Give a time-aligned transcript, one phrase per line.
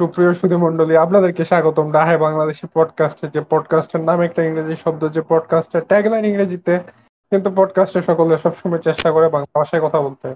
[0.00, 5.22] সুপ্রিয় সুধী মন্ডলী আপনাদেরকে স্বাগতম ডাহে বাংলাদেশি পডকাস্টে যে পডকাস্টের নাম একটা ইংরেজি শব্দ যে
[5.28, 6.80] পডকাস্টের ট্যাগলাইন ইংরেজিতে
[7.30, 10.34] কিন্তু পডকাস্টে সকলে সবসময় চেষ্টা করে বাংলা ভাষায় কথা বলতে।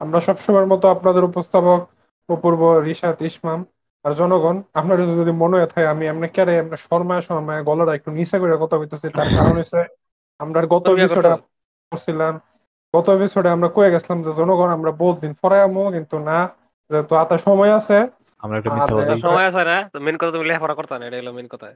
[0.00, 1.88] আমরা সবসময়ের মতো আপনাদের উপস্থাপক
[2.28, 3.64] অপূর্ব রিশাদ ইসমাম
[4.04, 8.10] আর জনগণ আপনার যদি মনে হয় থাকে আমি এমনি কেড়ে এমনি শর্মায় শর্মায় গলাটা একটু
[8.10, 9.84] নিচে করে কথা বলতেছি তার কারণ হচ্ছে
[10.38, 11.30] আমরা গত এপিসোডে
[11.92, 12.40] করছিলাম
[12.96, 16.48] গত এপিসোডে আমরা কয়ে গেছিলাম যে জনগণ আমরা বহুত দিন আমো কিন্তু না
[16.90, 19.76] যেহেতু হাতে সময় আছে আমরা একটা মিথ্যা কথা এটা- সময় আছে না?
[20.00, 21.04] মেন কথা তুমি লেখাপড়া করতে না?
[21.06, 21.66] এটা হলো মেন কথা।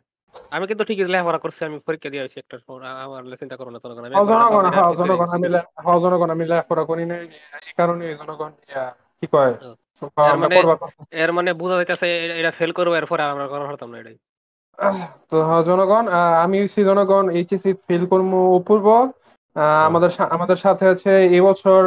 [0.51, 2.57] আমি কিন্তু ঠিকই লেখাপড়া করছি আমি পরীক্ষা দিয়ে আসছি একটা
[3.05, 5.47] আমার লে- চিন্তা করো না জনগণ আমি জনগণ হ্যাঁ জনগণ আমি
[5.85, 7.23] হ্যাঁ জনগণ আমি লেখাপড়া করি নাই।
[7.63, 8.51] এই কারণে জনগণ
[9.21, 9.53] কি কয়?
[10.25, 10.63] এর মানে-
[11.15, 12.07] এর মানে বোঝা যাইতেছে
[12.41, 14.17] এটা ফেল করব এরপরে আমরা করা হতাম না এটাই।
[15.31, 18.87] তো হ্যাঁ, জনগণ আহ, আমি হচ্ছি জনগণ এইচএসসি ফেল করব অপূর্ব।
[19.57, 21.81] আহ, আমাদের সা- আমাদের সাথে আছে এবছর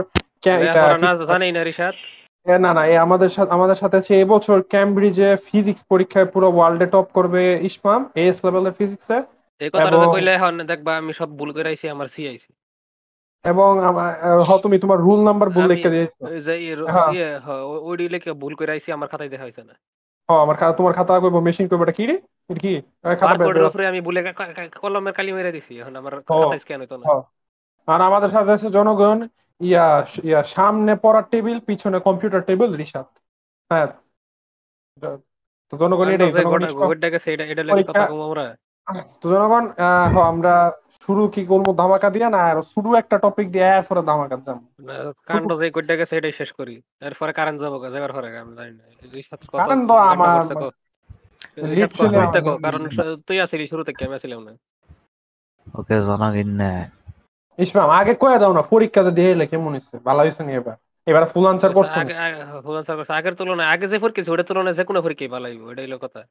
[0.43, 0.59] কি-
[1.01, 1.13] না
[1.51, 1.95] না রিশাদ?
[2.45, 7.07] না না এই আমাদের সাথে আমাদের সাথে আছে এবছর ক্যামব্রিজে ফিজিক্স পরীক্ষায় পুরো ওয়ার্ল্ডে টপ
[7.17, 9.17] করবে ইসমাম এস লেভেলের ফিজিক্সে
[9.61, 12.49] এই কথাটা কইলে এখন দেখবা আমি সব ভুল করে আইছি আমার সি আইছি
[13.45, 13.71] এবং
[14.41, 16.53] হ, তুমি তোমার রুল নাম্বার ভুল লিখে দিয়েছ। ওই যে
[16.93, 17.29] হ্যাঁ। ইয়ে,
[18.09, 19.75] লিখে ভুল করে আইছি আমার খাতায় দেখা হয়েছে না।
[20.29, 22.15] হ আমার খাতা তোমার খাতা কইবো মেশিন কইবো এটা কি রে?
[22.49, 22.73] এটা কি?
[23.19, 24.19] খাতা বের উপরে আমি ভুলে
[24.83, 27.05] কলমের কালি মেরে দিছি এখন আমার ও, খাতায় স্ক্যান হইতো না।
[27.87, 29.17] আর আমাদের সাথে আছে জনগণ
[29.61, 29.87] ইয়া
[30.23, 33.07] ইয়া সামনে পড়ার টেবিল পিছনে কম্পিউটার টেবিল রিসাত
[33.71, 33.89] হ্যাঁ।
[35.73, 36.31] তো জনগণ এটাই
[39.21, 39.65] তো জনগণ
[40.31, 40.53] আমরা
[41.03, 44.35] শুরু কি করব ধামাকা দিয়া না আর শুরু একটা টপিক দিয়ে এরপরে ধামাকা
[44.87, 44.95] না,
[45.29, 46.75] কাণ্ড যে গোটা গেছে এটাই শেষ করি।
[47.07, 48.83] এরপরে কারেন্ট যাব গা, যাবার পরে আমি জানি না।
[49.61, 50.37] কারণ তো আমার
[52.65, 52.81] কারণ
[53.27, 54.53] তুই আসিলি শুরু থেকে আমি আসিলাম না?
[55.79, 56.71] ওকে জনগণ না
[57.59, 60.75] ইসমাম আগে কয়ে দাও না পরীক্ষাতে দিয়ে এলে কেমন হচ্ছে ভালো হয়েছে নি এবার?
[61.07, 64.47] এবার ফুল আনসার করছ আগে আগে- হুমায়ুন স্যার আগের তুলনায় আগে যে পরীক্ষা ছিল, ওটার
[64.49, 66.21] তুলনায় যে কোনো পরীক্ষাই ভালো হইব এটাই হলো কথা।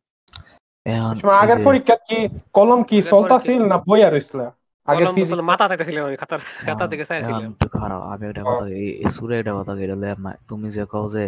[1.43, 2.19] আগের পরীক্ষা কি
[2.57, 4.41] কলম কি আগের চলতাছিল না বই আর হইছিল
[4.89, 9.11] আগের বসলে মাথা দেখেছিলাম আমি খাতার খাতা এখন চাইছিলাম একটু খারাপ আমি একটা কথা এই
[9.15, 10.11] সুরে একটা কথা কইলে
[10.49, 11.25] তুমি যে কও যে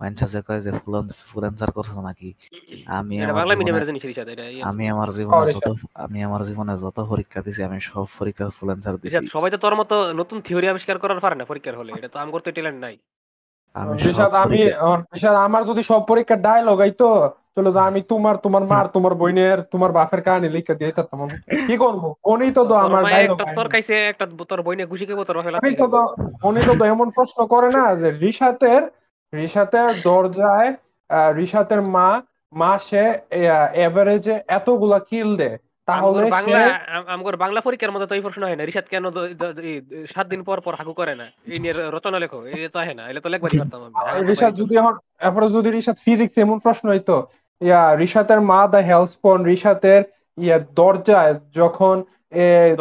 [0.00, 0.94] মানুষ কয় যে ফুল
[1.70, 2.34] করছ নাকি?
[2.86, 8.48] আমি ইয়ে। আমি আমার জীবনে যত আমি আমার জীবনে যত পরীক্ষা দিছি আমি সব পরীক্ষা
[8.48, 11.92] ফুল অ্যান্সার দিছি। সবাই তো তোর মতো নতুন থিওরি আবিষ্কার করার পারে না পরীক্ষার হলে।
[11.98, 12.96] এটা তো আম করতে ট্যালেন্ট নাই।
[13.74, 14.84] আমি সব রিশাদ আমি পরীক্ষা-
[15.34, 19.92] আমার যদি সব পরীক্ষা ডায়লগ আইতো তাহলে তো আমি তোমার তোমার মার তোমার বোনের তোমার
[19.92, 22.14] বাপের কাহিনী লিখে দিয়ে আমি। কি করব?
[22.24, 23.40] উনি তো তো আমার ডায়লগ
[24.08, 25.86] একটা তোর বইনে ঘুষি খেবো তোর আমি তো।
[26.78, 28.82] তো এমন প্রশ্ন করে না যে রিশাতের
[29.32, 30.70] রিশাতের দরজায়
[31.38, 32.08] রিশাতের মা
[32.52, 33.04] মাসে
[33.86, 35.58] এভারেজে এতগুলা কিল দেয়।
[35.88, 36.60] তাহলে বাংলা
[37.14, 39.04] আমগর বাংলা পরীক্ষার মধ্যে তো এই প্রশ্ন হয় না। রিশাদ কেন
[40.14, 41.26] সাত দিন পর পর হাগু করে না?
[41.52, 43.94] এই নিয়ে রচনা লেখো এই তো হয় না এলে তো লেখবারই পারতাম আমি।
[44.30, 44.94] রিশাদ যদি এখন
[45.26, 47.16] এরপরে যদি রিশাদ ফিজিক্স এমন প্রশ্ন হইতো
[47.60, 50.02] ইয়া রিশাতের মা দা হেলসপন রিশাতের
[50.38, 51.96] ইয়া দরজায় যখন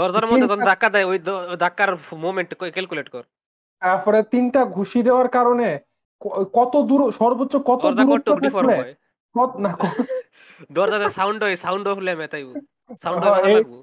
[0.02, 1.18] দরজার মধ্যে যখন ধাক্কা দেয় ওই
[1.64, 1.90] ধাক্কার
[2.26, 3.24] মোমেন্ট ক্যালকুলেট কর।
[3.82, 5.70] তারপরে তিনটা ঘুষি দেওয়ার কারণে
[6.54, 8.76] কত দূর সর্বোচ্চ কত দূরত্ব কত থাকলে
[9.36, 10.06] কত- না কত-
[10.70, 12.44] দরজাতে সাউন্ড হয় সাউন্ড হলে মেতাই
[13.04, 13.78] সাউন্ড হ্যাঁ, হয় লাগবো।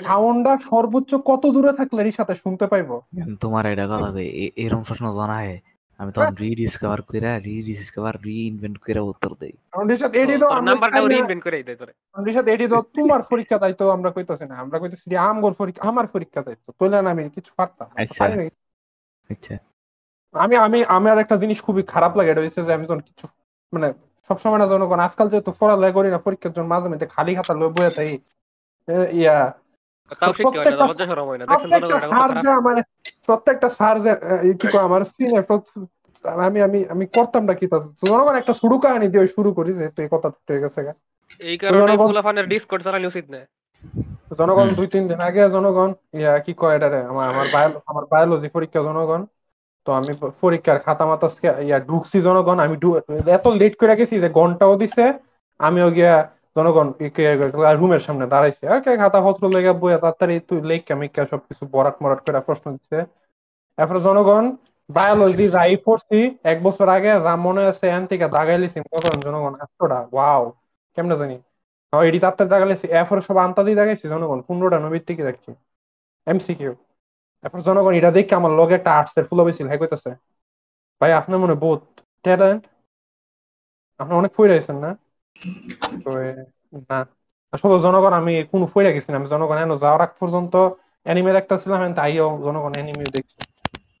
[0.00, 2.94] সাউন্ডটা সর্বোচ্চ কত দূরে থাকলে রিসাতে শুনতে পাইবো?
[3.40, 5.52] তোমার এটা কথা কই এ- এরম প্রশ্ন জানায়
[6.00, 10.68] আমি তখন রিডিসকভার কইরা রিডিসকভার রিইনভেন্ট কইরা উত্তর দেই। কারণ রিসাত এডি তো তোর আমরা
[10.68, 11.92] নাম্বারটা চাই না- রিইনভেন্ট করে দেয় তোরে
[12.26, 15.82] রিসাত এডি তো তোমার পরীক্ষা তাই তো আমরা কইতাছি না। আমরা কইতাছি যে আমগর পরীক্ষা
[15.88, 18.24] আমার পরীক্ষা তাই তো তুলে না আমি কিছু পারতাম আচ্ছা।
[19.30, 19.54] আচ্ছা।
[20.34, 23.26] আমি আমি আমার একটা জিনিস খুবই খারাপ লাগে এটা হচ্ছে যে আমি যখন কিছু
[23.72, 23.92] মানে
[24.28, 27.68] সবসময় না জনগণ আজকাল যেহেতু পড়ালেখা করি না পরীক্ষার জন্য মাঝে মাঝে খালি খাতা লই
[27.68, 28.18] বয়ে
[28.88, 29.38] এ, ইয়া।
[33.26, 34.12] প্রত্যেকটা- স্যার যে
[34.54, 35.42] কি কয় আমার সিনে
[36.38, 37.66] আমি আমি আমি করতাম না কি
[38.08, 40.80] জনগণ একটা শুরু কাহিনী দিয়ে শুরু করি যেহেতু এই কথা ঠিক গেছে
[41.40, 43.40] এই কারণে জনগণ- ফুলাফানের ডিসকর্ড চালানো উচিত না।
[44.38, 47.00] জনগণ দুই তিন দিন আগে জনগণ ইয়া কি কয় এটারে?
[47.04, 47.28] আমার
[47.86, 49.26] আমার বায়োলজি পরীক্ষা জনগণ।
[49.86, 50.12] তো আমি
[50.42, 51.26] পরীক্ষার খাতা মাতা
[51.68, 52.76] ইয়া, ঢুকছি জনগণ, আমি
[53.36, 55.04] এত লেট করে গেছি যে ঘন্টাও দিছে,
[55.60, 56.14] আমিও গিয়া
[56.56, 56.86] জনগণ
[57.80, 62.20] রুমের সামনে দাঁড়াইছে, ওকে খাতা পত্র লেগে বইয়া তাড়াতাড়ি তুই লেখা মিকা সবকিছু বরাট মরাট
[62.26, 62.98] করে প্রশ্ন দিচ্ছে
[63.78, 64.44] এরপরে জনগণ
[64.96, 66.18] বায়োলজি যাই পড়ছি,
[66.52, 70.42] এক বছর আগে যা মনে আছে এন থেকে দাগাইলিছি কখন জনগণ এতটা ওয়াও
[70.94, 71.36] কেমনে জানি।
[71.92, 75.50] এডি তাত্তার দাগাইলিছি এরপরে সব আন্তাজি দাগাইছি জনগণ, পনেরোটা নবীর থেকে দেখছি
[76.26, 76.72] এমসিকিউ
[77.44, 80.10] এরপর জনগণ এটা দেখে আমার লগে একটা আর্টস এর ফুল বেছিল হ্যাঁ কইতাছে?
[81.00, 82.64] ভাই আপনার মনে বহুত ট্যালেন্ট
[83.98, 84.96] আপনি অনেক ফইরা আছেন না?
[86.04, 86.10] তো
[86.90, 87.06] না।
[87.52, 90.56] আসলে জনগণ আমি কোন ফইরা গেছি না। আমি জনগণ এনে যাওয়ার আগ পর্যন্ত
[91.04, 93.36] অ্যানিমে দেখতেছিলাম আমি তাইও জনগণ অ্যানিমে দেখছি।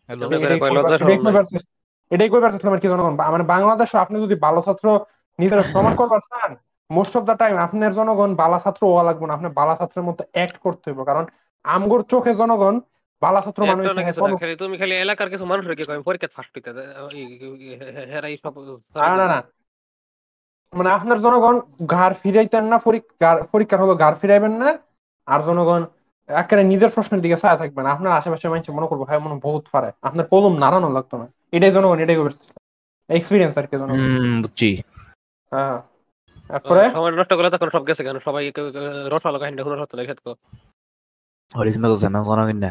[0.08, 1.58] এটাই কইবার-
[2.10, 5.00] এটাই কইবার চেষ্টা কি জনগণ। মানে বাংলাদেশ আপনি যদি ভালো ছাত্র
[5.38, 6.56] নিজের প্রমাণ করবার চান
[6.90, 10.24] মোস্ট অফ দা টাইম আপনার জনগণ বালা ছাত্র হওয়া লাগবে না। আপনার বালা ছাত্রের মতো
[10.32, 11.24] অ্যাক্ট করতে হবে কারণ
[11.64, 12.80] আমগোর চোখে জনগণ
[13.24, 16.28] বালা ছাত্র মানুষ না কিছু না, খালি তুমি খালি এলাকার কিছু মানুষের কি কয় পরীক্ষা
[16.36, 16.70] ফার্স্ট হইতে
[18.10, 18.54] হেরাই সব
[18.96, 19.38] না না না।
[20.72, 21.56] মানে আপনার জনগণ
[21.94, 22.76] ঘর ফিরাইতেন না
[23.52, 24.68] পরীক্ষার হলো ঘর ফিরাইবেন না
[25.28, 25.82] আর জনগণ
[26.28, 29.88] একেবারে নিজের প্রশ্নের দিকে ছায়া থাকবেন আপনার আশেপাশে মানুষ মনে করব হ্যাঁ মনে বহুত পারে
[30.08, 31.26] আপনার কলম নাড়ানো লাগতো না।
[31.56, 32.18] এটাই জনগণ এটাই
[33.10, 34.68] এক্সপিরিয়েন্স আর কি জনগণ। হুম বুঝছি।
[35.52, 35.76] হ্যাঁ।
[36.50, 36.82] তারপরে?
[36.96, 38.16] সময় নষ্ট করলে তখন সব গেছে কেন?
[38.26, 38.44] সবাই
[39.12, 40.14] রসালো কাহিনী শুনে সত্য লেখা
[42.02, 42.70] জানা জানা কিনা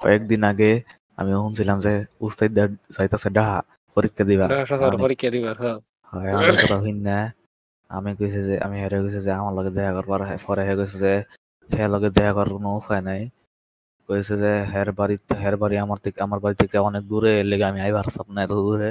[0.00, 0.70] কয়েকদিন আগে
[1.16, 2.50] আমি শুনছিলাম যে উস্তাদ
[3.32, 3.58] ডাহা
[3.96, 4.46] পরীক্ষা দিবা।
[5.04, 5.78] পরীক্ষা দিবার হ্যাঁ।
[6.12, 7.18] হয় আমি কথা না।
[7.90, 11.12] আমি কইছে যে আমি হেরে কইছে যে আমার লগে দেখা করবার পরে হে কইছে যে
[11.70, 13.22] হের লগে দেখা করার কোনো উপায় নাই।
[14.08, 17.78] কইছে যে হের বাড়ি হের বাড়ি আমার থেকে আমার বাড়ি থেকে অনেক দূরে লেগে আমি
[17.80, 18.90] আইবার পারতাম না এত দূরে।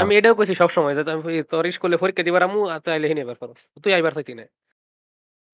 [0.00, 3.06] আমি এটাও কইছি সব সময় যে আমি তোর স্কুলে পরীক্ষা দিবার আমু আর তুই আইলে
[3.08, 3.36] হিনে এবার
[3.82, 4.44] তুই আইবার চাইতি না।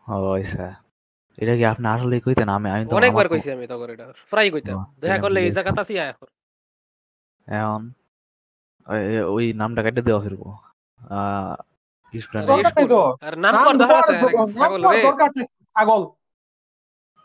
[0.06, 0.64] হইছে
[1.38, 4.78] এটা কি আপনি আসলে কইতেন আমি আমি তো অনেকবার কইছি আমি তখন এটা। প্রায় কইতাম
[5.00, 6.28] দেখা করলে এই আসি আয় এখন।
[7.46, 7.80] এখন
[9.30, 10.48] ওই- নামটা কেটে দেওয়া ফিরবো
[13.22, 13.52] আর নাম
[13.82, 14.18] কর আছে রে।
[15.76, 16.02] পাগল।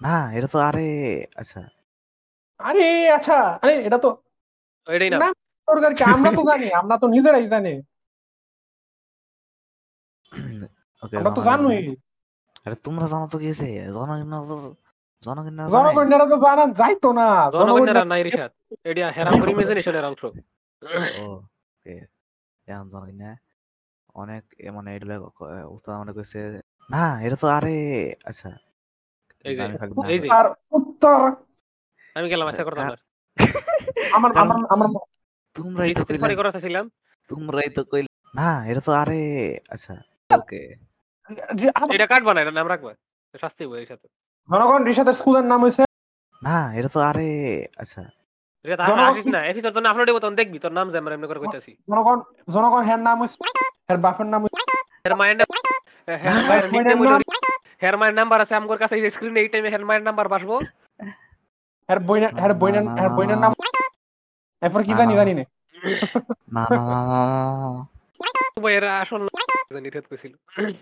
[0.01, 0.87] না এটা তো আরে
[1.35, 1.61] আচ্ছা।
[2.59, 4.09] আরে আচ্ছা আরে এটা তো
[4.87, 5.27] ওইটাই না। না
[5.91, 6.03] কি?
[6.15, 7.73] আমরা তো জানি আমরা তো নিজেরাই জানি।
[11.13, 11.79] আমরা তো জানোই।
[12.67, 13.67] আরে তোমরা জানো তো কি হয়েছে?
[13.93, 14.75] জনগণ তো-
[15.23, 15.73] জনগণ না জানে?
[15.75, 18.51] জনগণেরা তো জানান যাইতো না। জনগণের নাই রিসাদ
[18.83, 20.21] এটা হেরাম ইমাজিনেশনের অংশ।
[21.27, 21.95] ওকে।
[22.67, 23.21] এখন জনগণ
[24.15, 24.43] অনেক
[24.73, 25.25] মানে এটা লাগে
[25.65, 26.39] উস্তাদ মানে কইছে।
[26.89, 27.77] না এটা তো আরে
[28.25, 28.49] আচ্ছা।
[29.91, 31.19] উত্তর উত্তর।
[32.15, 32.85] আমি গেলাম আশা করতাম
[34.13, 34.87] আমার আমার আমার
[35.55, 36.81] তোমরাই তো কইলে
[37.29, 39.21] তোমরাই তো কইলে না এটা তো আরে
[39.69, 39.93] আচ্ছা
[40.29, 40.61] ওকে।
[41.91, 42.91] এটা কাটবা না এটা নাম রাখবা?
[43.33, 44.07] শাস্তি হইব এর সাথে।
[44.49, 45.83] জনগণ রিসাদের স্কুলের নাম হয়েছে
[46.41, 47.29] না এটা তো আরে
[47.77, 48.01] আচ্ছা।
[48.65, 51.27] এটা জনগণ- আসিস না। এসি তোর জন্য আপলোড তখন দেখবি তোর নাম যে আমরা এমনি
[51.27, 52.17] করে কইতাছি। জনগণ
[52.49, 53.37] জনগণ হের নাম হয়েছে
[53.89, 54.57] হের বাপের নাম হইছে-
[55.05, 55.47] হের মায়ের নাম
[56.07, 56.19] হের
[56.49, 57.21] মায়ের হের হইলো-
[57.81, 60.55] হের মায়ের নাম্বার আছে আমগোর কাছে এই স্ক্রিনে এই টাইমে হের মায়ের নাম্বার বাসবো।
[61.89, 63.51] হের বইনের হের বইনের হের বইনের নাম
[64.61, 65.43] এরপর কি জানি জানি না।
[66.53, 67.39] না না না না, না,
[68.57, 69.21] না। এর আসল
[70.11, 70.33] কইছিল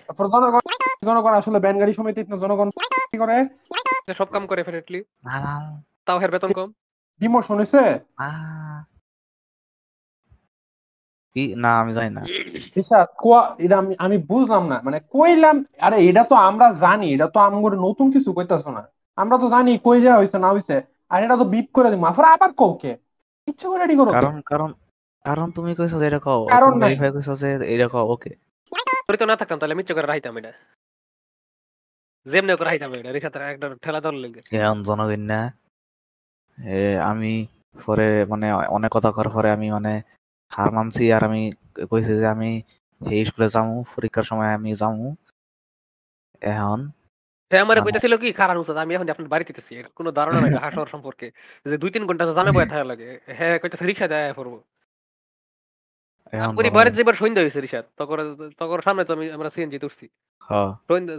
[0.08, 0.64] তারপর জনগণ
[1.08, 2.68] জনগণ আসলে ব্যান গাড়ি সমিতি জনগণ
[3.12, 3.36] কি করে?
[4.20, 4.62] সব কাম করে
[6.08, 6.70] তাও হের বেতন কম।
[7.22, 7.82] ডিমোশন হয়েছে
[11.36, 11.44] কি?
[11.64, 12.22] না আমি জানি না।
[12.76, 15.56] রিসাদ কোয়া এটা আমি আমি বুঝলাম না। মানে কইলাম
[15.86, 18.84] আরে এটা তো আমরা জানি। এটা তো আমগর নতুন কিছু কইতাছো না।
[19.18, 20.76] আমরা তো জানি কই যা হইছে না হইছে।
[21.12, 22.92] আর এটা তো বিপ করে দিম। আফরা আবার কওকে
[23.48, 24.70] ইচ্ছা করে রেডি করো। কারণ কারণ
[25.26, 28.32] কারণ তুমি কইছো যে এটা কও। কারণ ভেরিফাই কইছো যে এটা কও। ওকে।
[29.20, 30.52] তো না থাকতাম তাহলে মিচ্ছ করে রাইতাম এটা।
[32.26, 35.40] যেমনি করে রাইতাম এটা রিসাতে একটা ঠেলা ধরলে লেগে। এখন জনগণ না।
[36.58, 36.80] এ
[37.12, 37.34] আমি
[37.86, 38.48] পরে মানে
[38.78, 39.94] অনেক কথা করার পরে আমি মানে
[40.52, 41.42] হার মানছি আর আমি
[41.92, 42.52] কইছি যে আমি
[43.02, 45.08] এই স্কুলে যামু পরীক্ষার সময় আমি যামু।
[46.42, 46.80] এখন
[47.52, 50.88] সে আমার কইতেছিল কি খারাপ উচিত আমি এখন আপনার বাড়িতে তেছি কোনো ধারণা নাই হাসর
[50.94, 51.28] সম্পর্কে।
[51.66, 54.54] যে দুই তিন ঘণ্টা জামে বয়ে থাকা লাগে। হ্যাঁ কইতেছে রিক্সা দেয় পড়ব।
[56.58, 58.18] পুরি বাড়িতে যেবার সন্ধ্যা হয়েছে রিসাদ তখন
[58.62, 60.06] তখন সামনে তো আমি আমরা সিএনজি তুলছি
[60.50, 60.72] হ্যাঁ,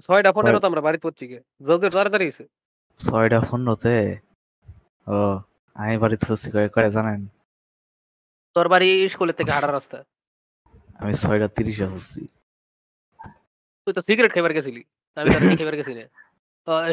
[0.07, 2.45] ছয়টা পনেরো তো আমরা বাড়িতে পড়ছি গে যোগের তাড়াতাড়ি হয়েছে
[2.99, 3.97] ছয়টা পনেরোতে?
[5.07, 5.19] ও
[5.77, 6.25] আমি বাড়িতে
[6.75, 7.21] করে জানেন?
[8.57, 9.99] তোর বাড়ি স্কুলের থেকে হাঁটার রাস্তা।
[11.01, 12.23] আমি ছয়টা তিরিশে হচ্ছি
[13.87, 14.83] তুই তো সিগারেট খাইবার গেছিলি।
[15.17, 16.05] আমি তো খাইবার গেছি না।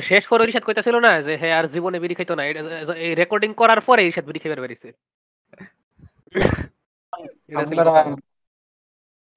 [0.02, 2.44] শেষ পরে রিসাদ কইতাছিল না যে হ্যাঁ আর জীবনে বিড়ি খাইতো না।
[3.06, 4.90] এই রেকর্ডিং করার পরে রিসাদ বিড়ি খাইবার বেরিয়েছে।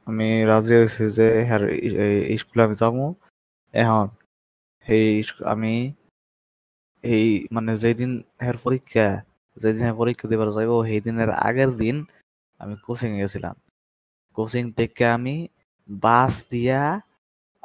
[0.07, 1.27] আমি রাজি হয়েছি যে
[2.31, 2.97] এই স্কুলে আমি যাব।
[3.75, 4.07] এখন
[4.87, 5.11] এই
[5.55, 5.75] আমি
[7.05, 8.11] এই মানে যেদিন
[8.45, 9.09] হ্যার পরীক্ষা,
[9.57, 11.97] যেদিন হ্যার পরীক্ষা দিবার যাইব, সেই দিনের আগের দিন
[12.61, 13.57] আমি কোচিং গেছিলাম।
[14.37, 15.35] কোচিং থেকে আমি
[15.89, 16.81] বাস দিয়া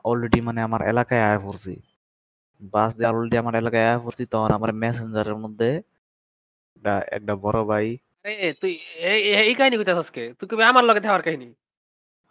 [0.10, 1.74] অলরেডি মানে আমার এলাকায় আয়া পড়ছি।
[2.74, 5.70] বাস দিয়ে অলরেডি আমার এলাকায় আয়া পড়ছি, তখন আমার মেসেঞ্জারের মধ্যে
[7.18, 7.88] একটা বড় ভাই
[8.26, 8.74] আরে তুই
[9.04, 11.48] এই- কাহিনী কইতাছস কে তুই কবি আমার লগে থাকার কাহিনী?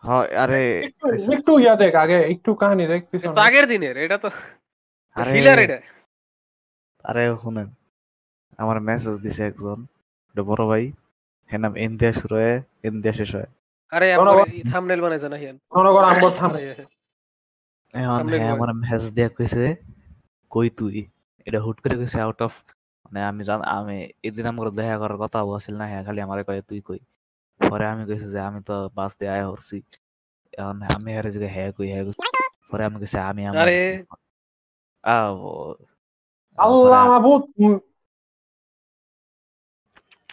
[0.02, 4.16] হয় আরে একটু- একটু ইয়া দেখ আগে একটু কাহিনী দেখ পিছনে। তো আগের দিনের এটা
[4.18, 4.28] তো
[5.16, 5.78] আরে হিলার এটা।
[7.04, 7.68] আরে শুনেন
[8.58, 9.78] আমার মেসেজ দিছে একজন
[10.28, 10.84] একটা বড় ভাই
[11.50, 13.48] হ্যাঁ নাম ইন্ডিয়া শুরু হয় ইন্ডিয়া শেষ হয়।
[13.92, 14.26] আরে আমার
[14.72, 15.56] থাম্বনেল বানাইছে না হিয়ান?
[15.72, 16.50] জনগণ আমগর থাম
[17.94, 19.62] হ্যাঁ আমার মেসেজ দিয়া কইছে
[20.52, 20.96] কই তুই?
[21.46, 22.52] এটা হুট করে কইছে আউট অফ
[23.10, 23.96] মানে আমি জান আমি
[24.28, 27.00] এদিন আমার দেখা করার কথা আছিল না হ্যাঁ খালি আমারে কয় তুই কই?
[27.60, 29.76] পরে আমি কইছি যে আমি তো বাস দিয়ে আয়া হরছি।
[30.54, 32.14] এখন আমি হেরে যে হ্যাঁ কই হ্যাঁ কই?
[32.70, 33.78] পরে আমি কইছে আমি আমার আরে।
[35.04, 35.34] আও
[36.58, 37.42] আল্লাহ মাহবুব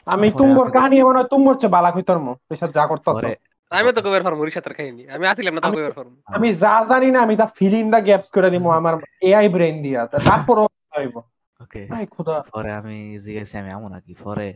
[0.07, 3.31] আমি পরে তুমগর কাহিনী মনে হয় তুমগর চেয়ে বালা কইতার মো এসব যা করতাছ পরে
[3.71, 7.07] আমি তো কবের ফার্ম রিসাতের খাইনি। আমি আসিলাম না তো কবের ফার্ম। আমি যা জানি
[7.15, 8.93] না আমি তা ফিল ইন দা গ্যাপস করে দিব আমার
[9.29, 11.15] এআই ব্রেন দিয়া। তা তারপরও পাইব
[11.59, 14.47] ওকে। খোদা। পরে আমি জিজ্ঞাসি আমি এমন নাকি। পরে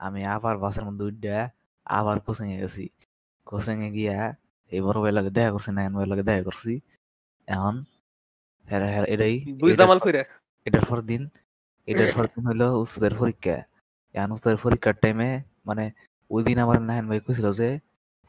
[0.00, 1.50] আমি আবার বাসের মধ্যে উঠা
[1.84, 2.84] আবার কোচিং এ গেছি।
[3.46, 4.34] কোচিং এ গিয়া
[4.72, 6.80] এই বড় ভাই লাগে দেখা করছি নাইন ভাই লাগে দেখা করছি।
[7.48, 7.74] এখন
[8.68, 9.34] হেরা হেরা এটাই
[9.72, 10.22] এটার পর- কইরা।
[10.64, 11.28] এটার পর দিন
[11.86, 13.56] এটার পর দিন হলো উস্তাদের পরীক্ষা।
[14.14, 15.90] এখন উস্তাদের পরীক্ষার টাইমে মানে
[16.30, 17.68] ওই দিন আমার নাইন ভাই কইছিল যে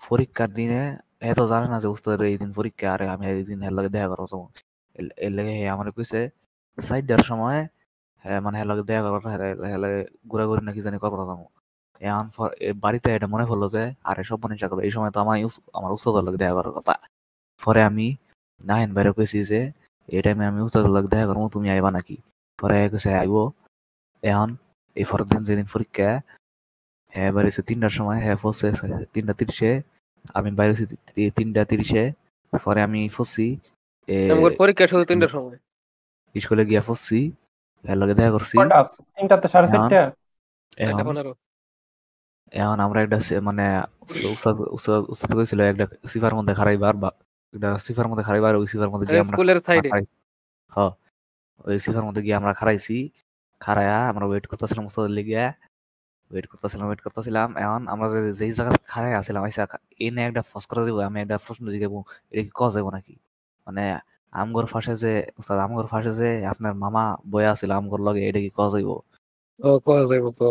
[0.09, 3.73] পরীক্ষার দিনে এত জানে না যে উস্তাদের এই দিন পরীক্ষা আর আমি এই দিন হের
[3.73, 4.51] লাগে দেখা করার সময়।
[5.17, 6.29] এর লাগে হে আমার কইছে
[6.81, 7.67] সাইডার সময় হ্যাঁ
[8.45, 9.21] মানে হের লাগে দেখা করার
[9.65, 11.41] হের লাগে ঘোরাঘুরি না কি জানি করার যাব।
[12.01, 12.25] এখন
[12.83, 15.35] বাড়িতে এটা মনে পড়ল যে আরে সব মনে করবে এই সময় তো আমার
[15.73, 16.93] আমার উস্তাদের লাগে দেখা করার কথা।
[17.61, 18.07] পরে আমি
[18.61, 19.59] নাইন বাইরে কইছি যে
[20.09, 22.17] এই টাইমে আমি উস্তাদের লাগে দেখা করব তুমি আইবা নাকি?
[22.59, 23.35] পরে কইছে আইব।
[24.23, 24.49] এখন
[24.95, 26.09] এই পরের দিন যেদিন পরীক্ষা
[27.13, 28.67] হ্যাঁ বাইরেছে তিনটার সময় হ্যাঁ ফসছে
[29.13, 29.71] তিনটা তিরিশে
[30.35, 30.83] আমি বাইরেছি
[31.37, 32.03] তিনটা তিরিশে
[32.53, 33.45] পরে আমি ফসছি
[34.09, 34.17] এ,
[34.61, 35.57] পরীক্ষা শুধু তিনটার সময়?
[36.35, 37.19] স্কুলে গিয়া ফসছি
[37.83, 38.57] এর লগে দেখা করছি।
[39.15, 40.11] তিনটাতে সাড়ে এখন- চারটা।
[42.47, 42.79] এখন?
[42.79, 43.81] আমরা একটা মানে
[44.27, 47.11] উস্তাদ কইছিল একটা সিফার মধ্যে খারাইবার বা
[47.53, 49.37] একটা সিফার মধ্যে খারাইবার ওই সিফার মধ্যে গিয়ে আমরা
[51.65, 53.09] ওই সিফার মধ্যে গিয়ে আমরা খারাইছি
[53.59, 55.47] খারায়া আমরা ওয়েট করতেছিলাম উস্তাদের লেগে
[56.31, 59.67] ওয়েট করতেছিলাম ওয়েট করতেছিলাম। এখন আমরা যে যেই জায়গা খারাই আসছিলাম আইসা
[59.99, 63.15] এনে একটা ফস করে দিব আমি একটা প্রশ্ন জিজ্ঞাবো এটা কি কজ যাব নাকি?
[63.65, 63.99] মানে
[64.33, 68.49] আমগর ফাঁসে যে উস্তাদ আমগর ফাঁসে যে আপনার মামা বয়া আছিল আমগর লগে এটা কি
[68.57, 68.89] কজ যাইব?
[69.59, 70.47] ও কল যাইব তো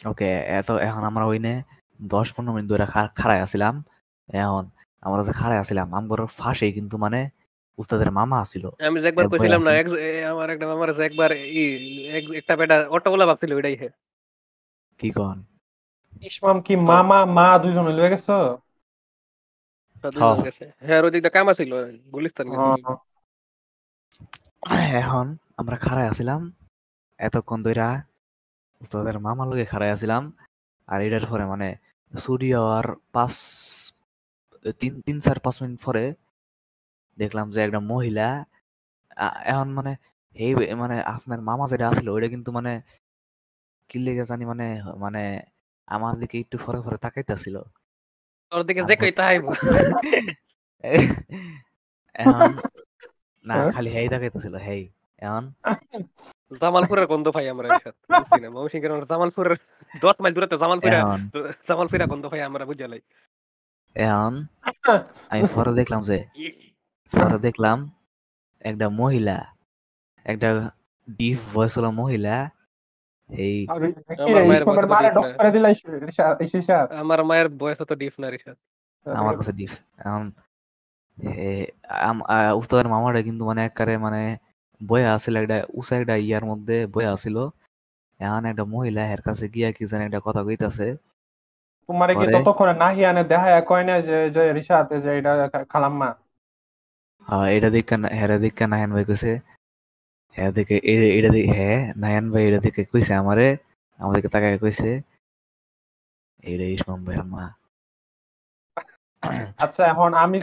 [0.00, 0.28] ওকে
[0.58, 1.54] এত এখন আমরা ওইনে
[2.00, 3.74] দশ পনেরো মিনিট ধরে খাড়াই আসছিলাম
[4.28, 4.64] এখন
[5.02, 7.20] আমরা যে খাড়াই আসছিলাম আমগর ফাঁসে কিন্তু মানে
[7.78, 9.86] উস্তাদের মামা আছিল। আমি যে একবার কইছিলাম না এক
[10.32, 11.62] আমার একটা আমার যে একবার ই
[12.40, 13.88] একটা বেটা অটোগুলা ভাবছিল ওইটাই হে।
[15.00, 15.38] কি কন?
[16.22, 18.36] ইসমাম কি মামা মা দুইজন লয়ে গেছো
[20.04, 20.36] হ্যাঁ।
[20.82, 21.70] হ্যাঁ। ওই দিকটা কাম আছিল?
[22.12, 22.46] গুলিস্তান
[25.00, 26.40] এখন আমরা খাড়াই আসছিলাম
[27.18, 27.88] এতক্ষণ ধইরা
[28.80, 30.22] উস্তাদের মামার লগে খাড়াই আসছিলাম
[30.88, 31.68] আর এটার পরে মানে
[32.12, 33.34] চুরি হওয়ার পাঁচ
[34.80, 36.04] তিন তিন চার পাঁচ মিনিট পরে
[37.18, 38.28] দেখলাম যে একটা মহিলা
[39.44, 39.92] এখন মানে
[40.36, 42.72] এই মানে আপনার মামা যেটা আছিল ওইটা কিন্তু মানে
[43.90, 44.66] কি লেগে জানি মানে
[44.96, 45.22] মানে
[45.88, 47.56] আমার দিকে একটু ফরে ফরে তাকাইতেছিল।
[48.52, 49.34] ওর দিকে যে কই তাই
[52.14, 52.50] এখন
[53.44, 53.54] না?
[53.74, 54.82] খালি হেই তাকাইতেছিল হেই
[55.22, 55.44] এখন
[56.60, 57.66] জামালপুরের গন্ধ পাই আমরা
[58.46, 59.54] ময়মনসিংহের জামালপুরের
[60.02, 60.98] দশ মাইল দূরত্বে জামালপুরে
[61.68, 63.00] জামালপুরা গন্ধ পাই আমরা বুঝা লাই
[63.96, 64.32] এখন
[65.30, 66.18] আমি পরে দেখলাম যে
[67.12, 67.78] পরে দেখলাম
[68.64, 69.38] একটা মহিলা
[70.26, 70.48] একটা
[71.08, 72.34] ডিপ ভয়েস হলো মহিলা
[73.32, 73.56] এই
[77.02, 78.56] আমার মায়ের বয়স হতো ডিফ না রিসাদ
[79.06, 80.24] আমার কাছে ডিপ এখন
[82.60, 84.20] উস্তাদের মামাটা কিন্তু মানে একবারে মানে
[84.80, 87.36] বয়া আছিল একটা উঁচা একটা ইয়ার মধ্যে বয়া আছিল
[88.20, 90.86] এখন একটা মহিলা এর কাছে গিয়া কি জানি একটা কথা কইতাছে।
[91.88, 95.32] তোমারে কি ততক্ষণে নাহিয়ানে দেখায় কয় না যে যে রিসাত যে এটা
[95.72, 96.08] খালাম্মা?
[97.28, 99.30] হ্যাঁ এটা দেখে না হেরা দেখে নায়ন ভাই কইছে।
[100.36, 100.76] হ্যাঁ দেখে
[101.18, 103.46] এটা দেখে হ্যাঁ নায়ন ভাই এটা দেখে কইছে আমারে
[104.00, 104.88] আমাদেরকে তাকায় কইছে।
[106.44, 107.44] এইটা ইসমাম ভাইয়ের মা।
[109.64, 110.36] আচ্ছা এখন আমি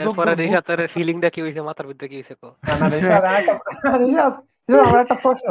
[0.43, 2.49] রিসাতের ফিলিংটা কি হইছে মাথার ভিতরে কি হইছে কো?
[4.69, 5.47] না, আমার একটা প্রশ্ন।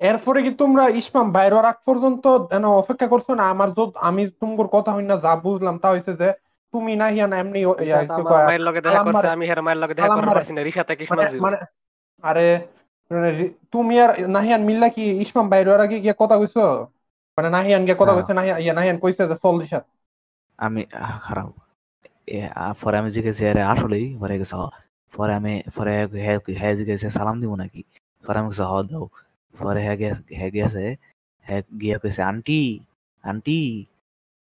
[0.00, 3.26] এরপরে কি তোমরা ইসমাম বাইর আগ পর্যন্ত যেন অপেক্ষা করছ?
[3.40, 6.28] না আমার যত আমি তোমার কথা হই না যা বুঝলাম তা হইছে যে
[6.74, 7.60] তুমি না হিয়া না এমনি
[8.44, 11.24] মায়ের লগে দেখা করছে আমি হের মায়ের লগে দেখা করতে পারছি না। রিসাতে কি মানে
[11.24, 11.58] শোনা মানে
[12.24, 12.46] আরে
[13.72, 16.60] তুমি আর নাহিয়ান মিল্লা কি ইসমাম বাইর আগে গিয়ে কথা কইছো?
[17.38, 19.84] মানে নাহিয়ান গিয়ে কথা। কইছে নাহিয়ান ইয়া নাহিয়ান কইছে যে চল রিশাদ
[20.58, 20.80] আমি
[21.20, 21.50] খারাপ।
[22.28, 22.38] এ,
[22.80, 24.62] পরে আমি জিজ্ঞেসি আরে আসলেই পরে গেছে হ।
[25.12, 25.92] পরে আমি পরে
[26.56, 27.80] হ্যাঁ জিজ্ঞেসে সালাম দিব নাকি?
[28.24, 29.04] পরে আমি গেছে হ দাও।
[29.54, 29.96] পরে হ্যাঁ
[30.38, 30.84] হ্যাঁ গেছে
[31.46, 32.60] হ্যাঁ গিয়া কইছে আন্টি
[33.24, 33.60] আন্টি।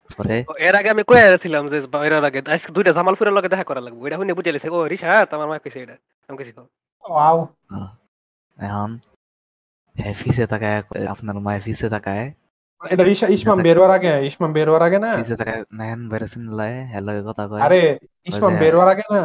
[0.10, 3.82] পরে এর আগে আমি কয়ে ছিলাম যে বাইরের আগে আজকে দুইটা জামালপুরের লগে দেখা করা
[3.86, 5.96] লাগবে। এটা শুনে বুঝে লিছে ও রিসাত আমার মা কইছে এটা।
[6.30, 6.66] আমি কইছি কও।
[7.04, 7.38] ওয়াও।
[8.58, 8.90] এখন
[9.96, 12.26] হ্যাঁ ফিসে তাকায় আপনার মায়ের ফিসে তাকায়।
[12.82, 15.10] এটা ইসমাম বের হওয়ার আগে ইসমাম বের হওয়ার আগে না?
[15.14, 17.82] ফিসে তাকায় নায়ন বেরেছেন লাই হ্যাঁ লগে কথা কয়। আরে
[18.24, 19.22] ইসমাম যে- বের হওয়ার আগে না?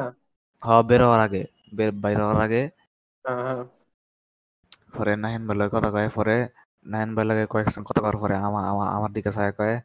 [0.62, 1.42] হ বের হওয়ার আগে
[1.74, 2.62] বের বাইর হওয়ার আগে।
[3.24, 3.62] হ্যাঁ, হ্যাঁ।
[4.92, 6.36] পরে নাইন বেলার কথা কয় পরে
[6.86, 9.76] নাইন বেলাকে কয়েকজন কথা কর পরে আমার আমার আমার দিকে চায় কয়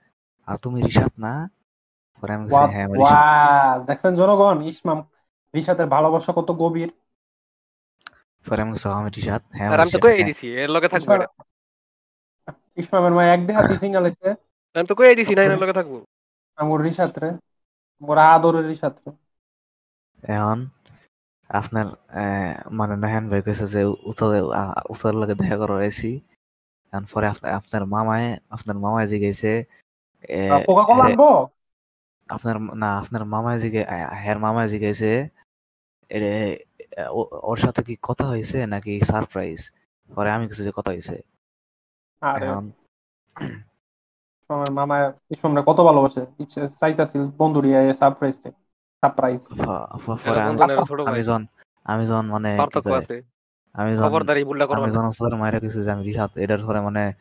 [0.48, 1.34] আর তুমি রিসাত না?
[2.24, 2.46] পরে আমি
[3.06, 5.00] হ্যাঁ দেখছেন জনগণ ইসমাম
[5.54, 6.90] রিশাদের ভালোবাসা কত গভীর।
[8.46, 11.30] পরে আমি আমি রিশাদ হ্যাঁ আর আমি তো হ্যাঁ। দিছি এর লগে থাকব ইসমাম- এটা।
[12.78, 14.30] ইসমামের মা এক দেহাতি সিঙ্গাল আছে
[14.76, 15.94] আমি তো কয়ে দিছি না এর লগে থাকব
[16.58, 17.30] আমার রিশাদ রে
[18.02, 19.10] আমার আদরের রিশাদ রে
[20.34, 20.60] এখন
[21.50, 21.88] আপনার
[22.72, 24.28] মানে নাহান ভাই কইছে যে উত্তর
[24.90, 26.12] উত্তর লগে দেখা করার আইছি
[26.94, 29.08] এখন পরে আপনার মামায় আপনার মামায়
[31.02, 31.24] হে- আনব?
[32.30, 33.82] আপনার না আপনার মামায় জিগে
[34.16, 34.70] হ্যার মামায়
[36.10, 36.75] এরে, ও-
[37.50, 39.72] ওর সাথে কি কথা হয়েছে নাকি সারপ্রাইজ
[40.16, 41.16] পরে আমি কিছু যে কথা হয়েছে।
[44.50, 46.26] আমার মামা ইসমামরা কত ভালোবাসে?
[46.40, 48.36] ইচ্ছে চাইতাছিল বন্ধুরি সারপ্রাইজ
[49.04, 51.14] সারপ্রাইজ প- প- পরে আমি বন্ধু না, ছোট ভাই।
[51.84, 52.58] আমি যখন মানে
[53.74, 56.60] আমি যখন খবরদারি বুল্লা করবা আমি না। যখন উস্তাদের মায়েরা কিছু যে আমি রিহাত। এটার
[56.68, 57.14] পরে মানে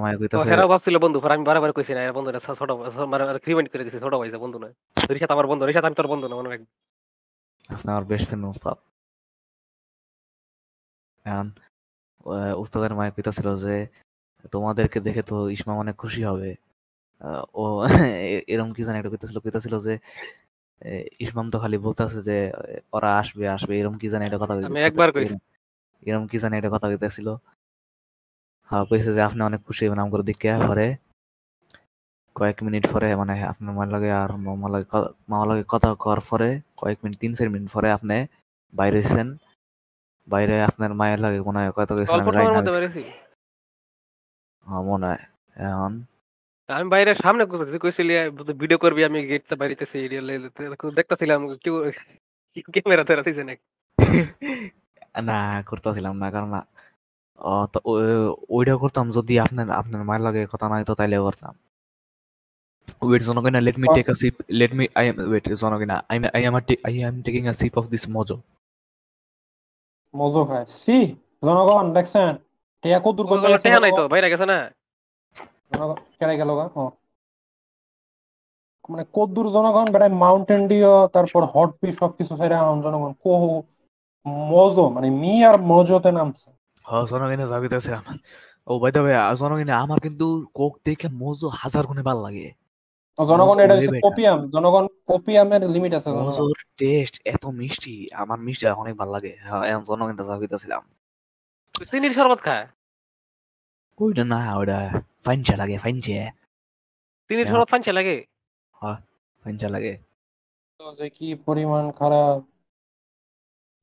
[0.00, 3.38] মায়ের কইতাছে হেরাও ভাবছিল বন্ধু পর আমি বারবার কইছি না এর বন্ধু না ছোট মানে
[3.48, 4.68] রিমাইন্ড করে দিছি ছোট ভাই যে বন্ধু না
[5.10, 6.66] রিশাদ আমার বন্ধু রিশাদ আমি তোর বন্ধু না মনে রাখবি
[7.70, 8.76] আপনি আমার বেস্ট ফ্রেন্ড উস্তাদ
[11.24, 11.46] এখন
[12.62, 13.74] উস্তাদের মায়ের কইতাছিল যে
[14.52, 16.50] তোমাদেরকে দেখে তো ইসমা অনেক খুশি হবে।
[17.54, 17.84] ও এ-
[18.52, 19.94] এরম কি জানি একটা কইতাছিল কইতাছিল যে
[21.24, 22.36] ইসমাম তো খালি বলতেছে যে
[22.92, 25.44] ওরা আসবে আসবে এরম কি জানি একটা কথা আমি একবার কইছি। এরম-
[26.02, 27.28] এরম কি জানি একটা কথা কইতাছিল
[28.70, 30.86] হ্যাঁ কইছে যে আপনি অনেক খুশি হবেন আমার দিকে পরে
[32.38, 36.18] কয়েক মিনিট পরে মানে আপনার মার লাগে আর মামার লাগে ক- মামার লাগে কথা কর
[36.28, 38.16] পরে কয়েক মিনিট তিন চার মিনিট পরে আপনি
[38.72, 39.28] বাইরে এসেছেন।
[40.28, 42.30] বাইরে আপনার মায়ের লাগে মনে হয় কত গেছেন আমি
[42.68, 43.02] বেরিয়েছি
[44.66, 45.22] হ্যাঁ, মনে হয়।
[45.66, 45.92] এখন?
[46.68, 48.12] আমি বাইরে সামনে কইছি কইছিলি
[48.60, 50.22] ভিডিও করবি আমি গেটটা বাইরেতেছি এরিয়া
[50.90, 51.74] দেখতাছিলাম কেউ
[52.74, 53.64] ক্যামেরা ধরে দিছে নাকি?
[55.30, 56.50] না করতেছিলাম না কারণ
[58.48, 61.54] ওইটা করতাম যদি আপনার আপনার মায়ের লাগে কথা নাই তো তাইলে করতাম।
[63.02, 66.24] Wait জনগণা let me take a sip let me I am wait জনগণা I am
[66.36, 66.54] I am
[66.88, 68.36] I am taking a sip of this মজো
[70.14, 70.96] মজো খায় সি
[71.46, 72.28] জনগণ দেখছেন
[72.84, 74.58] টিয়া কত দূর করে টেহা নাই তো বাইরে গেছে না
[76.18, 76.66] কেড়ে গেল গা।
[78.88, 83.32] মানে কত দূর জনগণ বেড়ায় মাউন্টেন ডিও তারপর হট পি সবকিছু ছেড়ে এখন জনগণ কো
[84.50, 86.48] মজো মানে মি আর মজোতে নামছে
[86.88, 87.90] হ্যাঁ জনগণা জাগিতেছে
[88.66, 90.26] ও বাই দ্য ওয়ে জনগণা আমার কিন্তু
[90.58, 92.46] কোক দেখে মজো হাজার গুণে ভালো লাগে
[93.18, 93.76] জনগণ এটা.
[94.06, 99.62] কপিয়াম জনগণ কপিয়ামের লিমিট আছে জনগণ। টেস্ট এত মিষ্টি আমার মিষ্টি অনেক ভালো লাগে হ্যাঁ
[99.88, 100.82] জনগণা জাগিতেছিলাম
[101.90, 102.66] চিনির শরবত খায়
[103.98, 104.78] ওইটা না ওইটা
[105.26, 106.20] ফাইনচা লাগে ফাইনচা
[107.30, 108.16] চিনির হ্যাঁ। শরবত ফানছে লাগে
[109.42, 109.92] ফাইনচা লাগে
[110.80, 112.38] তো যে কি পরিমাণ খারাপ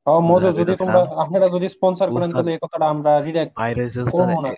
[0.08, 4.52] ও মজো যদি তোমরা। আপনারা যদি স্পন্সর করেন তাহলে এই কথাটা আমরা রিডাক্ট না।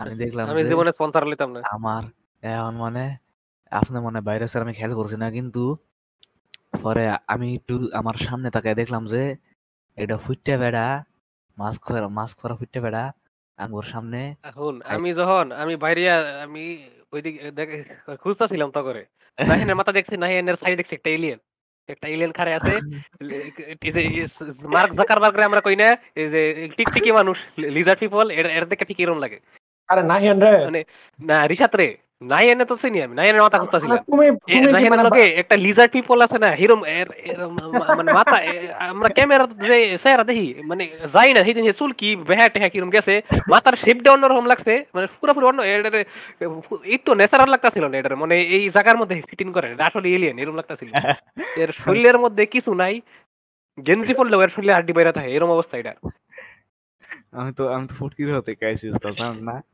[0.00, 2.02] আমি দেখলাম আমি জীবনে স্পন্সর লইতাম না আমার
[2.42, 3.04] এখন মানে
[3.74, 5.64] আপনার মানে স্যার আমি খেয়াল করছি না কিন্তু
[6.82, 9.22] পরে আমি একটু আমার সামনে তাকায় দেখলাম যে
[9.98, 10.86] এটা ফুটটা বেড়া
[11.56, 13.04] মাছ খরা মাছ খরা ফুটটা বেড়া
[13.58, 16.02] আমার সামনে এখন আমি যখন আমি বাইরে
[16.44, 16.64] আমি
[17.12, 17.78] ওইদিকে দেখে
[18.22, 19.02] খুঁজতেছিলাম তো করে
[19.38, 21.40] নাহিনের মাথা দেখছি নাহিনের সাইড দেখছি একটা এলিয়েন
[21.88, 22.74] একটা এলিয়েন খারে আছে
[24.74, 26.42] মার্ক জাকারবার্গ আমরা কই না এই যে
[26.76, 27.36] টিকটিকি মানুষ
[27.76, 29.38] লিজার্ড পিপল এর এর দেখে ঠিক এরকম লাগে।
[29.88, 30.80] আরে নাহিয়ান রে। মানে
[31.18, 31.88] না রিসাত রে
[32.30, 33.98] নাহিয়ানে তো চিনি আমি নাহিয়ানের মাথা খুঁজতেছিলাম
[34.68, 36.80] নাহিয়ানের মানে লগে একটা লিজার্ড পিপল আছে না হিরোম
[37.90, 38.36] মানে মাথা
[38.92, 43.14] আমরা ক্যামেরা যে চেহারা দেখি মানে যাই না সেই চুল কি বেহা টেহা কিরম গেছে
[43.52, 46.00] মাথার শেপটা অন্যরকম লাগছে মানে পুরোপুরি অন্য এটারে
[46.96, 50.88] একটু ন্যাচারাল লাগতাছিল না এটার মানে এই জায়গার মধ্যে ফিটিং করে আসলে এলিয়েন এরকম লাগতাছিল।
[51.62, 52.94] এর শরীরের মধ্যে কিছু নাই
[53.78, 55.92] গেঞ্জি পরলেও এর শরীরে হাড্ডি বাইরে থাকে এরকম অবস্থা এটা।
[57.38, 59.64] আমি তো আমি তো ফুটকির হতে গাইছি না বিলে গেলে এর আরেক মানে নাম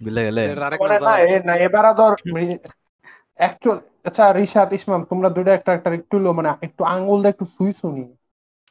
[0.00, 1.16] না জানো?
[1.66, 2.12] এবার ধর
[3.38, 3.68] একটু
[4.04, 7.70] আচ্ছা রিশাদ ইসমাম তোমরা দুইটা একটা একটা একটু লো মানে একটু আঙ্গুল দিয়ে একটু সুই
[7.72, 8.04] শুনি।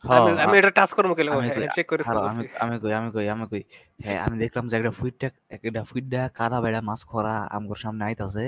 [0.04, 3.46] আমি আমি এটা টাচ করব কেন আমি চেক করে আমি আমি কই আমি কই আমি
[3.52, 3.62] কই।
[4.00, 8.46] হ্যাঁ আমি দেখলাম যে একটা ফুইটটা একটা ফুইটটা কাদা বেড়া মাছ খরা আমগোর সামনে আইতাছে।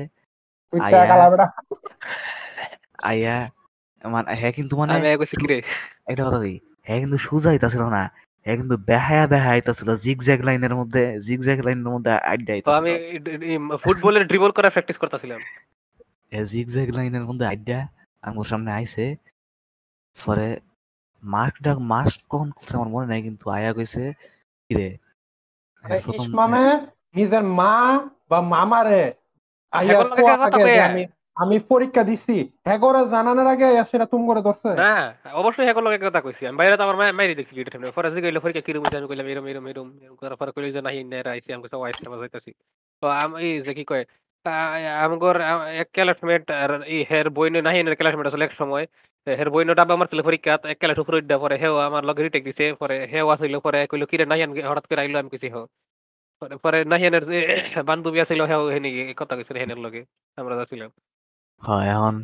[1.10, 1.48] কালা বেড়া।
[3.04, 3.36] আইয়া
[4.04, 5.58] মানে হ্যাঁ কিন্তু মানে আমি কইছি কি রে
[6.20, 6.56] কথা কি
[6.88, 8.02] হ্যাঁ কিন্তু সোজা আইতাছিল না।
[8.46, 12.72] হ্যাঁ কিন্তু বেহায়া বেহা আইতাছিল জিগ জ্যাগ লাইনের মধ্যে জিগ জ্যাগ লাইনের মধ্যে আড্ডা তো
[12.82, 12.94] আমি
[13.84, 15.40] ফুটবলের ড্রিবল করা প্র্যাকটিস করতেছিলাম।
[16.52, 17.80] জিগ জ্যাগ লাইনের মধ্যে আড্ডা
[18.24, 19.06] আমগোর সামনে আইছে।
[20.18, 20.48] পরে
[21.24, 24.04] মাস্কটা মাস্ক কখন খুলছে আমার মনে নাই কিন্তু আয়া কইছে
[24.66, 24.90] কিরে
[25.84, 26.66] মানে ইসমামে
[27.18, 27.74] নিজের মা
[28.30, 29.04] বা মামারে
[29.74, 31.04] আইয়া হেগোর লগে কোয়া কথা থাকে যে কয়ে। আমি
[31.44, 34.94] আমি পরীক্ষা দিছি। হেগরে জানানোর আগে সেটা তুম করে ধরছে। না,
[35.42, 38.20] অবশ্যই হেগোর লগে কথা কইছি। আমি বাইরে তো আমার মাই মাইরি দেখছি গেটে সামনে ফরাজি
[38.24, 39.88] গইলো ফরিকা কিরম হইছে আমি কইলাম, এরম এরম এরম
[40.20, 42.52] করার পরে কইলো যে, নাহি, নেরা, আইছি আমি কইছি ওয়াইস কেমন হইতাছি
[43.04, 44.04] তো আমি যে কি কয়
[45.06, 45.36] আমগর
[45.82, 48.86] এক ক্লাসমেট আর ই হের বইনে, নাহি এর ক্লাসমেট আসলে এক সময়।
[49.40, 52.66] হের বইনে ডাবা মারছিল পরীক্ষা, এক ক্লাস উপরে উঠা পরে হেও আমার লগে রিটেক দিছে,
[52.82, 55.62] পরে হেও আসিল পরে কইলো, কিরে নাহিয়ান হঠাৎ করে আইলো, আমি কইছি হো
[56.42, 57.24] পরে পরে নাহিয়ানের
[57.90, 60.02] বান্ধবী আছিল হেও হেনি কথা কইছিল হেনের লগে,
[60.42, 60.92] আমরা যাচ্ছিলাম।
[61.62, 62.16] হয় এখন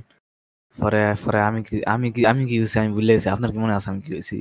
[0.77, 3.73] পরে পরে আমি কি আমি কি আমি কি হয়েছি আমি ভুলে গেছি। আপনার কি মনে
[3.77, 4.37] আছে আমি কি হয়েছি?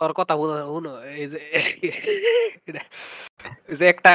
[0.00, 1.38] ওর কথা শুনো এই যে
[3.78, 4.12] যে একটা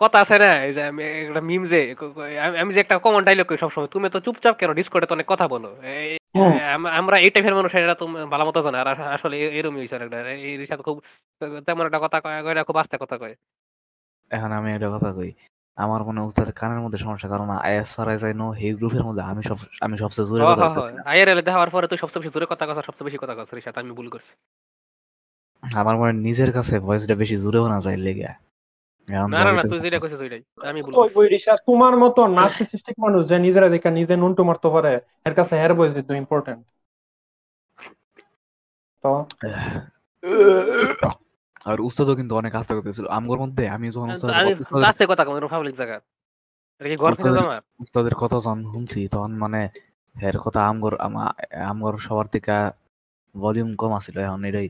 [0.00, 1.80] কথা আছে না এই যে আমি একটা মিম যে
[2.58, 5.46] আমি- যে একটা কমন ডাইলগ করি সবসময় তুমি তো চুপচাপ কেন ডিসকর্ডে তো অনেক কথা
[5.48, 5.68] বলো।
[6.68, 8.86] আম- আমরা এই টাইপের মানুষ এটা তুমি ভালো মতো জানো আর
[9.16, 10.96] আসলে এরমই হয়েছে একটা এই রিসাদ খুব
[11.66, 13.34] তেমন একটা কথা কয় কয় না, খুব আস্তে কথা কয়।
[14.30, 15.30] এখন আমি একটা কথা কই
[15.78, 19.04] আমার মনে হয় উস্তাদের কানের মধ্যে সমস্যা কারণ as far as I know এই গ্রুপের
[19.08, 22.32] মধ্যে আমি সব আমি সবচেয়ে জোরে কথা বলতেছি না। আইআরএল দেখার পরে তুই সবচেয়ে বেশি
[22.34, 24.32] জোরে কথা কথা সবচেয়ে বেশি কথা কথা রিসাদ আমি ভুল করছি।
[25.62, 28.30] আমার মনে হয় নিজের কাছে ভয়েসটা বেশি জোরে না যায় লেগে।
[29.08, 32.20] না না না তুই যেটা কইছিস ওইটাই আমি ভুল ওই করছি। বই রিসা তোমার মতো
[32.38, 34.92] নার্সিসিস্টিক মানুষ যে নিজেরা দেখা নিজে নুনটু মারতে পারে
[35.28, 36.62] এর কাছে হেয়ার ভয়েস দিত ইম্পর্টেন্ট
[39.04, 39.12] তো?
[41.64, 45.24] আর উস্তাদও কিন্তু অনেক আস্তে করতেছিল। আমগোর মধ্যে আমি যখন উস্তাদের ক- উস্তাদের- কাছে কথা
[45.24, 46.00] কম পাবলিক জায়গা
[46.78, 47.60] এটা কি উস্তাদের- আমার?
[47.78, 49.68] উস্তাদের কথা যখন শুনছি তখন মানে
[50.22, 50.96] এর কথা আমগর
[51.64, 52.52] আমগর সবার থেকে
[53.36, 54.68] ভলিউম কম আছিল এখন এটাই।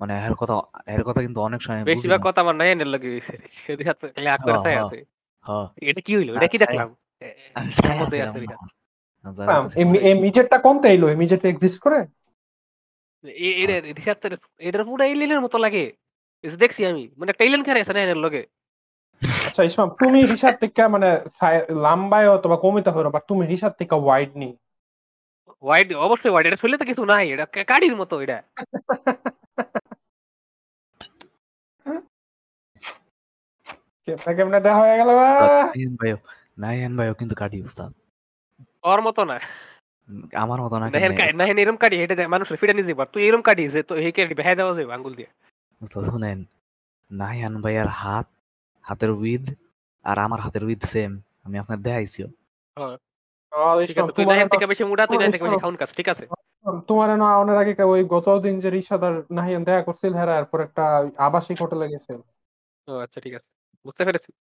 [0.00, 3.20] মানে এর কথা এর কথা কিন্তু অনেক সময় বুঝি বেশিরভাগ কথা আমার নাই এনের লাগে।
[3.26, 5.04] হ্যাঁ, হ্যাঁ। আছে।
[5.42, 6.36] হ্যাঁ এটা কি হইল?
[6.36, 6.94] এটা কি আচ্ছা, দেখলাম?
[9.96, 11.16] এর মিজেটটা কোনতে এলো?
[11.16, 12.06] মিজেট এক্সিস্ট করে?
[14.58, 15.92] এটার পুরো এলিয়েনের মতো লাগে।
[16.44, 18.42] দেখছি আমি। মানে একটা এলিয়েন খেয়ে আছে না এনের লগে?
[19.46, 21.08] আচ্ছা ইসমাম তুমি রিসার থেকে মানে
[21.70, 24.48] লম্বায় অথবা কমিতে পারো বা তুমি রিসার থেকে ওয়াইড নি
[25.62, 28.38] হোয়াইট অবশ্যই হোয়াইট এটা শুনলে তো কিছু নাই এটা কা- কাঠির মতো এটা।
[34.08, 35.06] কেমনে কেমনে দেখা হয়ে গেল?
[35.06, 36.16] নাইন ভাইও
[36.58, 37.92] নাইন ভাইও কিন্তু কাটি উস্তাদ।
[38.82, 39.40] ওর মতো না।
[40.34, 41.62] আমার মতো না কেমনে?
[41.62, 44.56] এরম কাটি এটা দেয় মানুষের ফিরে নিজে পার তুই এরম কাটি যে তো কাটি বেহাই
[44.56, 45.30] দেওয়া যাবে আঙ্গুল দিয়ে।
[45.80, 46.44] শুনেন
[47.10, 48.26] নাইন ভাইয়ার হাত
[48.82, 49.50] হাতের উইথ
[50.02, 52.22] আর আমার হাতের উইথ সেম আমি আপনার দেখাইছি
[56.86, 61.10] তোমার না- অনেক আগে ওই গত দিন যে রিসাদার নাহিয়ান দেখা করছিল হ্যাঁ এরপর একটা
[61.16, 62.12] আবাসিক হোটেলে গেছে
[62.88, 63.48] ও আচ্ছা ঠিক আছে।
[63.84, 64.32] বুঝতে পেরেছি।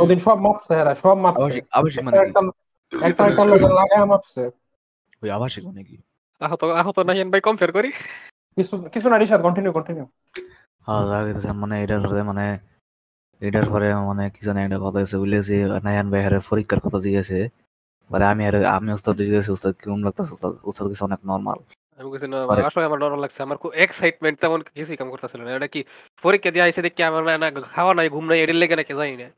[0.00, 2.22] ওদিন সব মাপছে হ্যাঁ সব মাপছে। আবাসিক মানে কি?
[2.22, 2.40] একটা
[2.92, 4.50] একটা একটা লাগায় মাপছে।
[5.22, 5.96] ওই আবাসিক মানে কি?
[6.40, 7.92] আহত আহত নাহিয়ান ভাই কম্পেয়ার করি।
[8.58, 10.04] কিছু কিছু না রিসাদ কন্টিনিউ কন্টিনিউ
[10.86, 12.44] হ্যাঁ লাগতেছে মানে এটার পরে মানে
[13.42, 17.38] এটার পরে মানে কি জানি একটা কথা বুঝলেছি নায়ান ভাই হারে পরীক্ষার কথা জিজ্ঞেসে।
[18.10, 20.32] মানে আমি আর আমি উস্তাদ জিজ্ঞেসি উস্তাদ কেমন লাগতেছে?
[20.32, 21.58] উস্তাদ উস্তাদ কিছু অনেক নর্মাল
[21.98, 22.36] আমি কিছু না
[22.70, 25.80] আসলে আমার নরম লাগছে। আমার খুব এক্সাইটমেন্ট তেমন কিছুই কাম করতেছিল না। এটা কি
[26.24, 29.14] পরীক্ষা দিয়ে আইসে দেখি আমার না- না খাওয়া নাই ঘুম নাই এটার লেগে নাকি জানি
[29.16, 29.28] না।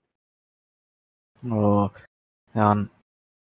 [1.43, 1.63] ও
[2.55, 2.79] এখন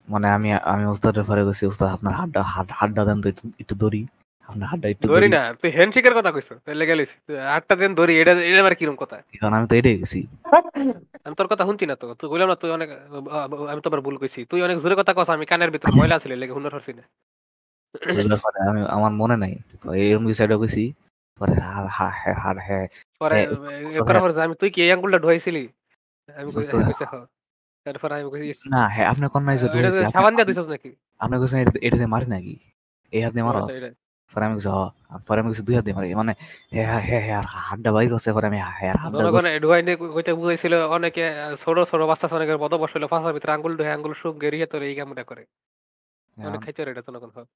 [0.08, 2.42] মানে আমি আমি উস্তাদের পরে গেছি উস্তাদ আপনার হাড্ডা
[2.80, 4.02] হাড্ডা দেন তো একটু একটু দড়ি
[4.46, 7.12] হাড্ডা একটু ধরি না তুই হ্যান্ডশেকের কথা কইছ তাহলে গেলিস
[7.48, 9.16] আটটা দিন ধরি এটা এটা আমার কিরম কথা?
[9.34, 10.20] কারণ আমি তো এটাই গেছি
[11.26, 12.90] আমি তোর কথা শুনছি না তো তুই বললাম না তুই অনেক
[13.72, 16.32] আমি তো আবার ভুল কইছি তুই অনেক জোরে কথা কস আমি কানের ভিতরে ময়লা ছিল
[16.34, 17.04] লেগে হুনার হচ্ছি না।
[18.66, 19.54] আমি আমার মনে নাই
[20.02, 20.58] এরকম কিছু একটা
[21.42, 21.54] পরে
[21.96, 22.16] হ্যাঁ
[22.60, 22.86] হ্যাঁ
[23.22, 25.64] পরে হ্যাঁ, আমি তুই কি এই আঙ্গুলটা ঢুয়াইছিলি
[26.30, 27.26] আমি কইছি, "হ্যাঁ।"
[27.86, 29.78] তারপর আমি কইছি না হ্যাঁ আপনি কোন নাই যে তো
[30.08, 30.90] সাবান দিয়ে দিছস নাকি?
[31.22, 32.56] আপনি এটা এটা মারি নাকি?
[33.14, 33.62] এই হাত দিয়ে মারা
[34.34, 36.34] পরে আমি কিছু দুই হাত দিয়ে মারি। মানে
[36.76, 37.40] হ্যাঁ হ্যাঁ হ্যাঁ হ্যাঁ
[37.72, 41.24] আর বাইর করছে পরে আমি হ্যাঁ আর জনগণ ঢুয়াই নিয়ে কইতে বুঝাইছিল অনেকে
[41.64, 44.96] ছোট ছোট বাচ্চা অনেকের বদ বসছিল ফাঁসার ভিতরে আঙ্গুল ঢুয়ে আঙ্গুল সুখ গেরিয়ে তোর এই
[45.00, 45.44] কামটা করে।
[46.38, 47.48] অনেক খাইতে রে এটা জনগণ হয়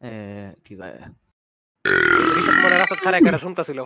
[0.00, 0.10] এ,
[0.64, 0.94] কি কয়?
[2.62, 3.78] মনে রাস্তা ছাড়া করে শুনতাছিল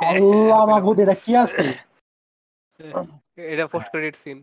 [0.00, 1.62] আল্লাহ মাহবুদ এটা কি আছে?
[3.52, 4.38] এটা পোস্ট ক্রেডিট সিন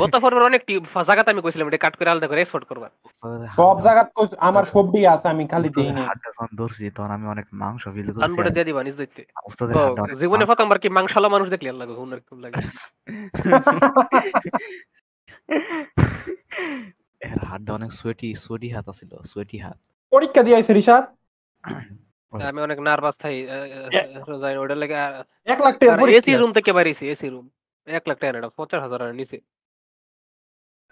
[0.00, 0.62] গত পর্বের অনেক
[1.08, 2.88] জায়গাতে আমি কইছিলাম এটা কাট করে আলাদা করে এক্সপোর্ট করবা।
[3.58, 4.02] সব জায়গা
[4.48, 8.08] আমার সবডি আছে আমি খালি দিই না হাতটা যখন ধরছি তখন আমি অনেক মাংস ফিল
[8.08, 9.10] করছি। দিয়ে দিবা নিজ অনেক
[10.22, 12.54] জীবনে প্রথমবার কি মাংসালা মানুষ দেখলি আল্লাহ গো, হুনার কেমন লাগে।
[17.20, 19.78] এর হাতটা অনেক সোয়েটি সোয়েটি হাত আছিল সোয়েটি হাত।
[20.12, 21.04] পরীক্ষা দিয়ে আইছে রিসাদ
[22.48, 23.36] আমি অনেক নার্ভাস থাই
[24.42, 24.96] যাই ওটা লাগে
[25.46, 27.46] এক লাখ টাকা এসি রুম থেকে বাড়িছি এসি রুম
[27.86, 29.38] এক লাখ টাকা না পঞ্চাশ হাজার নিচে।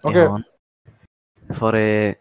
[0.04, 0.22] ওকে।
[1.60, 2.14] পরে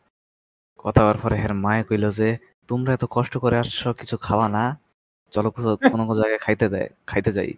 [0.77, 4.77] কথা হওয়ার পরে হের মায়ে কইলো যে তোমরা এত কষ্ট করে আসছো কিছু খাওয়া না।
[5.34, 7.51] চলো কোথাও কোনো কোনো জায়গায় খাইতে দেয় খাইতে যাই।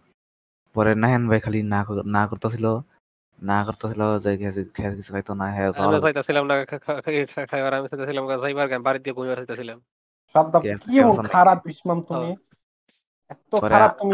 [0.76, 2.66] পরে নাহেন ভাই খালি না না করতেছিল
[3.42, 5.70] না করতেছিল যে কিছু- খেয়ে কিছু খাইতো না হ্যাঁ
[6.44, 6.56] না
[7.46, 7.88] খাইবার আমি
[8.44, 9.36] যাইবার গান বাড়ি দিয়ে ঘুমিয়ে
[10.82, 11.58] কি খারাপ
[12.08, 12.32] তুমি?
[13.30, 14.14] এত খারাপ তুমি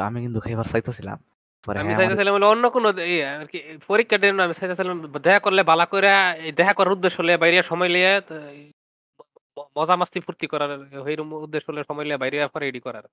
[0.00, 1.18] আমি কিন্তু খাইবার চাইতেছিলাম।
[1.66, 4.96] পরে আমি হ্যাঁ আমাদের চাইতেছিলাম হলো অন্য কোনো ইয়ে আর কি পরীক্ষার জন্য আমি চাইতেছিলাম
[5.18, 6.08] দেখা করলে বালা করে
[6.40, 8.62] এই দেখা করার উদ্দেশ্য হলে বাইরে সময় লিয়ে তো এই
[9.56, 10.70] ম- মজা মাস্তি ফুর্তি করার
[11.00, 13.04] ওইরকম উদ্দেশ্য হলে সময় লিয়ে বাইরে পরে রেডি করার।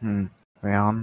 [0.00, 0.22] হুম
[0.62, 0.96] এখন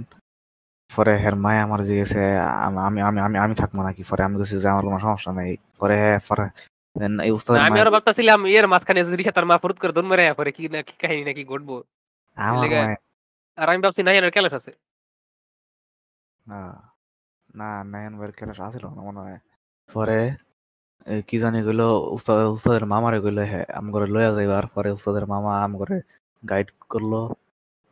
[0.90, 2.22] পরে হের মায় আমার জিজ্ঞেসে
[2.58, 4.02] আম- আমি আমি আমি আমি থাকব নাকি?
[4.10, 6.46] পরে আমি যে আমার কোনো সমস্যা নেই। পরে হ্যাঁ পরে
[6.96, 10.08] then এই উস্তাদের আমি মায় আরও ভাবতেছিলাম ইয়ের মাঝখানে যদি তার মা ফুরুত করে দৌড়
[10.10, 11.74] মেরে পরে কি না কি কাহিনী নাকি ঘটবো?
[12.36, 12.96] আমার লেগে- মায়
[13.58, 14.72] আর আমি ভাবছি নাই এর ক্যালেস আছে।
[16.48, 16.60] না
[17.58, 19.38] না নায়ন ভাইয়ের ক্লাস আসিল না মনে হয়।
[19.88, 20.20] পরে
[21.28, 25.52] কি জানি গেলো উস্তাদ উস্তাদের মামারে গেলো হ্যাঁ আম করে লইয়া যাইবার পরে উস্তাদের মামা
[25.64, 25.96] আম করে
[26.42, 27.12] গাইড করল।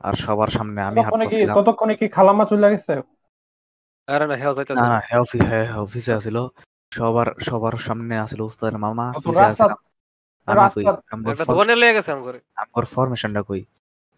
[0.00, 2.94] আর সবার সামনে আমি ততক্ষণে কি হাঁটতেছিলাম। ততক্ষণে কি খালাম্মা চলে গেছে?
[4.08, 5.42] আর না হেও না না হ্যাঁ অফিস
[6.08, 6.38] হ্যাঁ আসিল।
[6.92, 9.06] সবার সবার সামনে আসিল উস্তাদের মামা।
[10.48, 10.60] আমি
[12.54, 13.62] আমগর ফরমেশনটা কই?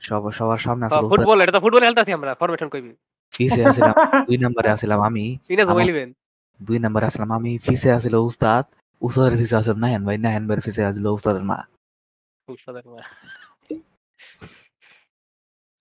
[0.03, 2.91] সব সবার সামনে উস্তাদ ফুটবল এটা তো ফুটবল খেলতেছি আমরা ফরমেশন কইবি।
[3.35, 3.95] ফিসে আসিলাম
[4.27, 5.25] দুই নম্বরে আসিলাম আমি
[5.65, 6.07] আমার- জমাই
[6.61, 8.65] দুই নম্বরে আসলাম আমি ফিসে আসিল উস্তাদ
[9.03, 11.59] উস্তাদের ফিসে আসিল নাহান ভাই নাহান ভাইয়ের ফিসে আসিল উস্তাদের মা।
[12.49, 13.01] উস্তাদের মা।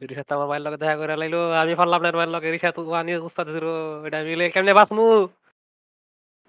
[0.01, 2.91] রিসা তো আমার মায়ের লগে দেখা করে লাইলো আমি পারলাম না মায়ের লগে রিসা তো
[2.93, 3.65] আনি উস্তাদ ছিল
[4.05, 5.05] এটা মিলে কেমনে বাঁচমু?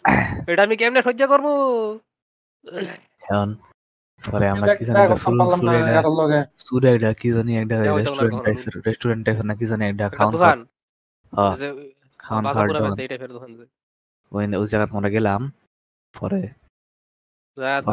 [0.50, 1.46] এটা আমি কেমনে সহ্য করব
[3.24, 3.48] এখন
[4.24, 4.98] পরে আমরা কি জানি
[6.64, 10.34] সুর একটা কি জানি একটা রেস্টুরেন্ট টাইপের রেস্টুরেন্ট টাইপের না কি জানি একটা খাওয়ান
[11.32, 11.54] হ্যাঁ
[12.22, 13.50] খাওয়ান খাওয়ার দোকান।
[14.32, 15.40] ওই ওই জায়গাতে আমরা গেলাম
[16.14, 16.42] পরে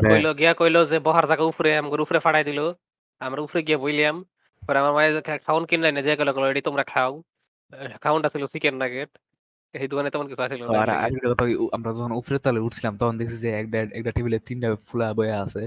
[0.05, 2.59] কইলো গিয়া কইলো যে বহার জায়গা উপরে আমগর উপরে ফাড়াই দিল।
[3.21, 4.15] আমরা উপরে গিয়ে বইলাম
[4.63, 7.11] পরে আমার মায়ের খাওন কিনলাই না যে গেল কইলো এটি তোমরা খাও।
[8.03, 9.09] খাওনটা ছিল চিকেন নাগেট
[9.75, 13.37] এই দোকানে তেমন কিছু আছিল আর আরেকটা কথা আমরা যখন উপরে তলে উঠছিলাম তখন দেখছি
[13.37, 15.63] যে একটা একটা টেবিলে তিনটা ফুলা বয়ে আছে।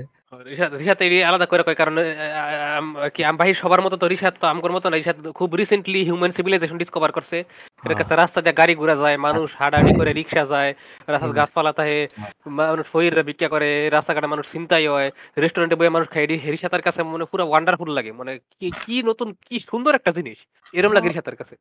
[1.08, 2.82] এই আলাদা করে কয় কারণ আহ,
[3.14, 6.76] কি আম সবার মতো তো রিসাত তো আমগর মতো না। রিসাত খুব রিসেন্টলি হিউম্যান সিভিলাইজেশন
[6.78, 7.46] ডিসকভার করছে। এর
[7.84, 10.70] হ্যাঁ, কাছে রাস্তা দিয়ে গাড়ি ঘোড়া যায় মানুষ হাঁটাহাঁটি করে রিক্সা যায়
[11.08, 15.90] রাস্তায় হুম। গাছপালা থাকে হ্যাঁ। মানুষ শরীরে ভিক্ষা করে রাস্তাঘাটে মানুষ চিন্তাই হয় রেস্টুরেন্টে বয়ে
[15.90, 19.92] মানুষ খাই এটি রিসাতের কাছে মানে পুরো ওয়ান্ডারফুল লাগে। মানে কি কি নতুন কি সুন্দর
[19.94, 20.38] একটা জিনিস।
[20.74, 21.54] এরকম লাগে রিসাতের কাছে।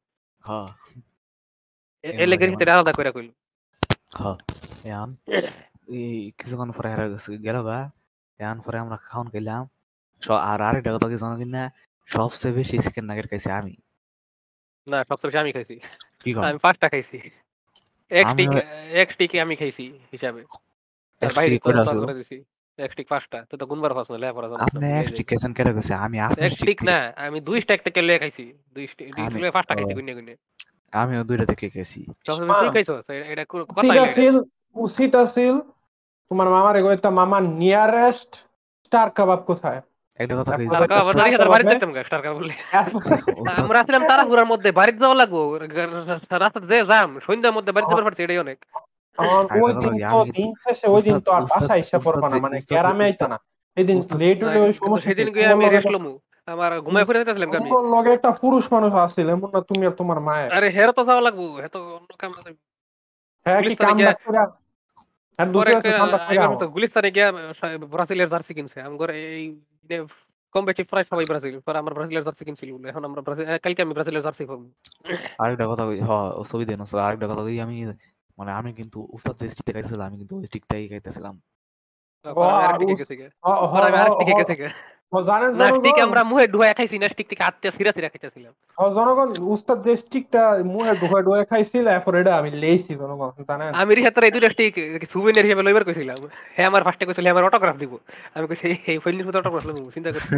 [0.44, 0.70] হ্যাঁ।
[2.14, 3.30] এর লেগে আলাদা কইল
[4.18, 5.08] হ্যাঁ
[6.40, 7.80] কিছুক্ষণ পরে হেরা গেছে গেল গা
[8.40, 9.64] এখন পরে আমরা খাওয়ান খেলাম
[10.22, 11.64] স- আর আরেকটা কথা কি জানো কিনা
[12.08, 13.74] সবচেয়ে বেশি চিকেন নাগেট খাইছি আমি
[14.88, 15.76] না সবচেয়ে বেশি আমি খাইছি
[16.22, 17.18] কি আমি পাঁচটা খাইছি
[18.12, 18.50] এক স্টিক
[19.02, 20.42] এক স্টিকে আমি খাইছি হিসাবে
[21.22, 21.56] আর এক বাইরে
[22.02, 22.38] করে দিছি
[22.80, 26.18] এক স্টিক পাঁচটা তো তো গুনবার ফাস না লেপরা আপনি এক স্টিক কেটে গেছে আমি
[26.26, 29.74] আপনি এক স্টিক না আমি দুই স্টিক থেকে লয়ে খাইছি দুই স্টিক দুই স্টিক পাঁচটা
[29.78, 30.34] খাইছি। গুনে গুনে
[30.92, 31.70] আমিও দুইটা থেকে
[35.16, 35.60] আছিল
[36.32, 38.36] তোমার মামারে কইতা মামা নিয়ারেস্ট
[38.86, 39.82] স্টার কাবাব কোথায়?
[40.16, 42.54] একটা কথা কইছি। স্টার কাবাব স্টার না রিহাদার বাড়িতে কাবাবে- যেতাম গা স্টার কাবাব বলে
[43.38, 46.86] উস্তাদ আমরা আসলাম তারাপুরার মধ্যে বাড়িতে যাওয়া লাগবো। রাস্তা যে
[47.26, 48.66] সন্ধ্যার মধ্যে বাড়িতে যাবার পারছি এটাই অনেক।
[49.18, 51.98] আমার আর ওই দিন তো আমি দিন শেষে ওই দিন তো আর উস্তাদ- বাসায় এসে
[52.30, 53.40] না মানে উস্তাদ- আইতা না।
[53.76, 57.50] এই দিন লেট হইলে ওই সমস্যা সেদিন গিয়ে আমি রেস্ট লমু। আমার ঘুমাই ফিরে যেতেছিলাম
[57.52, 60.92] আমি তোমার লগে একটা পুরুষ মানুষ আছিল এমন না তুমি আর তোমার মায়ের আরে হেরো
[60.92, 62.52] তো যাওয়া লাগবো হে তো অন্য কাম আছে।
[63.46, 64.40] হ্যাঁ কি কাম গিয়া- করে
[65.40, 67.28] আর দুসরা আছে কাম ডাক করে তো গুলিস্তানে গিয়া
[67.88, 69.46] ব্রাজিলের জার্সি কিনছে আমগর এই
[70.56, 73.60] কম বেশি প্রায় সবাই ব্রাজিল পরে আমরা ব্রাজিলের জার্সি কিনছিল বলে। এখন আমরা ব্রাজিল আহ,
[73.64, 74.66] কালকে আমি ব্রাজিলের জার্সি পাবো
[75.40, 76.12] আরেকটা কথা কই হ
[76.46, 77.76] ছবি দেন আরেকটা কথা কই আমি
[78.38, 79.46] মানে আমি কিন্তু উস্তাদ যে
[80.02, 81.36] আমি কিন্তু ওই স্টিকটাই খাইতেছিলাম
[82.26, 83.16] আর গা। আমি গেছি
[84.56, 84.70] গা।
[85.14, 85.66] হ, জানেন না
[86.08, 88.54] আমরা মুহে ডুয়া খাইছি না থেকে আত্মীয় সিরা সিরা খাইতেছিলাম।
[88.98, 90.42] জনগণ উস্তাদ যে স্টিকটা
[90.74, 93.72] মুহে ঢুকে ঢুকে খাইছিল এরপর এটা আমি লেইছি জনগণ জানেন?
[93.82, 94.74] আমি রিহাতের এই দুইটা স্টিক
[95.14, 96.20] সুবিনিয়ার হিসেবে লইবার কইছিলাম।
[96.56, 97.94] হে আমার ফার্স্টে কইছিল আমার অটোগ্রাফ দিব।
[98.36, 100.36] আমি কইছি এই ফাইলির মধ্যে অটোগ্রাফ লইব চিন্তা করছি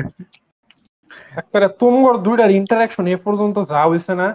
[1.39, 4.27] একেবারে তোমার দুইটার ইন্টারাকশন এ পর্যন্ত যা হইছে না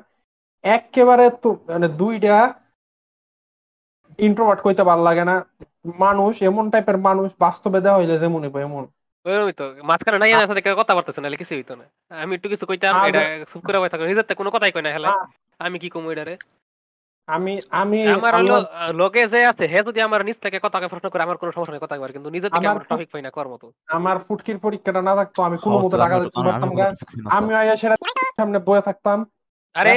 [0.65, 2.37] একেবারে তো মানে দুইটা
[4.19, 5.37] ইন্ট্রোভার্ট কইতে ভালো লাগে না।
[6.05, 8.85] মানুষ এমন টাইপের মানুষ বাস্তবে দেওয়া হইলে যেমন এমন।
[9.25, 11.85] ওই তো মাঝখানে নাই না সাথে কথা না কিছু হইতো না।
[12.15, 13.21] আমি একটু কিছু কইতাম এটা
[13.53, 15.11] চুপ করে বসে থাকো নিজের কোনো কথাই কই না হেলা।
[15.61, 16.35] আমি কি কমু এটারে?
[17.29, 18.57] আমি আমি আমার হলো
[18.93, 21.81] লোকে যে আছে হে যদি আমার নিজ থেকে কথাকে প্রশ্ন করে আমার কোনো সমস্যা নেই
[21.81, 25.43] কথা কিন্তু নিজে থেকে আমার টপিক পাই না কর মতো। আমার ফুটকির পরীক্ষাটা না থাকতো
[25.43, 26.71] আমি কোনো মতো আমি- দিতে পারতাম
[27.77, 27.97] সেটা
[28.39, 29.19] সামনে বয়ে থাকতাম।
[29.75, 29.91] আরে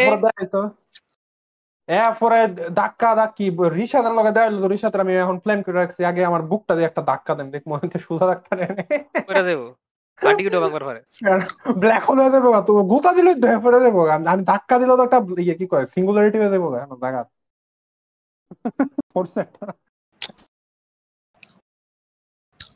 [1.89, 2.37] এরপরে
[2.75, 3.45] ধাক্কা ধাক্কি
[3.77, 7.33] রিসাদের লগে দেখাইলো রিসাদের আমি এখন প্ল্যান করে রাখছি আগে আমার বুকটা দিয়ে একটা ধাক্কা
[7.35, 8.75] দেন দেখ মনে হচ্ছে সুধা ধাক্কা নেন
[9.47, 9.61] দেব।
[10.21, 10.41] পার্টি
[10.89, 11.01] পারে।
[11.81, 13.97] ব্ল্যাক হোল হয়ে যাব তো গোতা দিলে ধরে পড়ে যাব
[14.31, 16.63] আমি ধাক্কা দিলে তো একটা ইয়ে কি কয় সিঙ্গুলারিটি হয়ে যাব
[17.03, 17.21] জায়গা
[19.13, 19.65] পড়ছে একটা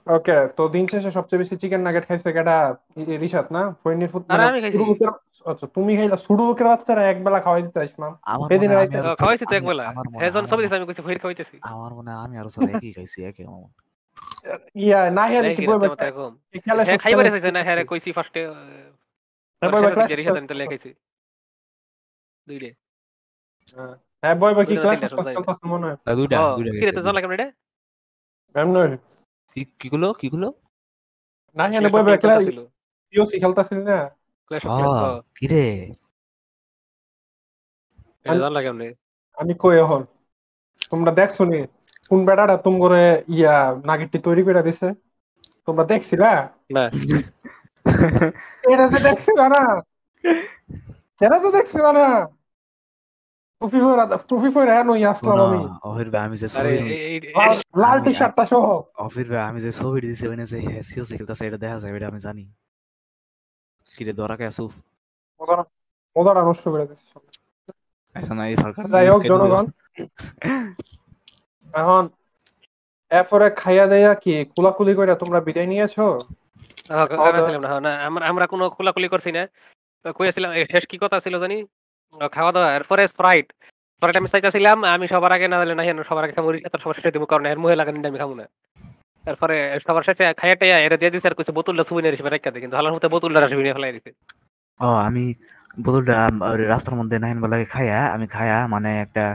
[0.07, 2.55] ওকে তো দিন শেষে সবচেয়ে বেশি চিকেন নাগেট খাইছে কেটা
[3.17, 3.61] রিশাদ না?
[3.81, 4.77] ফৈনির ফুট মানে আমি খাইছি।
[5.45, 8.79] আচ্ছা তুমি খাইলা ছোট লোকের বাচ্চারা এক বেলা খাওয়াই দিতে ইসমাম আমার সেদিন মনে হয়
[8.81, 11.55] রাইতে- আমি খাওয়াইছি তো আমি- একবেলা। আমার হেজন সব আমি- দিছে আমি কইছি ফের খাওয়াইতেছি।
[11.71, 13.69] আমার মনে আমি আরও স্যার একই খাইছি একই আমার
[14.77, 15.87] ইয়া না হিয়া এই কি মতো
[16.65, 18.41] খেলা হ্যাঁ খাইবারে চাইছে না হ্যাঁ রে কইছি ফার্স্টে
[19.61, 20.89] হ্যাঁ, ক্লাস রিহাদ আনতে লেখাইছি
[22.47, 22.69] দুইরে
[24.23, 26.93] হ্যাঁ বই বই কি দুইটা ক্লাস ক্লাস সব মনে হয়। তা দুইটা দুইটা কি রে
[26.97, 27.47] তো। জানলা কেমন এটা
[28.55, 28.75] এমন
[29.51, 30.27] কি কি গুলো কি
[31.55, 32.43] না হিয়া বই ক্লাস
[33.41, 33.97] খেলতাছিল না?
[34.47, 34.71] ক্ল্যাশ অফ
[35.37, 35.65] কি রে
[38.65, 38.87] কেমনে?
[39.37, 40.01] আমি কই এখন?
[40.91, 41.59] তোমরা দেখছ নি?
[42.09, 43.03] কোন বেটাটা তুম করে
[43.35, 43.55] ইয়া
[43.87, 44.87] নাগেটটি তৈরি করে দিছে?
[45.65, 46.31] তোমরা দেখছিলা?
[46.75, 46.83] না।
[48.71, 49.63] এটা যে দেখছিলা না?
[51.25, 52.07] এটা তো দেখছিলা না?
[53.61, 57.21] টুপি পরা টুপি পরে হ্যাঁ নই আসলাম আমি। অফির ভাই আমি যে ছবি এই- এই-
[57.37, 58.65] লাল এই- লাল আমি- টি শার্টটা সহ।
[58.97, 62.19] অফির ভাই আমি যে ছবি দিছি ওখানে যে হেসিও খেলতেছে এটা দেখা যায় এটা আমি
[62.19, 62.43] জানি।
[63.85, 64.71] কি রে দরা কে আসুফ
[65.39, 65.63] মজাটা
[66.15, 66.83] মজাটা নষ্ট করে
[68.15, 69.65] আচ্ছা না এই ফারকার যাই হোক জনগণ।
[71.73, 72.03] এখন
[73.11, 74.33] এরপরে খাইয়া দেয়া কি?
[74.53, 76.05] কুলাকুলি করে তোমরা বিদায় নিয়েছো?
[78.29, 79.43] আমরা কোনো খোলাখুলি করছি না।
[80.15, 81.57] কইয়াছিলাম শেষ কি কথা ছিল জানি?
[82.35, 83.47] খাওয়া দাওয়া এরপরে স্প্রাইট
[83.95, 86.95] স্প্রাইট আমি চাইতেছিলাম আমি সবার আগে না হলে না সবার আগে খামু রিকা তোর সবার
[86.97, 88.45] শেষে দিব কারণ এর মুহে লাগানি আমি খামু না।
[89.25, 92.49] তারপরে সবার শেষে খাইয়া টাইয়া এরা দিয়ে দিছে আর কিছু বোতলটা ছবি নিয়ে রেখে রেখা
[92.63, 94.11] কিন্তু হালার মতো বোতলটা ছবি নিয়ে ফেলাই দিছে।
[94.79, 95.23] ও আমি
[95.85, 96.15] বোতলটা
[96.73, 99.25] রাস্তার মধ্যে নাইন বেলাকে খায়া আমি খায়া মানে একটা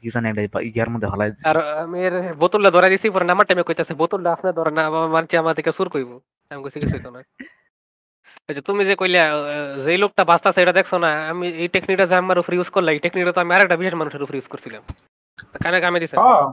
[0.00, 3.46] কি জানি একটা ইয়ার মধ্যে হলাই দিছি। আর আমি এর বোতলটা ধরা দিছি পরে নামার
[3.48, 6.10] টাইমে কইতাছে বোতলটা আপনি ধরে না আমার মানছি আমার থেকে সুর কইব।
[6.50, 7.20] আমি কইছি কিছু না।
[8.50, 9.22] এই যে তুমি যে কইলা
[9.84, 11.10] যে লোকটা বাঁচতাছে এটা দেখছ না?
[11.32, 14.22] আমি এই টেকনিকটা যে আমার উপর ইউজ করলাম এই টেকনিকটা তো আমি আরেকটা বিশেষ মানুষের
[14.24, 14.82] উপর ইউজ করছিলাম।
[15.62, 16.44] কানে কামে দিছে। হ্যাঁ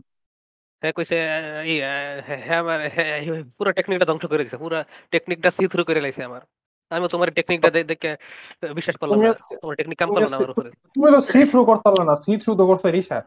[0.83, 1.93] হ্যাঁ কইছে আহ, ই আহ,
[2.27, 3.11] হ্যাঁ হ্যাঁ, আমার হ্যাঁ,
[3.57, 4.77] পুরো টেকনিকটা ধ্বংস করে দিছে পুরো
[5.13, 6.41] টেকনিকটা সি থ্রু করে লাইছে আমার।
[6.91, 8.11] আমি তোমার টেকনিকটা দেখে
[8.77, 9.31] বিশ্বাস করলাম না
[9.61, 12.51] তোমার টেকনিক কাম করল না আমার উপরে। তুমি তো সি থ্রু করতে না সি থ্রু
[12.59, 13.17] তো করছে রিশা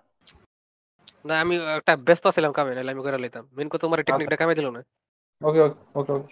[1.24, 4.54] না আমি একটা ব্যস্ত ছিলাম কামে নাহলে আমি করে লাইতাম। মেন কথা তোমার টেকনিকটা কামে
[4.54, 4.80] দিল না।
[5.40, 5.61] ওকে
[5.94, 6.28] ওকে ওকে।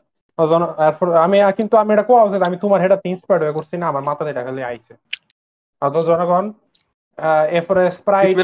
[1.26, 4.30] আমি কিন্তু আমি এটা কোয়া উচিত আমি তোমার হেটা ইন্সপায়ার্ড হয়ে করছি না আমার মাথাতে
[4.30, 4.92] এটা খালি আইছে।
[5.82, 6.44] অত জনগণ
[7.18, 8.34] আহ, এরপরে স্প্রাইট?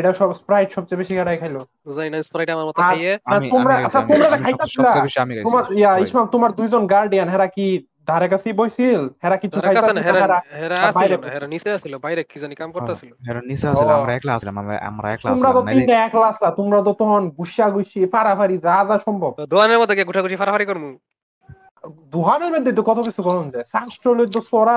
[0.00, 3.12] এটা সব স্প্রাইট সবচেয়ে বেশি কাটাই খাইলো। বুঝাই না স্প্রাইট আমার মতো খাইয়ে?
[3.54, 4.00] তোমরা আচ্ছা
[5.46, 7.66] তোমার ইয়া ইসমাম তোমার দুইজন গার্ডিয়ান হেরা কি
[8.08, 11.16] ধারে কাছে বইছিল হেরা কিছু ধরে কাছে না খাইতাছিল হেরা হেরা হেরা আর আসিল বাইরে
[11.22, 14.54] না হেরা নিচে আসিল বাইরে কি জানি কাম করতেছিল। এরা নিচে আসলে আমরা একলা আসলাম
[14.62, 18.76] আমরা আমরা একলা তোমরা তো তিনটা একলা আসলা তোমরা তো তখন গুসা গুসি পারাপারি যা
[18.88, 19.94] যা সম্ভব। দোয়ানের মধ্যে
[20.40, 20.90] ফারাফারি করমু?
[22.12, 24.76] দুহানের মধ্যে তো কত কিছু করুন যায়। সাংস্টলের তো সরা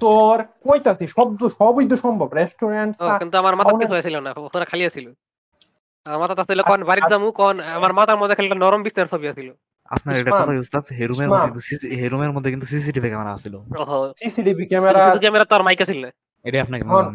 [0.00, 4.84] চোর কইতাছি শব্দ সবই তো সম্ভব। রেস্টুরেন্ট কিন্তু আমার মাথা কিছু হয়েছিল না ওখানে খালি
[4.90, 5.06] আছিল।
[6.06, 9.26] আমার মাথা ছিল কোন বাড়িতে যামু কোন আমার মাথার মধ্যে খালি একটা নরম বিছনার ছবি
[9.32, 9.48] আছিল।
[9.90, 14.64] আপনার এটা কথা উস্তাদ হেরুমের মধ্যে কিন্তু হেরুমের মধ্যে কিন্তু সিসিটিভি ক্যামেরা আছিল ওহো। সিসিটিভি
[14.70, 16.10] ক্যামেরা ক্যামেরা তো আর মাইক আছিল না
[16.44, 17.06] এটা আপনাকে হন।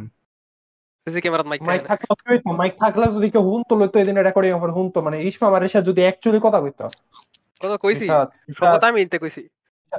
[1.08, 4.51] সিসি ক্যামেরা মাইক মাইক থাকলে কি হইতো মাইক থাকলে যদি কেউ হুনতো লইতো এদিন রেকর্ডিং
[4.53, 6.86] ওপর হুনতো। মানে ইসমা আমার এসে যদি অ্যাকচুয়ালি কথা কইতো।
[7.62, 8.05] কথা কইছি?
[8.65, 9.41] কথা আমি ইনতে কইছি।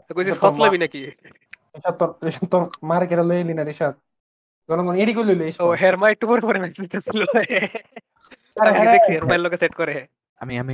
[0.06, 1.00] তো কইছি ফসলাবি নাকি?
[1.74, 3.94] রিশাদ তোর রিশাদ তোর মার কেটে লইলি না রিশাদ
[4.68, 7.20] জনগণ এডি কই লইলি ও হেয়ার মাই একটু পরে পরে মেসেজ দিতেছিল।
[8.56, 8.70] আরে,
[9.08, 9.94] হেয়ার মাইর লোকে সেট করে।
[10.40, 10.72] আমি আমি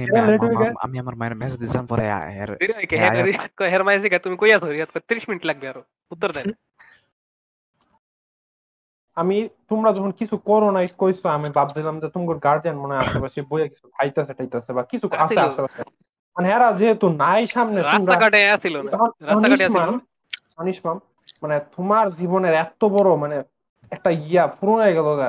[0.81, 2.51] আমি- আমার মায়ের মেসেজ দিছিলাম পরে এর
[2.93, 3.15] হেয়ার
[3.63, 6.47] হেয়ার মাই তুমি কই আছো রিয়াদ 30 মিনিট লাগবে আরও উত্তর দেন
[9.17, 9.37] আমি
[9.71, 13.67] তোমরা যখন কিছু করো নাই কইছো আমি ভাবছিলাম যে তোমার গার্জিয়ান মনে হয় আশেপাশে বইয়ে
[13.69, 15.81] কিছু খাইতেছে টাইতেছে বা কিছু আছে আছিল। আশেপাশে
[16.37, 19.95] মানে এরা যেহেতু নাই সামনে তোমরা রাস্তাঘাটে আসিল না রাস্তাঘাটে অনিশ আছিল মাম,
[20.59, 20.97] অনিশ মাম,
[21.43, 23.37] মানে তোমার জীবনের এত বড় মানে
[23.93, 25.29] একটা ইয়া পুরো হয়ে গেল গা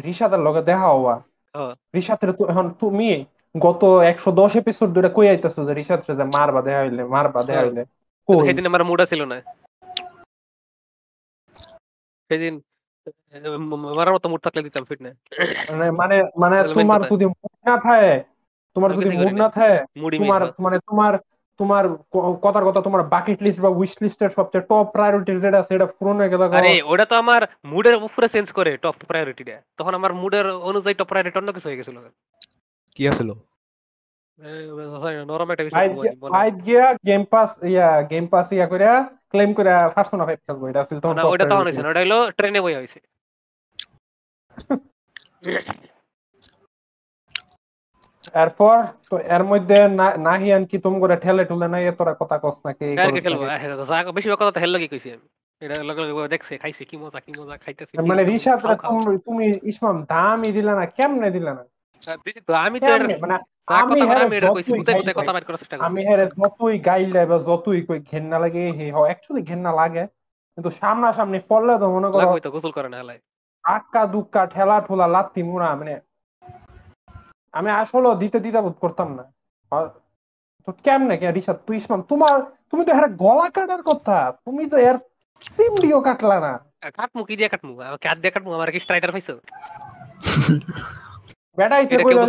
[0.00, 1.14] রিসাদের লগে দেখা হওয়া
[1.54, 3.08] হ্যাঁ। রিসাতের তো এখন তুমি
[3.64, 7.60] গত একশো দশ এপিসোড ধরে কই আইতেছো যে রিসাদ যে মারবা দেখা হইলে মারবা দেখা
[7.60, 7.82] হ্যাঁ। হইলে?
[8.46, 9.36] সেদিন আমার মুড ছিল না।
[12.30, 12.54] সেদিন
[13.96, 15.10] মারার মতো মুড থাকলে দিতাম ফিট না।
[15.70, 18.12] মানে মানে মানে তোমার যদি মুড না থাকে
[18.76, 19.76] তোমার যদি মুড না থাকে
[20.16, 21.14] তোমার মানে তোমার
[21.60, 21.84] তোমার
[22.44, 26.32] কথার কথা তোমার বাকেট লিস্ট বা উইশ লিস্টের সবচেয়ে টপ প্রায়োরিটি যেটা সেটা পূরণ হয়ে
[26.32, 30.94] গেল আরে ওটা তো আমার মুডের উপরে চেঞ্জ করে টপ প্রায়োরিটিটা তখন আমার মুডের অনুযায়ী
[30.94, 31.96] টপ প্রায়োরিটি অন্য কিছু হয়ে গেছিল।
[32.96, 33.30] কি আছিল?
[34.38, 34.48] না,
[35.26, 38.86] নরম একটা বিষয় ফাইট ঘুমাই, বলো। ফাইট গিয়া গেম পাস ইয়া গেম পাস ইয়া করে
[39.32, 42.60] ক্লেম করে ফার্স্ট না ফাইভ খেলব এটা আসলে তখন না তখন priority ওটা হলো ট্রেনে
[42.64, 42.98] বই হয়েছে
[48.34, 48.76] এরপর
[49.06, 49.76] তো এর মধ্যে
[50.20, 52.86] নাহিয়ান কি তুমি করে ঠেলে ঠুলে নাই তোরা কথা কস নাকি?
[52.96, 53.20] কি
[54.16, 55.26] বেশিরভাগ কথা তো হেল লাগি কইছি। আমি
[55.62, 59.44] এটা লগে লগে দেখছে খাইছে কি মজা কি মজা খাইতেছে মানে কি- রিসাদ। তুমি তুমি
[59.70, 61.62] ইসমাম দামই দিলা না কেমনে দিলা না?
[62.66, 63.14] আমি তো এর কেমনে?
[63.24, 63.36] মানে
[63.70, 64.62] যা আমি হেরে আমি যতই
[66.40, 70.04] যতই গাইলে বা যতই কই ঘেন্না লাগে হে অ্যাকচুয়ালি ঘেন্না লাগে।
[70.58, 72.98] কিন্তু সামনাসামনি পড়লে তো মনে করো লাগবে গোসল করে না
[73.64, 75.94] আক্কা দুক্কা ঠেলা ঠোলা লাত্তি মুড়া মানে
[77.54, 79.24] আমি আসলে দিতে দিতে বোধ করতাম না।
[80.68, 82.34] তো কেমনে কে রিসাদ তুই ইসলাম তোমার
[82.70, 84.96] তুমি তো হ্যাঁ গলা কাটার কথা তুমি তো এর
[85.42, 86.52] সিমডিও কাটলা না।
[86.98, 87.72] কাটমু কি দিয়ে কাটমু?
[87.90, 89.34] আমাকে হাত দিয়ে কাটমু আমার কি স্ট্রাইটার পাইছো?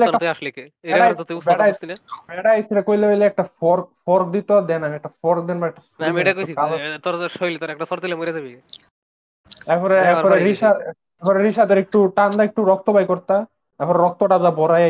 [0.08, 0.64] একটা তুই আসলে কে?
[0.84, 1.96] এর বেড়াই- যত বুঝতো বেড়াই- না
[2.30, 5.82] বেড়া ইচ্ছে কইলে হইলে একটা ফর্ক ফর্ক দিত দেন আমি একটা ফর্ক দেন বা একটা
[6.02, 8.52] আমি এটা কইছি দেন, কালো- এ, তোর শৈলী তোর একটা সর দিলে মরে যাবি।
[9.68, 10.70] এরপরে এরপরে রিসা
[11.22, 13.36] এরপরে রিসাদের একটু টান্দা একটু রক্ত বাই করতা
[13.80, 14.84] এরপর রক্তটা যা বড়াই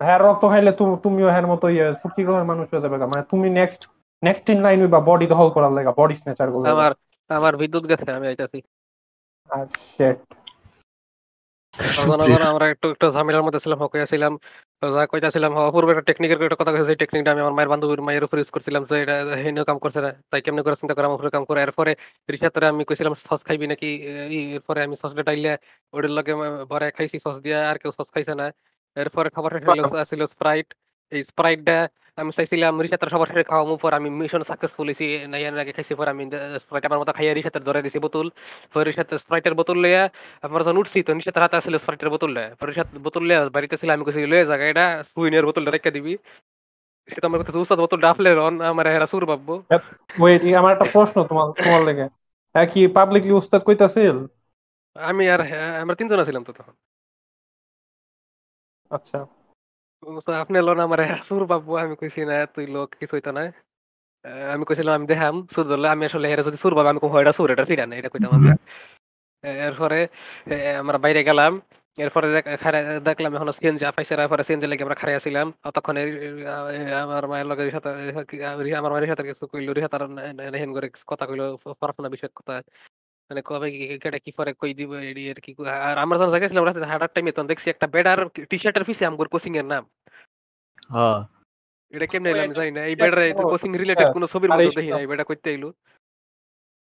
[0.00, 0.72] হ্যাঁ রক্ত খাইলে
[1.04, 3.80] তুমিও হ্যার মতো ইয়ে ফুটি মানুষ হয়ে যাবে মানে তুমি নেক্সট
[4.22, 6.92] নেক্সট ইন লাইন বা বডি দখল করার লাগা বডি স্নেচারগুলো আমার
[7.38, 8.58] আমার বিদ্যুৎ গেছে আমি আইতাছি।
[9.50, 10.18] আর shit.
[12.52, 14.32] আমরা একটু একটু ঝামেলার মধ্যে ছিলাম হকে ছিলাম।
[14.96, 18.36] যা কইতাছিলাম অপূর্ব একটা টেকনিকের একটা কথা কইছে টেকনিকটা আমি আমার মায়ের বান্ধবীর মায়ের উপর
[18.40, 21.30] ইউজ করছিলাম যে এটা হেন কাম করছে না। তাই কেমনে করে চিন্তা করে আমার উপরে
[21.36, 21.60] কাম করে?
[21.66, 21.92] এরপরে
[22.32, 23.90] রিসাতরে আমি কইছিলাম সস খাইবি নাকি?
[24.56, 25.52] এরপরে আমি সসটা ডাইলে
[25.94, 26.32] ওটার লগে
[26.70, 28.46] ভরে খাইছি সস দিয়া আর কেউ সস খাইছে না।
[28.96, 30.68] এরপরে খাবার শেষ হলো ছিল স্প্রাইট
[31.12, 31.76] এই স্প্রাইটটা
[32.18, 33.30] আমি চাইছিলাম রিসাতের সবার
[33.82, 36.22] পর আমি মিশন সাকসেসফুল হয়েছি নাই এর আগে খাইছি পর আমি
[36.64, 38.26] স্প্রাইট আমার মতো খাইয়া রিসাতের ধরে দিছি বোতল
[38.72, 40.02] পরে রিসাতের স্প্রাইটের বোতল লইয়া
[40.46, 43.74] আমরা যখন উঠছি তো নিশ্চিত হাতে আসলে স্প্রাইটের বোতল লয় পরে রিসাত বোতল লইয়া বাড়িতে
[43.80, 46.14] ছিল আমি কইছি লয়ে জায়গা এটা সুইনের বোতলটা রেখে দিবি।
[47.08, 49.54] সেটা আমার কথা উস্তাদ বোতলটা আফলে রন আমার হেরা সুর ভাববো
[50.20, 52.06] ওয়েট আমার একটা প্রশ্ন তোমার তোমার লেগে।
[52.72, 54.16] কি পাবলিকলি উস্তাদ কইতাছিল?
[54.96, 55.40] আমি আর
[55.82, 56.74] আমরা তিনজন ছিলাম তো তখন।
[58.90, 59.18] আচ্ছা।
[60.40, 63.42] আপনি লোন আমার হেরা সুর ভাববো আমি কইছি না তুই লোক কিছু হইতো না।
[64.24, 67.18] আহ, আমি কইছিলাম আমি দেখাম সুর ধরলে। আমি আসলে হেরা যদি সুর ভাবে আমি কম
[67.18, 68.48] এটা সুর এটা ফিরা না এটা কইতাম আমি।
[69.42, 69.98] এরপরে
[70.46, 71.52] এ, আমরা বাইরে গেলাম।
[71.98, 75.96] এরপরে দেখ- খাড়া- দেখলাম এখন সিএনজি আপাইছে এরপরে সিএনজি লেগে আমরা খাড়াই ছিলাম। ততক্ষণ
[77.02, 77.90] আমার মায়ের লগে রিহাতা
[78.78, 80.02] আমার মায়ের সাথে কিছু কইলো রিহাতার
[80.54, 82.54] হেন করে কিছু কথা কইলো পড়াশোনা বিষয়ক কথা।
[83.32, 86.64] মানে কবে কি কেটে কি পরে কই দিব এডি আর কি আর আমরা যখন জায়গাছিলাম
[86.64, 89.84] রাতে হাঁটার টাইমে তখন দেখছি একটা বেডার টি শার্টের পিছে আমগোর কোচিং এর নাম।
[90.88, 91.20] হ্যাঁ।
[91.90, 94.90] এটা কেমনে এলো আমি জানি না এই বেডার তো- কোচিং রিলেটেড কোনো ছবির মধ্যে দেখি
[94.90, 95.72] না এই বেডা কইতে আইলো।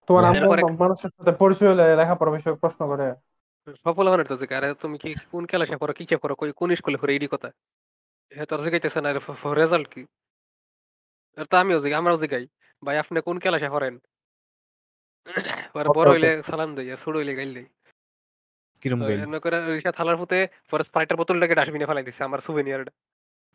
[0.08, 3.16] তোমার। আম্মু মানুষের সাথে পরিচয় হলে লেখাপড়া বিষয়ে প্রশ্ন করে।
[3.84, 7.14] সফল হওয়ার তো আরে তুমি কি কোন ক্লাসে পড়ো কিসে পড়ো কই কোন স্কুলে পড়ো
[7.14, 7.52] এইডি কথা?
[8.34, 9.14] হ্যাঁ তোর জিগাইতেছে না
[9.54, 10.06] রেজাল্ট কি?
[11.38, 12.48] আর তো আমিও জিগাই আমরাও জিগাই।
[12.86, 14.00] ভাই আপনি কোন ক্লাসে পড়েন?
[15.76, 17.68] পরে বড় হইলে সালাম দেই আর ছোট হইলে গাইল দেই।
[18.82, 19.20] কিরম গাইল?
[19.20, 20.38] এমনি করে রিক্সা থালার পুতে
[20.72, 22.92] পরে স্প্রাইটের বোতলটাকে ডাস্টবিনে ফেলাই দিছে আমার সুভেনিয়ারটা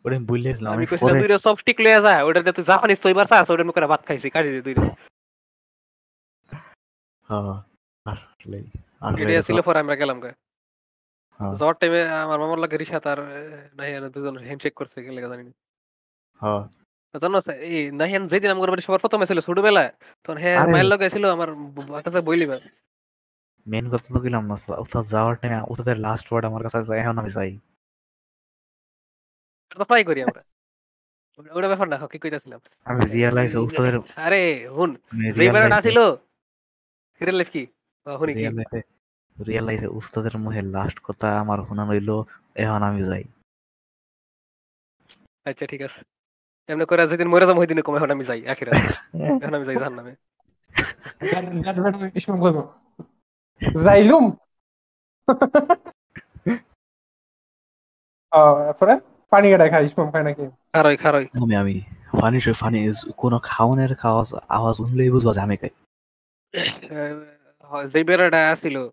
[0.05, 3.07] ওরে আমি বললেছিলাম আমি আমি কইছিলাম দুইটা সব স্টিক লইয়া যায় ওটাতে তুই জাপানিজ তো
[3.09, 4.83] এবার চাস ওটার মুখে ভাত খাইছি কাটি দিয়ে দুইটা।
[7.29, 7.55] হ্যাঁ
[8.07, 8.59] আসলে
[9.13, 10.31] এটা এটা ছিল পরে আমরা গেলাম গে।
[11.41, 13.19] যাওয়ার টাইমে আমার মামার লাগে রিসা তার
[13.79, 15.53] নাই দুজন হ্যান্ডশেক করছে গেলে জানি না।
[16.41, 16.63] হ্যাঁ
[17.15, 17.39] জানো
[17.69, 19.91] এই নাহিয়ান যেদিন আমার বাড়ি সবার প্রথমে ছিল ছোটবেলায়
[20.25, 21.49] তখন হ্যাঁ মায়ের লগে ছিল আমার
[22.07, 22.57] কাছে বইলিবা
[23.67, 27.17] মেন কথা তো গেলাম না ওস্তাদ যাওয়ার টাইমে ওস্তাদের লাস্ট ওয়ার্ড আমার কাছে আছে, এখন
[27.21, 27.53] আমি যাই
[29.71, 30.41] তো ট্রাই করি আমরা
[31.39, 33.95] ওটা- ব্যাপার না কি কইতাছিলাম আমি রিয়েল লাইফে ওস্তাদের
[34.25, 34.91] আরে হুন
[35.69, 35.99] না ছিল
[37.21, 37.63] রিয়েল লাইফ কি?
[38.07, 38.43] আহ, শুনি কি?
[39.37, 42.11] রিয়েল লাইফে উস্তাদের মুখে লাস্ট কথা আমার শোনা রইল
[42.57, 43.25] এখন আমি যাই
[45.47, 46.01] আচ্ছা ঠিক আছে।
[46.71, 48.73] এমনি করে যেদিন মরে যাব ওই দিনে কমে এখন আমি যাই আখিরা
[49.37, 50.17] এখন আমি যাই জাহান নামে
[53.87, 54.37] যাইলুম।
[58.33, 59.01] আহ, এরপরে?
[59.33, 60.45] পানি কাটাই খাই ইসমাম খায় নাকি?
[60.75, 61.81] খারই খারই। আমি আমি।
[62.13, 65.71] ফানি ফানি কোনো খাওয়ানোর খাওয়া আওয়াজ শুনলেই বুঝবা যে আমি খাই
[67.93, 68.91] যেই বেড়াটা ছিল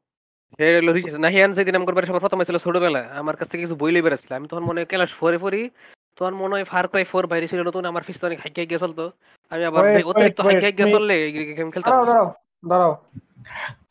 [0.53, 4.01] সে হলো নাহিয়ান যেদিন আমার বাড়ি সবার প্রথমে ছিল ছোটবেলায় আমার কাছ থেকে কিছু বইলে
[4.01, 5.69] বেড়াচ্ছিল আমি তখন মনে হয় ক্লাস ফোরে পড়ি
[6.17, 9.11] তখন মনে হয় ফার ক্রাই ফোর বাইরে ছিল নতুন আমার ফিস অনেক হাইকে গিয়ে চলতো?
[9.49, 10.91] আমি আবার অতিরিক্ত হাইকে wait.
[10.91, 12.33] চললে গেম খেলতাম। দাঁড়াও দাঁড়াও
[12.67, 13.05] দাঁড়াও।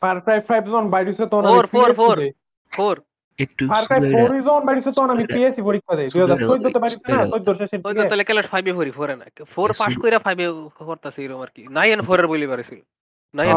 [0.00, 0.90] ফার ক্রাই ফাইভ জন
[1.26, 1.66] তখন
[2.76, 3.00] ফোর
[3.38, 6.36] একটু ফার ক্রাই ফোর জন বাইরেছে তখন আমি পিএসসি পরীক্ষা দেই। না?
[6.36, 8.16] তো
[8.72, 10.48] পড়ি ফোরে না। ফোর Yes, পাস you- করে ফাইভে
[10.78, 12.80] পড়তাছি এরকম আর কি। নাইন ফোরের বলি পারেছিল
[13.34, 13.56] নাইন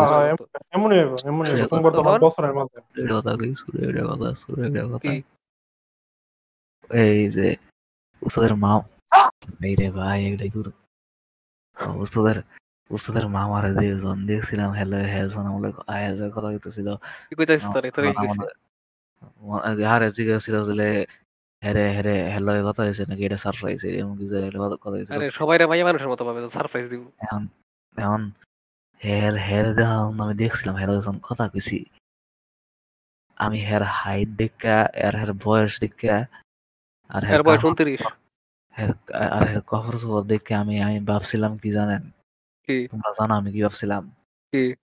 [0.71, 5.21] এমনই এমনই হইব। তোমার তো তখন- বছরের মধ্যে। কথা কই সুরে কথা সুরে কথা।
[6.97, 7.55] এই যে
[8.21, 8.71] উস্তাদের মা
[9.63, 10.67] এই রে ভাই এটাই তোর
[11.97, 12.37] উস্তাদের
[12.89, 16.87] উস্তাদের মা মারা যে জন দেখছিলাম হ্যালো হ্যাঁ জন আমলে আয়া যা কথা কইতেছিল
[17.29, 18.39] কি কইতাছিস তোরে তোরে কি কইছিস?
[19.93, 20.89] আরে জিজ্ঞাসা যে
[21.61, 24.33] হেরে হেরে হ্যালো কথা হয়েছে নাকি এটা সারপ্রাইজ এমন কিছু
[24.75, 27.41] কথা হয়েছিল আরে সবাই রে মাইয়া মানুষের মতো পাবে সারপ্রাইজ দিব এখন
[27.95, 28.21] এখন
[29.01, 31.77] হের হের দেওয়া আমি দেখছিলাম হের যখন কথা কইছি
[33.37, 36.15] আমি হের হাইট দেখা এর হের বয়স দেখা
[37.09, 38.01] আর এর বয়স কাপড়- উনত্রিশ
[38.79, 42.01] হের আর হের কফর দেখে আমি আমি ভাবছিলাম কি জানেন?
[42.63, 42.87] কি?
[42.87, 44.09] তোমরা জানো আমি কি ভাবছিলাম?
[44.51, 44.75] কি?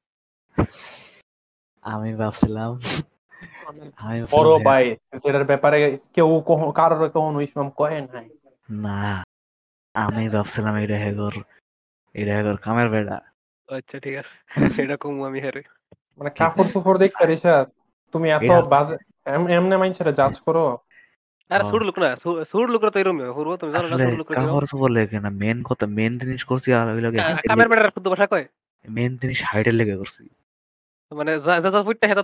[1.82, 2.80] আমি ভাবছিলাম
[4.32, 4.96] বড় ভাই
[5.44, 6.42] ব্যাপারে কেউ
[6.74, 8.28] কারোর কখনো ইসলাম কহে নাই।
[8.70, 9.24] না
[9.94, 11.32] আমি ভাবছিলাম এটা হেগর
[12.14, 13.20] এটা হেগর কামের বেড়া।
[13.76, 15.62] আচ্ছা ঠিক আছে। কমু আমি হেরে।
[16.18, 17.36] মানে কাপড় চোপড় দেখতে
[18.12, 18.96] তুমি এত বাজে
[19.26, 20.78] এম- এমনে মাইনছেরে জাজ করো।
[21.50, 24.18] আরে। সুর লোক না সু- সুর লোকরা তো এরকম করব তুমি জানো না আসলে সুর
[24.18, 27.18] লোকরা কাপড় চোপড় লেগে না মেন কথা মেন জিনিস করছি আর ওই লগে
[27.48, 28.46] কামের বেড়ার শুদ্ধ ভাষা কয়?
[28.88, 29.40] মেন জিনিস
[29.72, 30.24] লেগে করছি।
[31.12, 31.70] মানে যা- যা
[32.06, 32.22] হেতা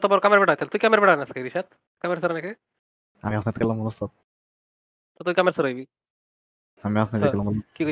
[0.68, 0.78] তুই
[1.16, 1.24] না
[2.20, 2.52] সারা নাকি?
[3.24, 3.76] আমি গেলাম
[5.18, 5.34] তো তুই
[7.46, 7.84] আমি। গেলাম কি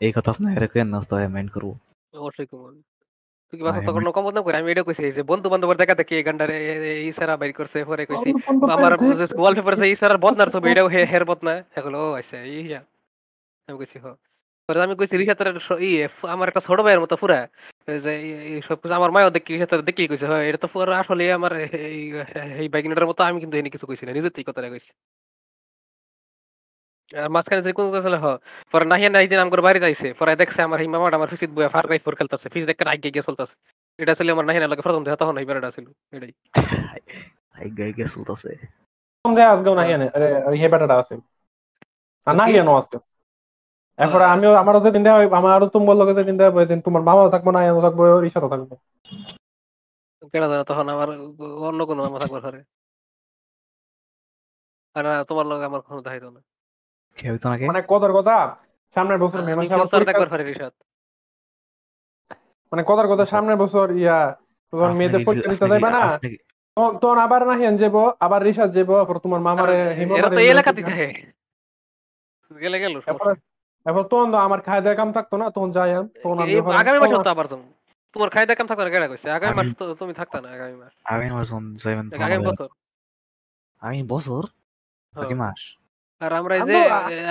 [0.00, 1.68] এই কথা আপনার হেরে কেন নাস্তা মাইন্ড করব।
[2.14, 2.80] অবশ্যই আমি।
[3.54, 6.14] তুই কি বাসা তখন কম বদনাম করে আমি এটা কইছি যে বন্ধু বান্ধবের দেখা দেখি
[6.14, 6.22] এই
[6.98, 8.28] এই সারা বাইর করছে পরে কইছি
[8.74, 8.92] আমার
[9.38, 12.80] ওয়ালপেপার আছে সারার বদনার ছবি এটাও হের বদনা। এগুলো ও আচ্ছা ইয়া
[13.68, 14.06] আমি কইছি হ।
[14.68, 15.48] পরে আমি কইছি রিসাতের
[15.80, 15.90] ই
[16.28, 17.38] আমার একটা ছোট ভাইয়ের মতো পুরা।
[17.96, 19.52] যে এই- এই সব কিছু আমার মায়ও দেখি
[19.82, 21.52] দেখি কইছে হয় এটা তো পুরো আসলে আমার
[21.88, 22.00] এই
[22.60, 24.90] এই বাইকিনাটার মতো আমি কিন্তু এনে কিছু কইছি না নিজের থেকে কথাটা কইছি।
[27.14, 28.26] আর মাঝখানে যে কোন কথা হ
[28.72, 31.70] পরে নাহিয়া নাই দিন আমার বাড়িতে আইছে পরে দেখছে আমার এই মামাটা আমার ফিসিত বইয়া
[31.74, 33.54] ফার ফোর খেলতেছে ফিস দেখে আগে গিয়ে চলতেছে।
[33.98, 35.86] এটা ছিল আমার নাহিয়া লাগে প্রথম দেখা তখন এই বেড়াটা ছিল
[36.16, 36.32] এটাই।
[37.64, 38.50] এই গাই গে সুত আছে
[39.54, 41.14] আজকেও নাহি আনে আরে হে বেটাটা আছে।
[42.26, 42.96] আর নাহি আনো আছে।
[43.98, 47.32] এরপরে আমিও আমারও যেদিন দেওয়া হইব আমারও তুমি বলল যে দিন হইব, এদিন তোমার মামাও
[47.34, 48.70] থাকব না আমিও থাকব রিসাও থাকব।
[50.70, 51.08] তখন আমার
[51.68, 52.60] অন্য কোনো মামা থাকবার পারে।
[54.96, 56.40] আর না, তোমার লগে আমার কোনো দায়িত্ব না।
[57.18, 57.64] কে হইতো নাকি?
[57.66, 57.80] মানে
[58.14, 58.38] কথা
[58.96, 60.72] সামনের বছর মে মাসে আবার পরীক্ষা- দেখবার পারি রিসাদ
[62.72, 64.18] মানে কথা সামনের বছর ইয়া
[64.72, 66.02] যখন আপনি মেয়েদের পরীক্ষা দিতে যাইবা না
[66.76, 67.40] তখন- তখন আবার
[67.76, 71.06] যাব আবার রিসাদ যাব তারপর তোমার মামারে হিমামারে এরা তো এই নিয়ে এলাকাতেই যাব। থাকে
[72.50, 73.32] গেলে গেল এরপরে
[74.08, 76.36] তখন তো আমার খায় কাম থাকতো না তখন যাই আমি, তখন
[76.74, 77.60] আগামী মাসে তো আবার যাব
[78.16, 79.28] তোমার খাই দেখাম থাকবে না কেডা কইছে?
[79.30, 82.68] আগামী মাস তো তুমি থাকতা না আগামী মাস। আগামী মাস যাইবেন তখন আগামী বছর।
[83.82, 84.42] আগামী বছর।
[85.14, 85.60] নাকি মাস?
[86.20, 86.76] আর আমরা এই যে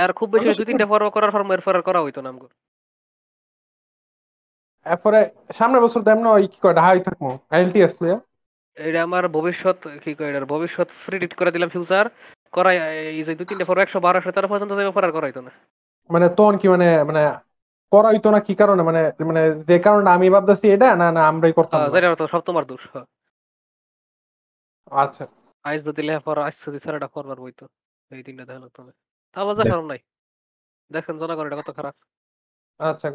[0.03, 2.47] আর খুব বেশি আমরা দুই তিনটা পর্ব করার পর এরপর আর করা হইতো না আমগো।
[4.85, 5.19] এরপরে
[5.53, 6.75] সামনের বছর তো এমন ওই কি কয়
[7.07, 7.23] থাকব
[8.01, 8.17] লইয়া
[8.77, 12.05] এটা আমার ভবিষ্যৎ কি কয় এটার ভবিষ্যৎ প্রেডিক্ট করে দিলাম ফিউচার
[12.53, 12.77] করাই
[13.11, 13.99] এই যে দুই তিনটা পর্ব একশো
[14.31, 15.51] তেরো পর্যন্ত যাবে পর আর করা হইতো না।
[16.09, 17.21] মানে তখন কি মানে মানে
[17.91, 18.81] করা হইতো না কি কারণে?
[18.83, 21.93] মানে মানে যে কারণে আমি ভাবতেছি এটা না না আমরাই করতাম হ্যাঁ, না?
[21.95, 23.05] যেটা তো সব তোমার দোষ হ্যাঁ।
[25.03, 25.23] আচ্ছা।
[25.65, 26.79] আইস যদি লেখাপড়া আইস যদি
[27.39, 27.65] বইতো।
[28.17, 28.91] এই তিনটা দেখা লাগতো না
[29.35, 29.99] তাহলে যা কারণ নাই?
[30.91, 31.95] দেখেন জনগণ এটা কত খারাপ।
[32.79, 33.07] আচ্ছা।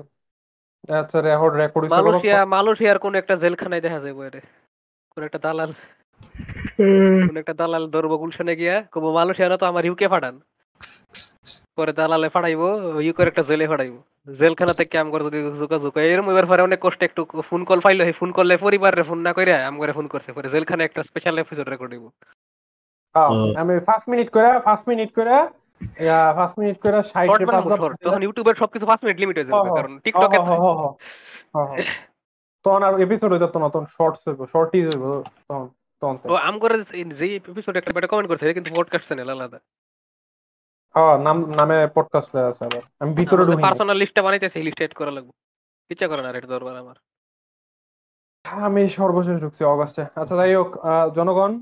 [1.00, 4.36] আচ্ছা রেকর্ড রেকর্ড মালয়েশিয়া মালয়েশিয়ার কোন একটা জেলখানায় দেখা যাবে এর।
[5.12, 5.70] কোন একটা দালাল
[7.28, 9.04] কোন একটা দালাল ধরবো গুলশানে গিয়া কব
[9.60, 10.34] তো আমার ইউকে ফাটান।
[11.76, 12.68] পরে দালালে ফাটাইবো
[13.06, 13.98] ইউকের একটা জেলে ফাটাইবো।
[14.40, 18.02] জেলখানাতে ক্যাম করে যদি যোগাযোগ হয় এরম এবার পরে অনেক কষ্ট একটু ফোন কল পাইলো
[18.20, 21.66] ফোন করলে পরিবারে ফোন না করে আম করে ফোন করছে। পরে জেলখানে একটা স্পেশাল এপিসোড
[21.68, 22.04] রেকর্ড দিব।
[23.56, 24.48] আমি মিনিট করে
[24.88, 25.36] মিনিট করে
[26.04, 27.02] ইয়া, মিনিট করে
[28.04, 30.94] তখন ইউটিউবের সবকিছু পাঁচ মিনিট লিমিট হয়ে যাবে কারণ টিকটকে হ, হ, হ, হ,
[31.56, 31.76] হ, হ।
[32.62, 35.68] তখন আর এপিসোড হইতো না তখন শর্টস হইব শর্টিজ হইব তখন
[36.00, 36.82] তখন ও আম করে
[37.20, 39.58] যে এপিসোড একটা বেটা কমেন্ট করছে কিন্তু পডকাস্ট চ্যানেল আলাদা।
[40.94, 45.10] হ্যাঁ নাম নামে পডকাস্ট আছে আবার। আমি ভিতরে ঢুকি পার্সোনাল লিস্টটা বানাইতেছে লিস্ট এড করা
[45.10, 45.32] লাগবে।
[45.90, 46.96] ইচ্ছা করে না আর এটা দরবার আমার।
[48.66, 50.70] আমি সর্বশেষ ঢুকছি অগাস্টে। আচ্ছা যাই হোক
[51.18, 51.52] জনগণ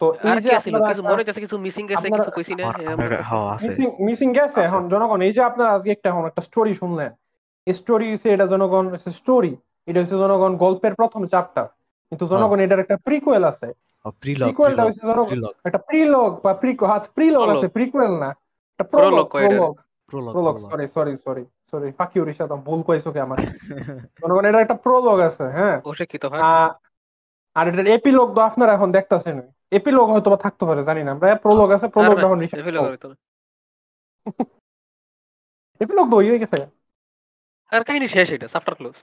[0.00, 4.28] তো এই যে কিছু মনে কিছু মিসিং গেছে কিছু কইছি না। হ্যাঁ, আছে। মিসিং মিসিং
[4.38, 4.60] গেছে?
[4.68, 7.10] এখন জনগণ এই যে আপনারা আজকে একটা এখন একটা স্টোরি শুনলেন।
[7.66, 8.84] স্টোরি হচ্ছে এটা জনগণ
[9.18, 9.52] স্টোরি
[9.88, 11.66] এটা হচ্ছে জনগণ গল্পের প্রথম চ্যাপ্টার
[12.12, 13.68] কিন্তু জনগণ এটার একটা প্রিকুয়েল আছে।
[14.46, 18.30] প্রিকুয়েলটা হচ্ছে জনগণ একটা প্রিলগ বা প্রিকো হাত প্রিলগ আছে প্রিকুয়েল না।
[18.72, 19.72] একটা Prologue prologue
[20.10, 21.42] prologue prologue prologue sorry sorry sorry
[21.74, 23.38] sorry Orissa তো ভুল কইছো কি আমার
[24.20, 25.76] জনগণ এটা একটা প্রলগ আছে হ্যাঁ?
[26.32, 26.40] ভাই?
[27.56, 29.36] আর এটার এপিলগ তো আপনারা এখন দেখতেছেন
[29.70, 32.40] এপিলগ হয়তো বা থাকতে পারে জানি না। আমরা প্রলগ আছে প্রলগ এখন
[35.80, 36.58] এপিলগ তো হয়ে গেছে।
[37.72, 38.96] আর কাহিনী শেষ এটা চ্যাপ্টার ক্লোজ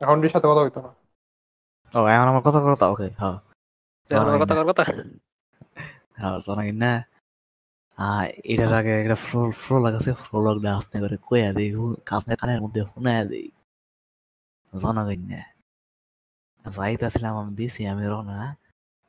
[0.00, 0.90] এখন সাথে কথা হইতো না।
[1.94, 3.38] ও এখন আমার কথা ওকে হ্যাঁ।
[4.40, 4.84] কথা কর কথা।
[6.20, 6.92] হ্যাঁ না।
[8.50, 9.16] এটার আগে একটা
[9.78, 11.68] লাগাছে ফ্লো লাগলে আসতে করে কয়া দেই
[12.06, 13.46] কাপড় কানের মধ্যে শুনায়া দেই।
[14.72, 15.40] জনগণ না
[16.64, 18.38] যাইতেছিলাম আমি দিছি আমি রওনা।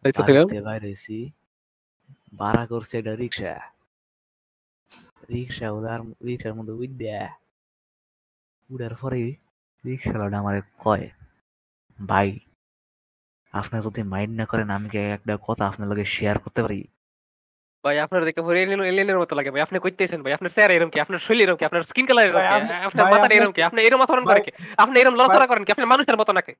[0.05, 1.17] বাড়িতে বাইরেছি
[2.39, 3.53] ভাড়া করছে একটা রিক্সা।
[5.31, 7.19] রিক্সা উদার রিক্সার মধ্যে উইদ্যা
[8.69, 9.21] উড়ার পরে
[9.83, 11.05] রিক্সাওয়ালাটা আমার কয়
[11.99, 12.29] ভাই
[13.53, 16.79] আপনি যদি মাইন্ড না করেন আমি কি একটা কথা আপনার লগে শেয়ার করতে পারি?
[17.83, 20.91] ভাই আপনার দেখে পুরো এলিয়েন এলিয়েনের মতো লাগে ভাই। আপনি কইতেছেন ভাই আপনার চেহারা এরকম
[20.93, 20.99] কি?
[20.99, 21.65] আপনার শরীর এরকম কি?
[21.65, 22.47] আপনার স্কিন কালার এরকম কি?
[22.87, 23.61] আপনার মাথা এরকম কি?
[23.63, 24.51] আপনি এরকম আচরণ করেন কি?
[24.77, 25.71] আপনি এরকম লড়াচড়া করেন কি?
[25.71, 26.53] আপনি মানুষের মতো নাকি?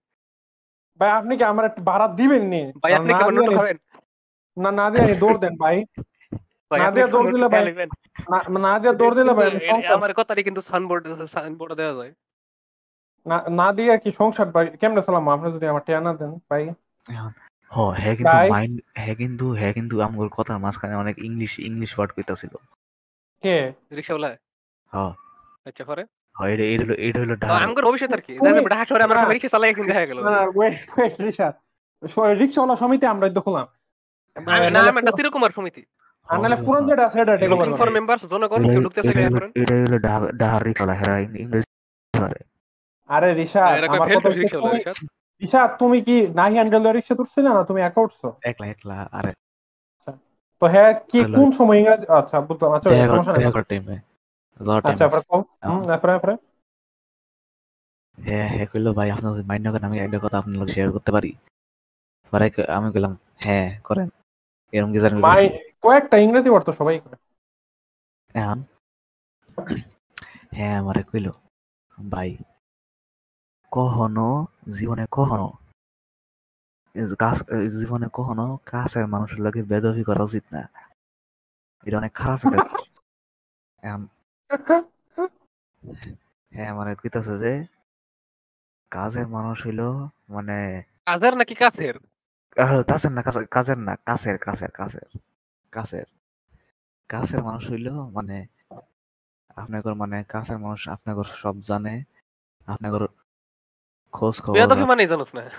[1.00, 2.62] ভাই আপনি কি আমার একটু ভাড়া দিবেন নি?
[2.84, 3.78] ভাই আপনি না কি নোট খাবেন?
[4.58, 5.78] না না দিয়ে দৌড় দেন ভাই।
[6.72, 7.66] ভাই না দিয়ে দৌড় দিলে ভাই-
[8.32, 9.48] না না দিয়ে দৌড় দিলে ভাই
[9.96, 11.04] আমার কথাটি কিন্তু সানবোর্ড
[11.34, 12.12] সানবোর্ডে দেওয়া যায়।
[13.26, 14.66] না না দিয়ে কি সংসার ভাই?
[14.80, 15.26] কেমনে চালাম?
[15.30, 16.64] আপনি যদি আমার টেয়া না দেন ভাই।
[17.72, 22.12] হ হ্যাঁ কিন্তু। মাইন্ড হ্যাঁ কিন্তু হ্যাঁ কিন্তু আমার কথার মাঝখানে অনেক ইংলিশ ইংলিশ ওয়ার্ড
[22.14, 22.54] কইতাছিল।
[23.44, 23.56] কে?
[23.92, 24.30] রিক্সাওয়ালা
[24.92, 25.12] হ্যাঁ
[25.66, 26.04] আচ্ছা পরে?
[26.36, 29.04] হ্যাঁ এটা এটা হলো এটা হলো তো ঢাকা। আমগর ভবিষ্যৎ আর কি। জানেন ঢাকা শহরে
[29.04, 31.14] আমার। রিক্সা চালাই দেখা গেল। না ওয়েট ওয়েট
[32.40, 33.66] রিক্সাওয়ালা সমিতি আমরা দেখলাম
[34.36, 35.14] আমি- না আমি একটা
[35.52, 35.82] সমিতি।
[36.60, 37.34] পুরান যেটা আছে এটা
[37.78, 39.98] ফর মেম্বারস জনগণ কেউ ঢুকতে চাইলে করেন এটা হলো
[40.94, 41.64] হেরা ইংলিশ
[43.10, 44.92] আরে রিশা এরা কয় আমার কথা
[45.42, 47.62] হচ্ছে তুমি- কি নাহি হ্যান্ডেল রিক্সা তুলছিলে না?
[47.64, 48.28] তুমি একা উঠছো?
[48.42, 49.32] একলা একলা আরে।
[50.62, 53.96] তো হ্যাঁ কি কোন সময় ইংরেজি আচ্ছা বুঝলাম। আচ্ছা সমস্যা নাই। টাইমে
[54.60, 56.34] আচ্ছা টাইমে এরপরে কও। হুম এরপরে এরপরে।
[58.18, 61.12] হ্যাঁ হ্যাঁ কইলো ভাই আপনার যদি মাইন্ড করেন আমি একটা কথা আপনার লগে শেয়ার করতে
[61.12, 61.32] পারি।
[62.34, 64.08] পরে আমি কইলাম হ্যাঁ করেন।
[64.74, 65.44] এরকম কি জানেন মাই
[65.82, 67.18] কয়েকটা ইংরেজি ওয়ার্ড তো সবাই করে।
[68.36, 68.60] এখন?
[70.52, 71.32] হ্যাঁ আমারে কইলো
[72.12, 72.30] ভাই
[73.72, 74.28] কখনো
[74.78, 75.48] জীবনে কখনো
[77.76, 80.62] জীবনে কখনো কাছের মানুষের লগে বেদবি করা উচিত না।
[81.88, 82.40] এটা অনেক খারাপ
[86.52, 87.54] হ্যাঁ মানে কইতাছে যে
[88.92, 89.82] কাজের মানুষ হইল
[90.30, 90.58] মানে
[91.06, 91.96] কাজের নাকি কাছের?
[92.88, 95.08] কাছের না কাছের না কাছের কাছের কাছের
[95.74, 96.08] কাছের।
[97.10, 98.38] কাছের মানুষ হইল মানে
[99.56, 101.94] আপনার মানে কাছের মানুষ আপনার সব জানে
[102.68, 102.94] আপনার
[104.12, 105.50] খোঁজ খবর বেয়াদবি জানোস না।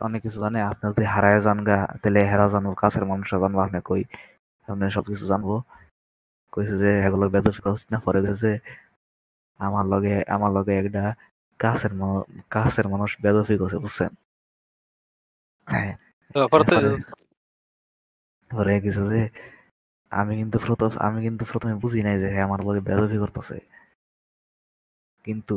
[0.00, 3.80] অনেক কিছু জানে। আপনি যদি হারায় যান গা তাহলে হেরা জানব কাছের মানুষরা জানব আপনি
[3.84, 4.04] কই।
[4.68, 5.62] আপনি সবকিছু জানব।
[6.52, 7.28] কইছে যে এগুলো
[7.90, 7.98] না?
[7.98, 8.58] পরে গেছে
[9.58, 11.14] আমার লগে আমার লগে একটা
[11.58, 14.08] কাছের মানুষ কাছের মানুষ বেদফি করছে বুঝছেন?
[15.66, 15.96] হ্যাঁ
[16.50, 17.02] পরে-
[18.80, 19.28] গেছে যে
[20.10, 23.77] আমি কিন্তু প্রথম আমি কিন্তু প্রথমে বুঝি নাই যে হ্যাঁ আমার লগে বেদফি করতেছে।
[25.28, 25.56] কিন্তু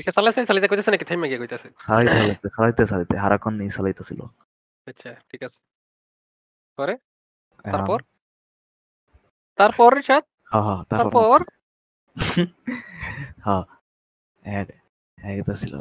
[0.00, 1.04] রিক্সা চালাইছে চালাইতে কইতেছে নাকি?
[1.10, 4.20] থাইমা গিয়ে কইতেছে। চালাইতে চালাইতে চালাইতে চালাইতে। হারাক্ষণ নিয়ে চালাইতেছিল।
[4.86, 5.58] আচ্ছা ঠিক আছে।
[6.78, 6.94] পরে?
[7.64, 7.98] তারপর?
[9.58, 10.22] তারপর রিশাদ
[10.52, 11.38] হ্যাঁ হ্যাঁ তারপর তারপর?
[13.46, 13.64] হ্যাঁ
[14.42, 14.64] হ্যাঁ
[15.18, 15.74] হ্যাঁ করতেছিল।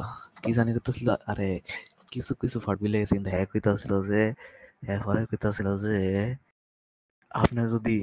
[0.44, 1.10] কি জানি করতেছিল?
[1.32, 1.50] আরে
[2.12, 4.22] কিছু কিছু ফাট মিলে গেছে কিন্তু হ্যাঁ কইতাছিল যে
[4.86, 5.96] হ্যাঁ পরে কইতাছিল যে
[7.32, 7.98] আপনি যদি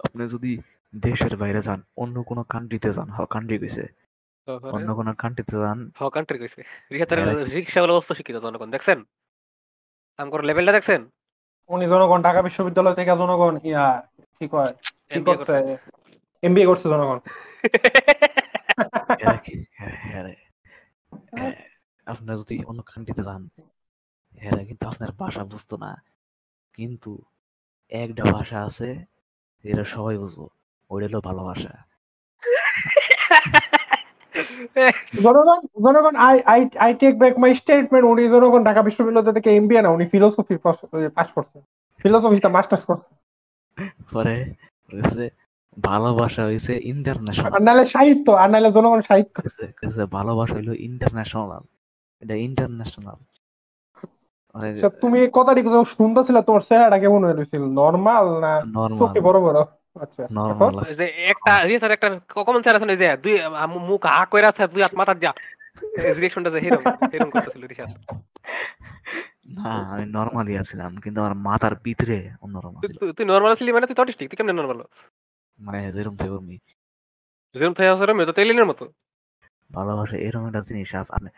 [0.00, 0.52] আপনি যদি
[0.94, 3.84] দেশের বাইরে যান অন্য কোনো কান্ট্রিতে যান হ কান্ট্রি কইছে।
[4.48, 6.60] অন্য কোনো কান্ট্রিতে যান। হ কান্ট্রি কইছে
[6.90, 8.98] রিক্সা হ্যাঁ। রিক্সা হলো অস্ত শিক্ষিত জনগণ দেখছেন?
[10.18, 11.00] আমগর লেভেলটা দেখছেন?
[11.70, 13.86] উনি জনগণ ঢাকা বিশ্ববিদ্যালয় থেকে জনগণ ইয়া
[14.40, 14.72] কি কয়?
[15.10, 15.54] কি MBA করছে?
[16.42, 17.18] এমবিএ করছে জনগণ।
[19.18, 19.64] এরা কি?
[19.74, 20.24] হ্যাঁ হ্যাঁ
[21.38, 21.46] এ,
[22.06, 23.42] আপনারা যদি অন্য কান্ট্রিতে যান
[24.42, 25.90] এরা কিন্তু আপনার ভাষা বুঝতো না।
[26.74, 27.10] কিন্তু
[27.92, 28.88] একটা ভাষা আছে
[29.64, 30.40] যেটা সবাই বুঝব
[30.90, 31.72] ওইটা হলো ভালোবাসা
[35.26, 39.80] জনগণ জনগণ I I I take back my statement উনি জনগণ ঢাকা বিশ্ববিদ্যালয় থেকে এমবিএ
[39.84, 40.54] না উনি ফিলোসফি
[41.16, 41.60] পাস করছেন।
[42.00, 43.14] ফিলোসফিতে মাস্টার্স করছেন।
[44.12, 44.36] পরে
[44.90, 45.24] হয়েছে
[45.76, 49.36] ভালোবাসা হয়েছে ইন্টারন্যাশনাল আর নাহলে সাহিত্য আর নাহলে জনগণ সাহিত্য।
[50.18, 51.62] ভালোবাসা হইল ইন্টারন্যাশনাল
[52.22, 53.18] এটা ইন্টারন্যাশনাল
[54.54, 55.60] আচ্ছা, তুমি এই কথাটি
[55.96, 56.36] শুনতেছিল?
[56.48, 59.58] তোমার চেহারাটা কেমন হয়েছিল নর্মাল না নর্মাল বড় বড়?
[59.96, 63.34] আচ্ছা। নর্মাল ওই যে একটা রিক্সার একটা কমন স্যার আছে না, ওই যে দুই
[63.88, 65.32] মুখ হা কইরা আছে দুই হাত মাথার দিয়া।
[66.14, 66.80] রিঅ্যাকশনটা যে হেরম
[67.12, 67.86] হেরম করতেছিল রিক্সা
[69.56, 73.24] না আমি নর্মালি আছিলাম কিন্তু আমার মাথার ভিতরে অন্যরকম ছিল তুই- তুই
[73.58, 74.78] ছিলি মানে তুই অটিস্টিক তুই কেমনে নর্মাল
[75.58, 76.56] মানে যেরকম তেরমই
[77.54, 78.84] যেরকম থেকে আসলে মেয়ে তো তেলিনের মতো।
[79.70, 81.30] ভালোবাসা এরকম একটা জিনিস আপনি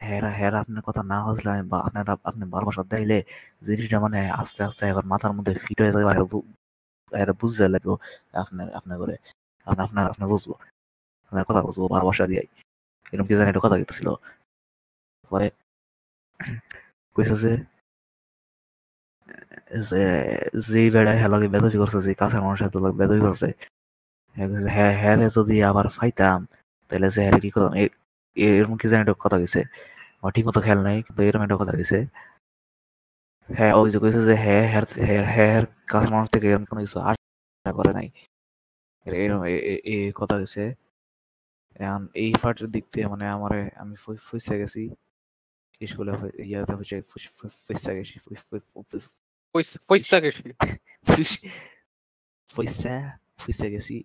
[0.00, 3.18] হেরা হেরা আপনার কথা না হসলে আমি বা- আপনারা আপনি ভালোবাসা দিলে
[3.66, 6.04] জিনিসটা মানে আস্তে আস্তে এখন মাথার মধ্যে ফিট হয়ে যাবে
[7.12, 7.92] আর বুঝতে লাগবে
[8.42, 9.14] আপনার আপনার করে
[9.66, 10.50] আপনার আপনার আপনার বুঝব।
[11.32, 12.42] আপনার কথা বুঝব, ভালোবাসা দিয়ে
[13.12, 14.08] এরকম কি জানি একটা কথা গেছিল
[15.30, 15.48] পরে
[17.16, 17.52] কইছে যে
[19.88, 20.02] যে,
[20.66, 23.48] যেই বেড়ায় হেলাকে বেদবি করছে যে কাছের মানুষের তো বেদবি করছে
[24.36, 26.40] হ্যাঁ হ্যাঁ হ্যাঁ যদি আবার ফাইতাম
[26.90, 27.72] তাহলে যে হ্যাঁ কি করতাম?
[28.36, 29.60] এরকম কি জানি একটা কথা গেছে
[30.36, 31.98] ঠিক মতো খেয়াল নাই, কিন্তু এরকম একটা কথা গেছে
[33.50, 36.98] হ্যাঁ ওই যে কইছে যে হ্যাঁ হ্যাঁ হ্যাঁ হ্যাঁ কাছের মানুষ থেকে এরকম কোনো কিছু
[37.00, 38.08] আশা করে নাই।
[39.06, 40.62] এর- এরকম এ- এ- এ কথা গেছে
[41.80, 43.94] এখন এই পার্টের দিক থেকে মানে আমারে আমি
[44.26, 44.82] ফুসে গেছি।
[45.80, 48.14] স্কুলে ইয়াতে হচ্ছে ফুসে গেছি
[49.88, 50.42] পয়সা গেছি।
[52.48, 52.94] ফুসে
[53.38, 53.96] ফুসে গেছি।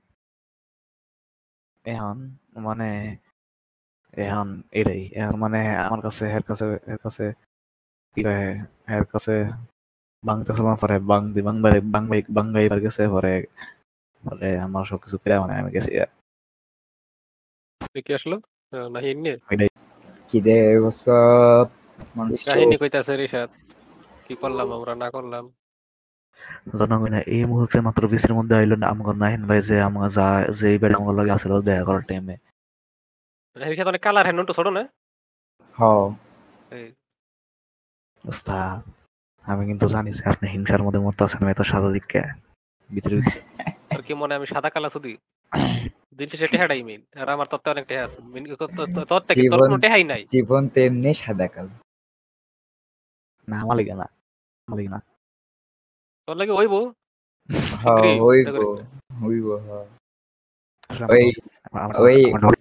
[1.85, 2.17] এখন
[2.59, 2.89] মানে
[4.17, 7.25] এখন এটাই এখন মানে আমার কাছে এর কাছে এর কাছে
[8.87, 9.35] এর কাছে
[10.49, 13.33] চলার পরে বাং দি বাং বাই বাং বাই বাং গাইবার গেছে পরে
[14.23, 15.91] পরে আমার সব কিছু পেরে মানে আমি গেছি।
[18.05, 18.35] কি আসলো?
[18.73, 19.31] আহ, নাহি এমনি
[20.29, 21.67] কিরে হোয়াটসঅ্যাপ
[22.47, 23.49] কাহিনী কইতাছে রিশাদ।
[24.25, 24.93] কি করলাম আমরা?
[24.95, 25.45] না করলাম।
[26.79, 30.65] জনগণ এই মুহূর্তে মাত্র বিশের মধ্যে আইলো না আমগর নাহিন ভাই যে আমার যা যে
[30.71, 32.35] এই বেড়ে আমার লাগে আসলে দেখা করার টাইমে
[33.55, 34.81] রিশাদ অনেক কালার হ্যান্ড তো ছোট না?
[35.77, 36.24] হ। এই,
[38.25, 38.77] উস্তাদ
[39.45, 42.21] আমি কিন্তু জানি যে আপনি হিংসার মধ্যে মরতে আছেন আমি এত স্বাভাবিক কে
[42.89, 43.15] ভিতরে
[43.89, 45.07] তোর কি মনে আমি সাদা কালা শুধু
[46.19, 49.21] দিন শেষে টেহাটাই মেইন আর আমার তত্ত্বে অনেক টেহা আছে মেন- তো- তো- তো- তোর
[49.21, 51.73] থেকে তোর জীবন- কোনো টেহাই নাই জীবন তেমনি সাদা কালো
[53.47, 54.07] না আমার লাগে না
[54.67, 54.99] আমার লাগে না
[56.27, 56.73] তোর লাগে হইব
[57.75, 58.57] হ ঠিকই, হইব।
[59.21, 59.47] হইব
[61.09, 61.23] ওই
[61.67, 62.53] আমার- ওই- আমার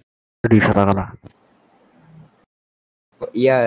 [0.61, 1.05] সাদা কালা
[3.33, 3.57] ইয়া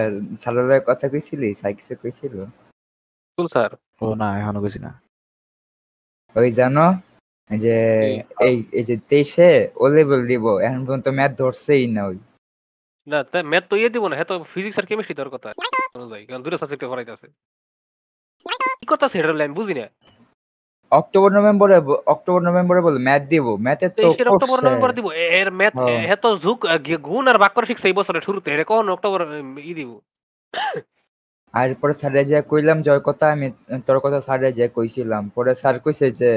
[0.42, 1.48] সালারের কথা কইছিলি?
[1.60, 2.34] সাই কিছু কইছিল?
[3.38, 3.70] শুন স্যার?
[4.04, 4.90] ও না এখনও গেছি না।
[6.36, 6.86] ওই জানো
[7.50, 7.76] যে
[8.08, 8.16] এই,
[8.48, 9.50] এই এই যে দেশে
[9.82, 12.18] ও লেভেল দিব এখন পর্যন্ত ম্যাথ ধরছেই না ওই।
[13.06, 15.48] না তাই ম্যাথ তো ইয়ে দিব না হ্যাঁ তো ফিজিক্স আর কেমিস্ট্রি তোর কথা।
[16.28, 17.28] কারণ দুটো সাবজেক্টে পড়াইতেছে
[18.80, 19.84] কি করতেছে এটা আমি বুঝি না
[20.92, 21.76] অক্টোবর নভেম্বরে
[22.14, 25.06] অক্টোবর নভেম্বরে বলে ম্যাথ দিব। ম্যাথে তো অক্টোবর। নভেম্বর দিব।
[25.38, 25.74] এর ম্যাথ।
[26.08, 26.58] হে তো ঝুক
[27.08, 29.20] গুণ আর বাক্য শিখছে এই বছরের শুরুতে। এটা কোন অক্টোবর
[29.70, 29.90] ই দিব।
[31.54, 33.46] আর পরে স্যারে যে কইলাম জয় কথা আমি
[33.86, 36.30] তোর কথা স্যারে যে কইছিলাম। পরে স্যার কইছে যে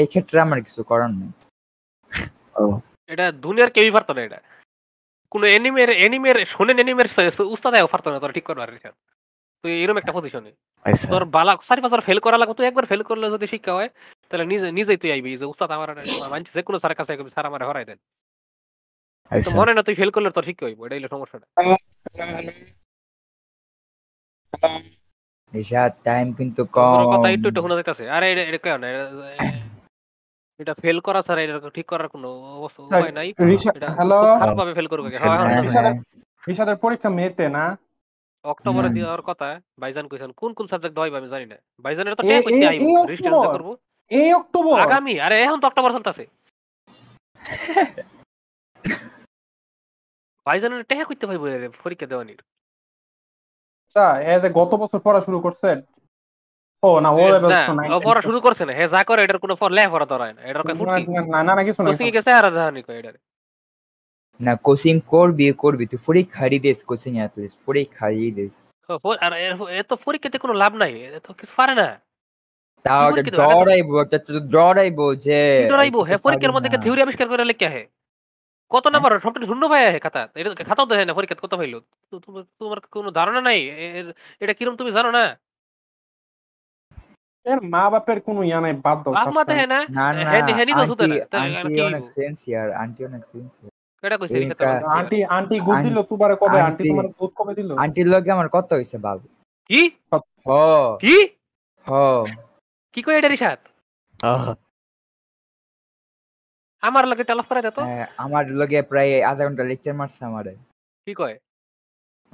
[0.00, 1.30] এই ক্ষেত্রে আমার কিছু করার নেই।
[3.08, 4.38] এটা দুনিয়ার কেউই পারতো না এটা।
[5.32, 7.08] কোন এনিমের এনিমের শোনেন এনিমের
[7.54, 8.68] উস্তাদ পারতো না তোর ঠিক করবার
[9.62, 10.52] তুই এরকম একটা পজিশনে
[11.10, 13.88] তোর বালা চারি বছর ফেল করা লাগবে তুই একবার ফেল করলে যদি শিক্ষা হয়
[14.30, 15.88] তাহলে নিজে নিজেই তুই আইবি যে উস্তাদ আমার
[16.30, 17.98] মানছি যে কোনো স্যারের কাছে একবার স্যার আমার হরাই দেন।
[19.54, 21.46] মনে না তুই ফেল করলে তোর শিক্ষা হইব এটাই হলো সমস্যাটা।
[25.52, 28.84] এসব টাইম কিন্তু কম। কথা একটু একটু শোনা যাইতাছে। আরে এটা এটা কেন?
[28.84, 29.42] এটা-
[30.58, 33.32] এটা ফেল করা ছাড়া এটা ঠিক করার কোনো অবস্থা নাই।
[33.74, 34.22] এটা হ্যালো?
[34.56, 35.94] ভাবে ফেল করবে। হ্যাঁ, হ্যাঁ,
[36.56, 37.78] হ্যাঁ, পরীক্ষা মেতে না?
[38.44, 39.48] অক্টোবরে হুম। দেওয়ার কথা
[39.80, 42.68] ভাইজান কইছেন কোন কোন সাবজেক্ট দেওয়াইবে আমি জানি না ভাইজানের তো এ- ট্যাগ করতে এ-
[42.68, 43.54] আইব এই রেজিস্ট্রেশন অক্টোবর?
[43.56, 43.68] করব
[44.10, 46.24] এই অক্টোবর আগামী আরে এখন তো অক্টোবর চলতেছে
[50.46, 51.42] ভাইজানের ট্যাগ করতে পাইব
[51.82, 52.40] পরীক্ষা দেওয়ানির
[53.84, 55.68] আচ্ছা এ যে গত বছর পড়া শুরু করছে
[56.82, 59.38] ও না ও না, তো নাই ও পড়া শুরু করছে না হে যা করে এটার
[59.38, 62.06] কোনো পর লেখা পড়া ধরায় না এটার কয় ফুটি না না না কিছু না কোচিং
[62.06, 63.16] এ গেছে আর জানি কয় এটার
[64.40, 68.54] না কোচিং করবি করবি তুই পরীক্ষারই দিস কোচিং অ্যাটলিস্ট পরীক্ষারই দিস
[69.24, 71.88] আর এর- এ তো পরীক্ষাতে কোনো লাভ নাই এ তো কিছু পারে না
[72.84, 74.16] তাও পরীক্ষা তো- ডরাইবো তো
[74.54, 77.82] ডরাইবো যে ডরাইবো কিছু হে পরীক্ষার পারি মধ্যে না। থিওরি আবিষ্কার করে লেখা হে
[78.70, 81.78] কত নাম্বার সবটা শূন্য পায় হে খাতা এটা তো খাতাও দেয় না পরীক্ষা কত পাইলো
[82.12, 82.20] তো-
[82.60, 83.58] তোমার কোনো ধারণা নাই
[84.40, 85.24] এটা কিরম তুমি জানো না
[87.46, 90.30] এর মা বাপের কোনো ইয়া নাই বাদ দাও বাপ মাতে হে না হে না
[90.92, 93.72] তাহলে আর আন্টি কি অনেক সিনসিয়ার আন্টি অনেক সিনসিয়ার
[94.02, 94.86] কেডা কইছে এই রিসাতে কা- বলছে?
[94.86, 96.46] আন্টি আন্টি গুদ দিল তুবারে কবে?
[96.46, 97.78] আন্টি আন্টি- তোমার দুধ কবে দিল?
[97.78, 99.28] আন্টির লগে আমার কত হইছে বাবু।
[99.66, 99.90] কি?
[100.48, 101.28] হ। কি?
[101.86, 101.92] হ।
[102.92, 103.58] কি কই এটা রিসাত?
[106.82, 110.54] আমার লগে টেলাফ করে দে তো। হ্যাঁ, আমার লগে প্রায় আধা ঘণ্টা লেকচার মারছে আমারে।
[111.06, 111.38] কি কয়?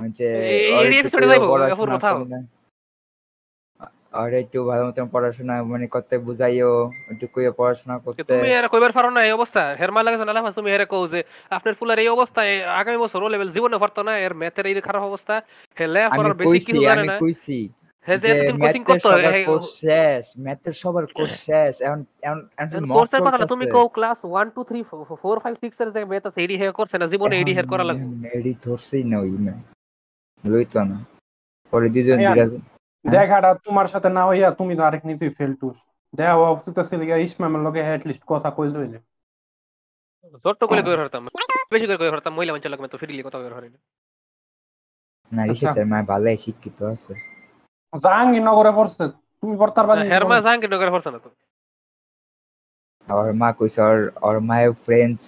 [0.08, 1.46] যে এই- এই ওর এই একটু episode এ যাইবো?
[1.46, 2.63] করলে-
[4.22, 6.72] আর একটু ভালো মতন পড়াশোনা মানে করতে বুঝাইও
[7.12, 10.52] একটু কইও পড়াশোনা করতে। তুমি এর কইবার পারো না এই অবস্থা। হের মা লাগে না
[10.58, 11.20] তুমি হেরে কও যে
[11.56, 12.40] আপনার ফুলার এই অবস্থা
[12.80, 15.34] আগামী বছর ও লেভেল জীবনে পারতো না এর ম্যাথের এই খারাপ অবস্থা
[15.76, 17.58] হে লে আমি পড়ার বেসিক কিছু জানে আমি না। কইছি
[19.04, 23.66] সবার কোর্স শেষ ম্যাথের সবার কোর্স শেষ। এখন এখন এখন mock কোর্সের কথা না, তুমি।
[23.74, 24.82] কও ক্লাস 1 2 3
[25.22, 27.84] 4 5 6 এর যে ম্যাথ আছে এডি হে করছে না জীবনে এডি হের করা
[27.88, 28.04] লাগবে।
[28.38, 29.58] এডি ধরছেই না ওই ম্যাম
[30.44, 30.96] লইতো না।
[31.72, 32.52] পরে দুজন বিরাজ
[33.04, 35.78] দেখাটা তোমার সাথে না হইয়া তুমি তো আরেক নিজেই ফেল টুস
[36.14, 38.98] দেখা অবস্থিত ছিল গিয়া ইসমামের লগে এট লিস্ট কথা কইল হইলে।
[40.44, 41.22] ছোট্ট করে কই হরতাম
[41.72, 43.68] বেশি করে কই হরতাম মহিলা মানুষ লাগবে তো ফ্রিলি কথা কই হরে
[45.32, 47.12] না আচ্ছা। রিসেটের মা ভালোই শিক্ষিত আছে।
[47.92, 49.04] জাহাঙ্গীরনগরে পড়ছে
[49.42, 51.30] তুমি পড়তার বাদ হের মা জাহাঙ্গীর নগর হরছে না তো?
[53.08, 55.22] আর মা কইছে ওর ওর মায়ের ফ্রেন্ডস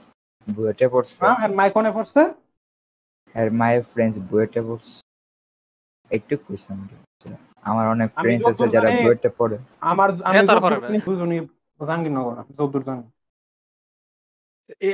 [0.47, 2.21] বুয়েটে পড়ছে। হ্যাঁ মাইকনে পড়ছে?
[3.35, 4.97] আর মায়ের ফ্রেন্ডস বুয়েটে পড়ছে।
[6.11, 6.97] একটু কইছে আমাকে।
[7.67, 11.39] আমার অনেক ফ্রেন্ডস আছে যারা জানি- বুয়েটে পড়ে। আমার আমি দুজনই
[11.81, 13.05] জাহাঙ্গীরনগর যতদূর জানি।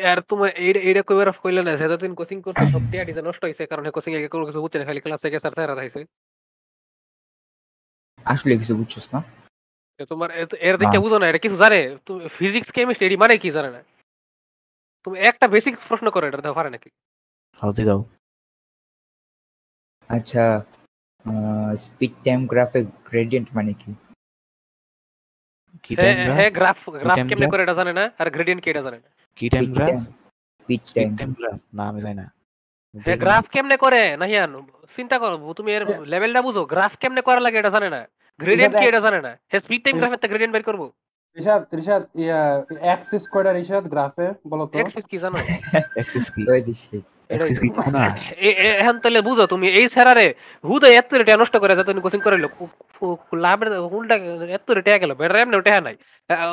[0.05, 3.64] আর তোমার এইটা এইটা কইবার কইলে না সেটা তুমি কোচিং করছ সব টিয়া নষ্ট হইছে
[3.66, 6.01] কারণ কোচিং এ কোনো কিছু বুঝতে না খালি ক্লাসে গেছে আর তারা হইছে
[8.27, 9.20] আসলে কিছু বুঝছস না?
[10.11, 10.29] তোমার
[10.62, 13.81] এর দিকে বুঝো না এটা কিছু জানে। তুমি ফিজিক্স কেমিস্ট্রি এটি মানে কি জানে না?
[15.07, 16.89] তুমি একটা বেসিক প্রশ্ন করো এটা দাও পারে নাকি?
[17.61, 18.01] হাউজি দাও
[20.11, 20.43] আচ্ছা
[21.85, 23.91] স্পিড টাইম গ্রাফিক গ্রেডিয়েন্ট মানে কি?
[25.85, 28.05] কি টাইম হ্যাঁ হ্যাঁ গ্রাফ গ্রাফ কেমনে করে এটা জানে না?
[28.18, 29.09] আর গ্রেডিয়েন্ট কি এটা জানে না?
[29.39, 29.89] কি time graph
[30.61, 32.27] speed speed time time graph না আমি জানি না।
[32.95, 34.03] হ্যাঁ গ্রাফ কেমনে করে?
[34.16, 34.51] নাহিয়ান
[34.97, 38.01] চিন্তা করো তুমি এর লেভেলটা বুঝো। গ্রাফ কেমনে করা লাগে এটা জানে না।
[38.41, 39.33] গ্রেডিয়েন্ট কি এটা জানে না?
[39.51, 40.83] হ্যাঁ স্পিড টাইম গ্রাফের গ্রেডিয়েন্ট বের করব।
[41.37, 42.41] রিশাদ রিশাদ ইয়া
[42.87, 43.53] অ্যাক্সিস কয়টা
[43.95, 45.37] গ্রাফে বলো তো। এক্সিস কি জানো?
[45.97, 46.97] অ্যাক্সিস কি ওই দিছি
[48.80, 50.26] এখন তাহলে বুঝো তুমি এই স্যারারে
[50.68, 52.20] হুদে এত রেটে নষ্ট করে যাতে কোচিং
[53.45, 54.16] লাভের উল্টা
[54.57, 55.97] এত রেটে গেল বেটার এমনি টেহা নাই।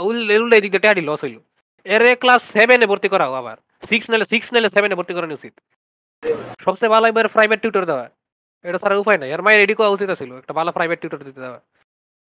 [0.10, 1.38] উল্লে উল্লে দিক দিয়ে টেহাডি লস হইল।
[1.86, 3.58] এর ক্লাস সেভেনে ভর্তি করাও আবার।
[3.90, 5.54] সিক্স নালে সিক্স নালে সেভেনে ভর্তি করানো উচিত।
[6.66, 8.06] সবচেয়ে ভালো এবার প্রাইভেট টিউটর দেওয়া।
[8.66, 11.42] এটা ছাড়া উপায় নাই। এর মায়ের রেডি করা উচিত ছিল একটা ভালো প্রাইভেট টিউটর দিতে
[11.46, 11.60] দেওয়া।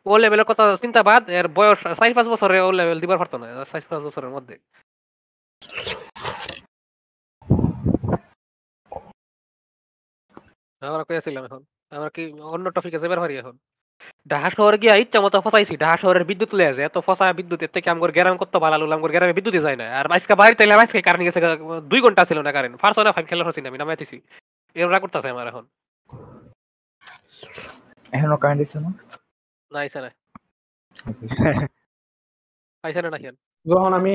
[0.06, 3.46] ও লেভেলের কথা চিন্তা বাদ এর বয়স চার পাঁচ বছরে ও লেভেল দিবার পারতো না
[3.72, 4.54] পাঁচ বছরের মধ্যে।
[10.82, 11.62] আমরা কই আছিলাম এখন?
[11.92, 13.54] আমরা কি অন্য টপিকে যাবার পারি এখন?
[14.30, 17.72] ঢাকা শহরে গিয়া ইচ্ছা মতো ফসাইছি ঢাকা শহরের বিদ্যুৎ লয়ে আছে এত ফসা বিদ্যুৎ এর
[17.76, 20.78] থেকে আমগর গ্যারাম করতে ভালো লাগল আমগর গ্যারামে বিদ্যুৎই যায় না। আর আজকে বাড়িতে এলাম
[20.80, 21.40] আজকে কারেন্ট গেছে
[21.90, 24.16] দুই ঘণ্টা ছিল না কারেন্ট ফার্স্ট না ফাইভ খেলা হচ্ছি না আমি নামাইতেছি
[24.76, 25.64] এরকম রাগ করতেছে আমার এখন।
[28.12, 28.90] এখনও কারেন্ট দিছে না?
[29.70, 30.10] না আইসা না।
[32.84, 33.26] আইসা না নাকি
[33.66, 34.12] যখন আমি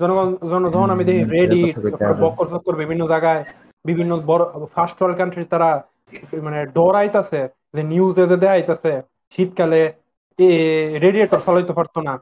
[0.00, 1.60] জনগণ জন- যখন আমি দেখি রেডি
[2.22, 3.42] বক্কর চক্কর বিভিন্ন জায়গায়
[3.84, 4.42] বিভিন্ন বড়
[4.74, 5.70] ফার্স্ট ওয়ার্ল্ড কান্ট্রি তারা
[6.42, 7.40] মানে ডরাইতাছে
[7.74, 8.92] যে নিউজে যে দেখাইতাছে
[9.32, 9.80] শীতকালে
[10.38, 10.48] এ
[11.04, 12.14] রেডিয়েটর চালাইতে পারতো না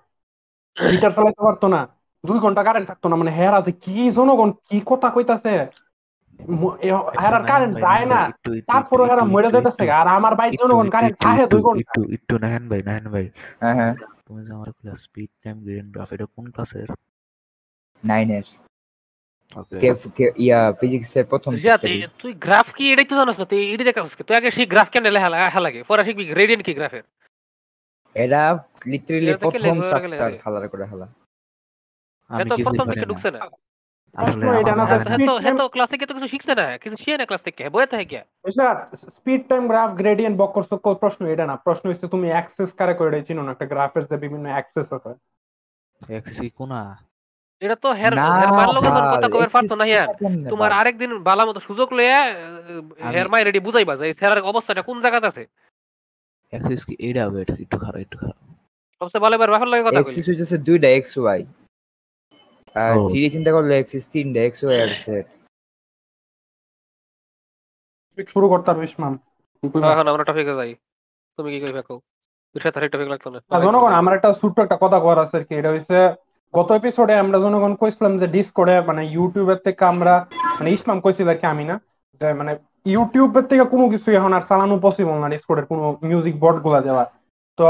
[0.77, 1.81] হিটার চালাইতে পারতো না
[2.25, 5.55] দুই ঘণ্টা কারেন্ট থাকতো না মানে হেরা যে কি জনগণ কি কথা কইতাছে?
[7.17, 8.21] হেরার কারেন্ট যায় না
[8.69, 12.65] তারপরে হেরা মরে যেতেছে আর আমার বাইক জনগণ কারেন্ট থাকে দুই ঘণ্টা। একটু একটু নাহেন
[12.71, 13.27] ভাই নাহেন ভাই।
[13.63, 13.95] হ্যাঁ হ্যাঁ।
[14.27, 15.57] তুমি যে আমার ক্লাস স্পিড টাইম
[15.95, 16.91] গ্রাফ এটা কোন ক্লাসের এর?
[19.81, 23.45] কে- কে- ইয়া ফিজিক্স এর প্রথম যা তুই- তুই গ্রাফ কি এটাই তো জানাস না?
[23.45, 25.83] তুই এটাই দেখাস তুই আগে সেই গ্রাফ কেন লেখা লাগে?
[25.83, 27.03] পরে শিখবি গ্রেডিয়েন্ট কি গ্রাফের
[28.15, 31.07] এরা লিটারালি এটা থেকে প্রথম চ্যাপ্টার হালার করে হালা।
[32.29, 36.29] আমি প্রথম থেকে ঢুকছে না। এটা না, তো জানা- speed হেতো time- হেতো ক্লাসে কিছু
[36.29, 36.79] শিখছে না?
[36.79, 37.69] কিছু শিখে না ক্লাস থেকে?
[37.69, 38.25] বইতে
[39.11, 43.23] স্পিড টাইম গ্রাফ গ্রেডিয়েন্ট বক্কর চক্কর প্রশ্ন এটা না। প্রশ্ন হচ্ছে তুমি অ্যাক্সেস কারে করে
[43.23, 43.51] চিনো না?
[43.53, 45.15] একটা গ্রাফের যে বিভিন্ন অ্যাক্সেস আছে।
[46.07, 47.08] অ্যাক্সিস কোনা?
[47.63, 50.79] এটা তো হের না হের মার লগে ভাই, কথা কইবার পারতো না কেমনে তোমার ভাই?
[50.81, 55.27] আরেকদিন বালা মতো সুযোগ লইয়া আমি- হের মাই রেডি বুঝাইবা যে স্যারের অবস্থাটা কোন জায়গাতে
[55.27, 55.43] আছে?
[56.53, 56.95] অ্যাক্সিস কি
[57.27, 58.37] ওয়েট একটু খারাপ একটু খারাপ।
[59.01, 61.41] সবচেয়ে ভালো এবার লাগে কথা কইলি। এক্সিস হইতেছে দুইটা এক্স ওয়াই
[62.75, 65.27] আর ও। থ্রি চিন্তা করলে এক্সিস তিনটা এক্স ওয়াই আর সেট।
[68.29, 70.71] শুরু করতে পারব এখন আমরা টপিকে যাই।
[71.39, 71.99] তুমি কি কইবা কও?
[72.55, 75.99] টপিক লাগতো না। জনগণ আমার একটা ছোট্ট একটা কথা করার আছে আর কি। এটা হচ্ছে
[76.55, 80.15] গত এপিসোডে আমরা জনগণ কইছিলাম যে ডিসকর্ডে মানে ইউটিউবের থেকে আমরা
[80.59, 81.77] মানে ইসলাম কইছিল আর কি আমি না,
[82.21, 82.53] যে মানে
[82.95, 87.05] ইউটিউবের থেকে কোনো কিছু এখন আর চালানো পসিবল না ডিসকর্ডের কোনো মিউজিক বোর্ডগুলা দেওয়া
[87.59, 87.65] তো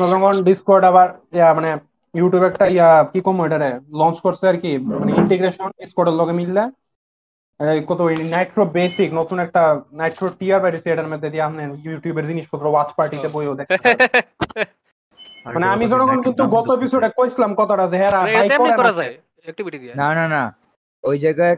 [0.00, 1.70] জনগণ ডিসকর্ড আবার, ইয়া মানে
[2.14, 6.64] ইউটিউব একটা, ইয়া, কি কম এটারে লঞ্চ করছে আর কি মানে ইন্টিগ্রেশন ডিসকর্ডের লগে মিললে
[7.90, 8.00] কত
[8.34, 9.62] নাইট্রো বেসিক নতুন একটা
[10.00, 13.88] নাইট্রো টিয়ার বাইরেছে এটার মধ্যে দিয়ে আপনি ইউটিউবের জিনিসপত্র ওয়াচ পার্টিতে বইও দেখতে।
[15.46, 19.12] মানে আমি জনগণ কিন্তু গত এপিসোডে কইছিলাম কথাটা যে হ্যাঁ ভাই এটা করে। যায়
[19.46, 20.42] অ্যাক্টিভিটি দিয়ে। না না না।
[21.04, 21.54] ওই জায়গায়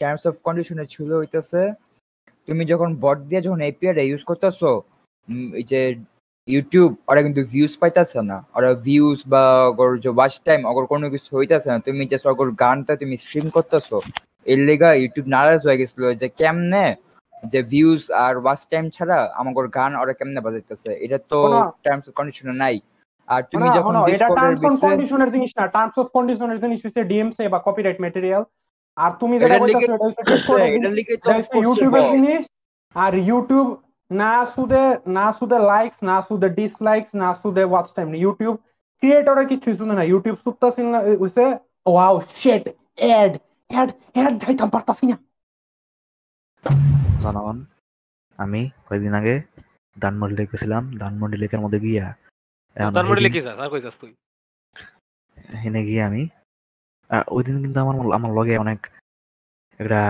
[0.00, 1.62] টার্মস অফ কন্ডিশনে ছিল হইতেছে
[2.48, 4.70] তুমি যখন বট দিয়ে যখন এপিআই ইউজ করতেছো
[5.60, 5.80] এই যে
[6.48, 9.44] ইউটিউব ওরা কিন্তু ভিউজ পাইতেছে না। ওরা ভিউজ বা
[9.80, 13.46] ওর যে ওয়াচ টাইম ওর কোনো কিছু হইতাছে না। তুমি জাস্ট ওর গানটা তুমি স্ট্রিম
[13.56, 13.96] করতেছো
[14.46, 16.86] এর লেগা ইউটিউব নারাজ হয়ে গেছিল যে কেমনে
[17.52, 20.90] যে ভিউজ আর ওয়াচ টাইম ছাড়া আমার গান ওরা কেমনে বাজাইতেছে?
[21.04, 21.38] এটা তো
[21.84, 22.76] টাইমস অফ কন্ডিশনে নাই।
[23.34, 27.42] আর তুমি যখন এটা টার্মস অন কন্ডিশনের জিনিস না টার্মস অফ কন্ডিশনের জিনিস হচ্ছে ডিএমসি
[27.54, 28.42] বা কপিরাইট ম্যাটেরিয়াল
[28.96, 29.56] আর তুমি যেটা
[31.14, 32.42] এটা হচ্ছে ইউটিউবের জিনিস।
[32.94, 33.68] আর ইউটিউব
[34.10, 34.80] না শুধু
[35.18, 38.54] না শুধু লাইকস না শুধু ডিসলাইকস না শুধু ওয়াচ টাইম ইউটিউব
[39.02, 40.86] ক্রিয়েটরের কিছু শুনে না। ইউটিউব সুপ্তাসিন
[41.22, 41.44] হইছে
[41.90, 42.64] wow shit
[43.02, 43.32] ad
[43.70, 45.16] ad ad যাইতাম পারতাছি না।
[47.24, 47.58] জনগণ
[48.38, 49.34] আমি কয়েকদিন আগে
[49.96, 52.06] ধানমন্ডি লেক গেছিলাম ধানমন্ডি লেকের মধ্যে গিয়া
[55.62, 56.22] হেনে গিয়ে আমি
[57.34, 58.80] ওই দিন কিন্তু আমার আমার লগে অনেক
[59.80, 60.00] একটা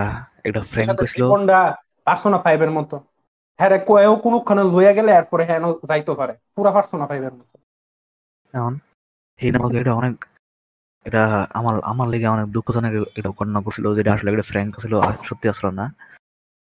[0.46, 1.60] একটা ফ্রেন্ড কইছিল। কোনটা
[2.06, 2.96] পার্সোনা ফাইভ এর মতো।
[3.58, 7.54] হ্যাঁ রে কয়েও কোনখানে লইয়া গেলে এরপরে হ্যাঁ যাইতে পারে। পুরা পার্সোনা ফাইভ এর মতো।
[8.54, 8.74] এখন
[9.40, 10.14] একটা অনেক
[11.06, 11.22] এটা
[11.58, 15.46] আমার আমার লেগে অনেক দুঃখজনক এটা ঘটনা করছিল যেটা আসলে একটা ফ্র্যাঙ্ক ছিল আর সত্যি
[15.52, 15.86] আসলো না।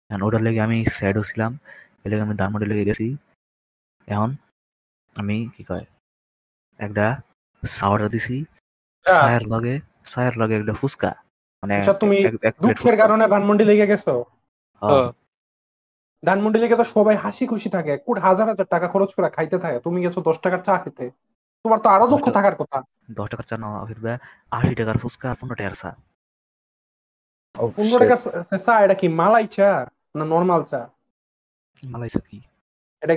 [0.09, 1.51] এখন ওটার লেগে আমি স্যাডও ছিলাম
[2.03, 3.07] এর লেগে আমি ধানমন্ডি লেগে গেছি।
[4.07, 4.29] এখন
[5.17, 5.85] আমি কি কয়?
[6.77, 7.21] একটা
[7.65, 8.45] সাওয়ার দিছি।
[9.05, 11.15] সায়ের লগে সায়ের লগে একটা ফুচকা।
[11.63, 12.17] মানে আচ্ছা, তুমি
[12.61, 14.25] দুঃখের কারণে ধানমন্ডি লেগে গেছো?
[14.81, 15.11] হ্যাঁ,
[16.25, 19.79] ধানমন্ডি লেগে তো সবাই হাসি খুশি থাকে। কোট হাজার হাজার টাকা খরচ করে খাইতে থাকে।
[19.79, 21.09] তুমি গেছো দশ টাকার চা খেতে।
[21.63, 24.17] তোমার তো আরও দুঃখ থাকার কথা। দশ টাকার চা না ফিরবে
[24.51, 25.95] আশি টাকার ফুচকা আর পনেরো টাকার চা।
[27.55, 30.89] পনেরো টাকার চা- চা এটা কি মালাই চা না নর্মাল চা?
[31.83, 32.41] মালাইসা কি?
[33.01, 33.15] এটা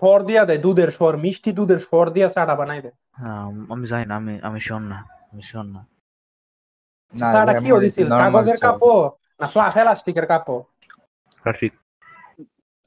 [0.00, 3.44] সর দিয়া দেয় দুধের সর মিষ্টি দুধের সর দিয়া চাটা বানাই দেয়। হ্যাঁ,
[3.74, 4.98] আমি জানি না আমি আমি শিওর না
[5.32, 5.80] আমি শিওর না।
[7.14, 8.92] চাটা কি মনে হয় normal কাগজের। কাপো
[9.40, 9.46] না
[9.76, 10.56] প্লাস্টিকের কাপো
[11.60, 11.72] ঠিক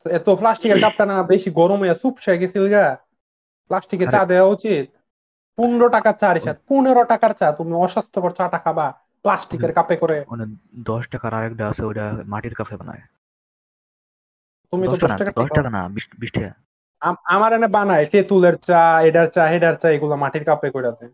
[0.05, 2.85] এত প্লাস্টিকের কাপটা না বেশি গরম হয়ে চুপসে গেছিল গা।
[3.71, 4.85] প্লাস্টিকের চা দেওয়া উচিত।
[5.57, 8.85] পনেরো টাকার চা রিসাদ পনেরো টাকার চা তুমি অস্বাস্থ্যকর চাটা খাবা
[9.25, 10.45] প্লাস্টিকের কাপে করে। মানে
[10.89, 13.03] দশ টাকার আরেকটা আছে ওইটা মাটির কাফে বানায়।
[14.73, 15.81] তুমি তো দশ টাকা টাকা দশ টাকা না
[16.21, 16.51] বিশ টাকা।
[17.35, 21.11] আমার এনে বানায় তেঁতুলের চা এডার চা হেডার চা এগুলো মাটির কাপে করে দেয়।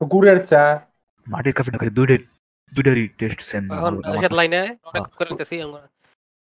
[0.00, 0.62] গুড়ের চা।
[1.26, 2.16] মাটির কাপে খাইছে দুইটা
[2.72, 4.60] দুইটারই টেস্ট সেম এখন এসে লাইনে
[5.18, 5.82] করে নিতেছি আমরা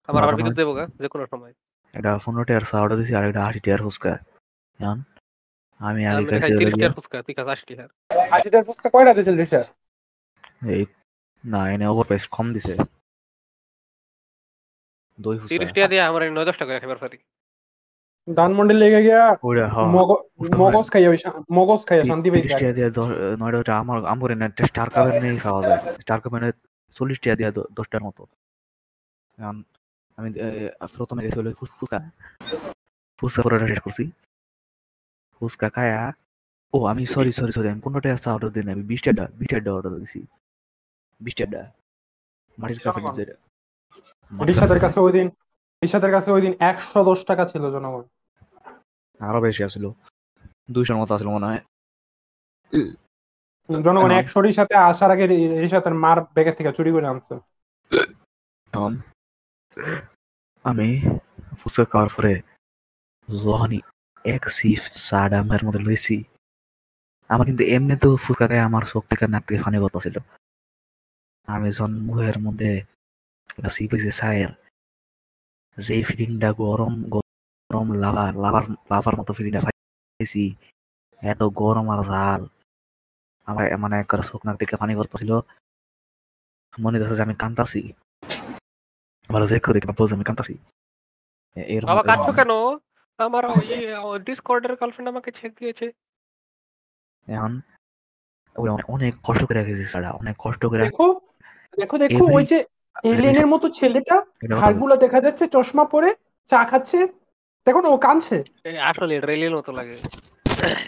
[0.09, 1.53] আমার। আবার বিদ্যুৎ দেবো গা যে কোনো সময়।
[1.93, 4.13] এটা পনেরো টাকার চা অর্ডার দিছি আর একটা আশি টাকার ফুচকা।
[4.79, 4.97] এখন
[5.79, 7.89] আমি আগে টাকার ফুচকা তুই খাস আশি টাকার
[8.35, 9.61] আশিটার ফুচকা কয়টা দিয়েছিল রিসা
[10.75, 10.83] এই
[11.43, 12.73] না এনে ওভার প্রাইস কম দিছে।
[15.19, 17.17] দই ফুচকা। টাকা দিয়ে আমার এই নয় দশ টাকা খাবার পারি
[18.27, 19.23] ধানমন্ডি লেগে গিয়া
[20.63, 21.09] মগজ খাইয়া
[21.57, 22.27] মগজ খাইয়া শান্তি
[22.61, 22.89] টাকা দিয়ে
[23.41, 25.13] নয়টা আমার আমার একটা স্টার কাপের
[25.45, 26.43] খাওয়া যায়। স্টার কাপের
[26.95, 28.21] চল্লিশ টাকা দিয়ে দশটার মতো।
[30.17, 30.29] আমি
[30.95, 31.97] প্রথমে গেছি হলো ফুচকা
[33.19, 34.03] ফুচকা পরোটা শেষ করছি।
[35.35, 36.01] ফুচকা খায়া
[36.73, 39.69] ও আমি সরি সরি সরি আমি পনেরো টাকা অর্ডার দিই আমি বিশ টাকা বিশ টাকা
[39.77, 40.19] অর্ডার দিছি।
[41.21, 41.61] বিশ টাকা
[42.57, 43.23] মাটির কাপে জনগণ। নিচে।
[44.83, 45.27] কাছে ওই দিন
[46.15, 48.03] কাছে ওই দিন একশো দশ টাকা ছিল জনগণ।
[49.19, 49.89] আরও বেশি আসলো।
[50.73, 51.61] দুইশোর মতো আসলো মনে হয়।
[53.69, 54.11] জনগণ
[54.47, 55.25] রিসাতে আসার আগে
[55.63, 57.33] রিসাতের মার ব্যাগের থেকে চুরি করে আনছে।
[60.65, 60.89] আমি
[61.59, 62.33] ফুচকা খাওয়ার পরে
[63.29, 63.79] যখনই
[64.25, 64.81] এক সিফ
[65.41, 66.23] আমার মধ্যে লইছি
[67.29, 70.17] আমার কিন্তু এমনি তো ফুচকা খাই আমার চোখ থেকে নাক থেকে ফানি কথা ছিল।
[71.47, 72.71] আমি যখন মুখের মধ্যে
[73.49, 74.51] একটা সিপ হয়েছে চায়ের
[75.77, 76.93] যে ফিলিংটা গরম
[77.69, 80.43] গরম লাভার লাভার লাভার মতো ফিলিংটা পাইছি।
[81.21, 82.41] এত গরম আর ঝাল।
[83.47, 85.31] আমার মানে একবার নাক থেকে পানি করতেছিল
[86.73, 87.81] মনে হচ্ছে যে আমি কান্তাছি
[89.29, 90.53] আমার দেখো দেখে বুঝ আমি কান্তাছি
[91.83, 92.51] বাবা কাটছো কেন?
[93.19, 93.67] আমার ওই
[94.23, 95.85] ডিসকর্ডের গার্লফ্রেন্ড আমাকে ছেক দিয়েছে।
[97.27, 97.51] এখন
[98.55, 101.07] অনেক- অনেক কষ্ট করে রেখেছে সারা অনেক কষ্ট করে দেখো
[101.77, 102.57] দেখো দেখো ওই যে
[103.03, 104.15] এলিয়েনের মতো ছেলেটা
[104.61, 106.09] হাড়গুলো দেখা যাচ্ছে চশমা পরে
[106.51, 106.99] চা খাচ্ছে
[107.67, 108.37] দেখো না ও কাঁদছে।
[108.81, 109.95] আসলে রেলের মতো লাগে।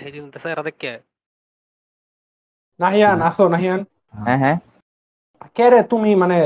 [0.02, 0.92] এই জন্য তো স্যার দেখে।
[2.80, 3.82] নাহিয়ান আসো নাহিয়ান।
[4.18, 4.58] হ্যাঁ হ্যাঁ।
[5.56, 6.38] কে রে তুমি মানে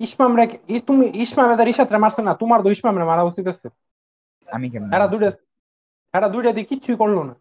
[0.00, 3.22] ইসমাম রে ই- তুমি ইসমাম এদের ইসাত রে মারছে না তোমার তো ইসমাম রে মারা
[3.22, 3.66] উচিত আছে।
[4.48, 5.28] আমি কেমন এরা দুইটা
[6.14, 7.34] এরা দুইটা দিয়ে কিচ্ছুই করল না।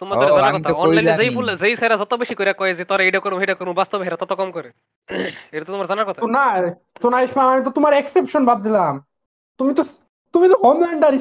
[0.00, 3.20] তোমাদের জানা কথা অনলাইনে যেই। বলে যেই স্যারা যত বেশি করে কয় যে তোরা এটা
[3.20, 4.70] করব এটা করব বাস্তবে হেরা তত কম করে।
[5.52, 6.20] এটা তো তোমার জানার কথা?
[6.20, 6.44] তো না
[7.00, 8.92] তো না ইসমাম আমি তো তোমার এক্সেপশন ভাবছিলাম
[9.60, 9.82] তুমি তো
[10.36, 11.12] তুমি তো হোমল্যান্ডার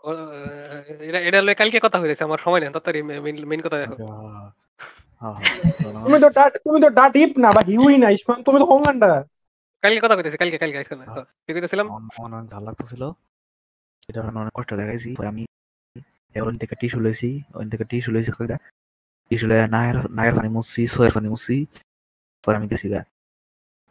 [0.00, 0.10] ও,
[1.02, 3.00] এটা এটা লয়ে কালকে কথা হয়েছে আমার সময় নেই তাড়াতাড়ি
[3.46, 3.94] মেইন কথা দেখো
[5.22, 5.38] হ্যাঁ, হ্যাঁ।
[6.04, 8.08] তুমি তো ডাট তুমি তো ডাট ইপ না বা হিউই না
[8.46, 9.12] তুমি তো হোমল্যান্ডার
[9.82, 11.04] কালকে কথা কইতেছি কালকে কালকে আইসো না
[11.44, 11.86] কি কইতেছিলাম?
[11.88, 13.02] আমার- আমার অনেক ঝাল লাগতেছিল।
[14.08, 15.42] এটা আমি অনেক কষ্ট দেখাইছি পরে আমি
[16.34, 18.56] ওখান থেকে টিস্যু লইছি ওখান থেকে টিস্যু লইছি কয়টা
[19.30, 21.56] টিস্যু লয়ে নায়ের নায়ের পানি মুছছি সোয়ের পানি মুছছি
[22.44, 23.00] পরে আমি গেছি গা।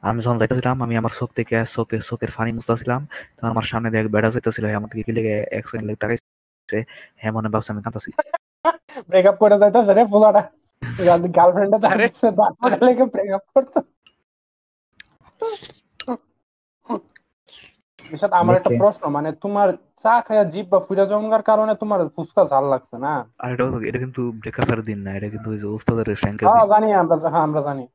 [0.03, 3.01] আমি যখন যাইতেছিলাম আমি আমার চোখ থেকে চোখে চোখের পানি মুছতেছিলাম।
[3.35, 6.77] তখন আমার সামনে দিয়ে বেড়া যাইতেছিল আমার দিকে কি লেগে এক সেকেন্ড লেগে তাকাইছে
[7.21, 8.09] হ্যাঁ মনে ভাবছে আমি কাঁদাছি
[9.09, 10.41] ব্রেকআপ করে যাইতেছে রে পোলাটা
[11.37, 13.79] গার্লফ্রেন্ডে আরে। তারপরে তারপরে লেগে ব্রেকআপ করতে।
[17.99, 19.67] বিশাল আমার একটা প্রশ্ন মানে তোমার
[20.03, 23.13] চা খায়া জিভ বা ফুটা জমগার কারণে তোমার ফুসকা ঝাল লাগছে না?
[23.43, 26.87] আর এটা এটা কিন্তু ব্রেকআপের দিন না এটা কিন্তু ওই যে উস্তাদের ফ্র্যাঙ্কের হ্যাঁ জানি
[27.01, 27.85] আমরা হ্যাঁ আমরা জানি।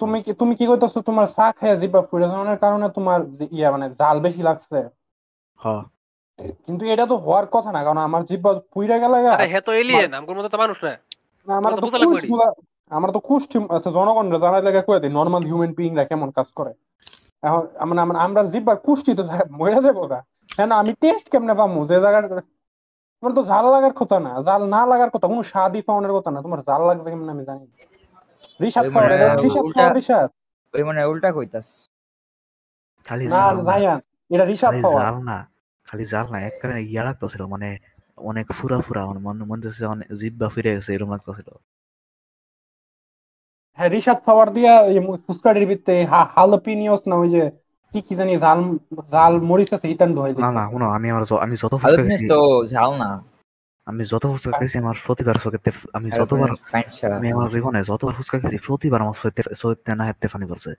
[0.00, 3.20] তুমি কি তুমি কি করতেছো তোমার চা খায়া জিভ বা ফুটা জমানোর কারণে তোমার
[3.56, 4.78] ইয়া মানে জাল বেশি লাগছে।
[5.58, 5.82] হ্যাঁ
[6.66, 10.10] কিন্তু এটা তো হওয়ার কথা না কারণ আমার জিব্বা পুইরা গেল আরে হে তো এলিয়েন
[10.18, 10.92] আমগোর মতো তো মানুষ না
[11.48, 11.86] আমার তো
[12.90, 13.42] আমার তো কুশ
[13.76, 14.26] আচ্ছা জনগণ
[14.66, 15.72] লাগে কয়ে দিই নর্মাল হিউম্যান
[16.10, 16.72] কেমন কাজ করে
[17.42, 19.22] এখন মানে আমরা আমরা জিব্বার কুষ্টি তো
[19.58, 20.20] মরে যাব গা
[20.50, 21.80] হ্যাঁ আমি টেস্ট কেমনে পামু?
[21.90, 22.28] যে জায়গাটা
[23.16, 26.38] তোমার তো জাল লাগার কথা না জাল না লাগার কথা কোনো স্বাদই পাওয়ানোর কথা না
[26.46, 27.74] তোমার জাল লাগছে কেমন আমি জানি না।
[28.60, 30.28] রিশাদ মানে এটা রিশাদ উল্টা- রিশাদ
[30.74, 31.68] ওই মানে উল্টা কইতাস।
[33.06, 33.98] খালি না জাল না। ভাইয়ান
[34.30, 35.38] এটা রিশাদ খালি খাওয়ার। জাল না
[35.88, 37.68] খালি জাল না একবারে ইয়া লাগতেছিল মানে
[38.28, 41.48] অনেক ফুরা ফুরা আমার মনে মনে হচ্ছে অনেক জিব্বা ফিরে গেছে এরকম লাগতেছিল।
[43.78, 45.96] হ্যাঁ রিশাদ খাওয়ার দিয়া এই ফুসকাটির ভিতরে
[46.34, 47.42] হালপিনিয়স না ওই যে
[47.92, 48.58] কি কি জানি জাল
[49.14, 52.38] জাল মরিচ আছে ইটান ঢোয়াই না না শুনো আমি আমার আমি যত খেয়েছি তো
[52.72, 53.08] ঝাল না।
[53.86, 56.50] আমি যত ফুচকা খেয়েছি আমার প্রতিবার চোখেতে আমি যতবার
[57.16, 60.70] আমি আমার জীবনে যতবার ফুচকা খেয়েছি প্রতিবার আমার চোখেতে চোখেতে না হেতে ফানি করছে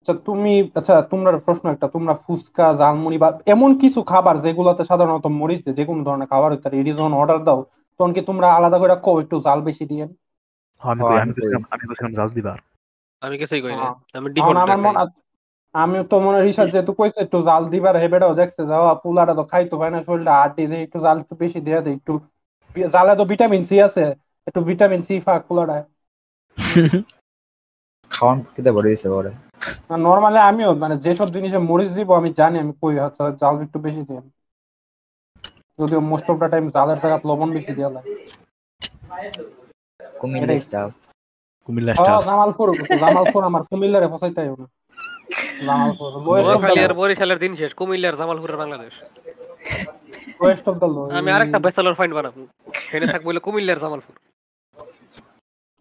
[0.00, 5.26] আচ্ছা তুমি আচ্ছা তোমরা প্রশ্ন একটা তোমরা ফুচকা জালমুড়ি বা এমন কিছু খাবার যেগুলোতে সাধারণত
[5.40, 7.60] মরিচ দেয় যে কোনো ধরনের খাবার হইতে এটি যখন অর্ডার দাও
[8.00, 10.04] তখন কি তোমরা আলাদা করে কো একটু জাল বেশি দিয়ে?
[10.82, 11.02] হ্যাঁ, আমি
[11.74, 12.58] আমি কইছিলাম জাল দিবার।
[13.22, 14.94] আমি কিছুই কই না। হ্যাঁ। আমি ডিফল্ট আমার মন
[15.74, 19.42] আমি তো মনে হয় রিসার্চ যেহেতু কইছে একটু জাল দিবার হেবেটাও দেখছে যাওয়া পুলাটা তো
[19.50, 22.12] খাইতো পায় না শরীরটা আটি দিয়ে একটু জাল একটু বেশি দিয়ে দেয় একটু
[22.94, 24.04] জালে তো ভিটামিন সি আছে
[24.46, 25.84] একটু ভিটামিন সি ফাঁক পুলাটায়
[28.10, 29.30] খাওয়ান খেতে বলে দিছে পরে
[30.06, 34.02] নর্মালি আমিও মানে যেসব জিনিসে মরিচ দিব আমি জানি আমি কই আচ্ছা জাল একটু বেশি
[34.08, 34.20] দিই
[35.78, 38.10] যদিও মোস্ট অফ দা টাইম জালের জায়গা লবণ বেশি দেওয়া লাগে।
[40.20, 40.90] কুমিল্লা। স্টাফ
[41.68, 42.68] কুমিল্লা হ্যাঁ, স্টাফ জামালপুর
[43.02, 44.66] জামালপুর আমার কুমিল্লারে ফসাইতে না।
[45.68, 46.08] জামালপুর
[46.84, 48.94] আর বরিশালের দিন শেষ কুমিল্লার জামালপুরের Bangladesh.
[50.40, 52.40] Lowest of the low আমি আরেকটা ব্যাচেলর ফাইন্ড বানাবো।
[52.89, 54.15] সেটা থাকবো বলে কুমিল্লার জামালপুর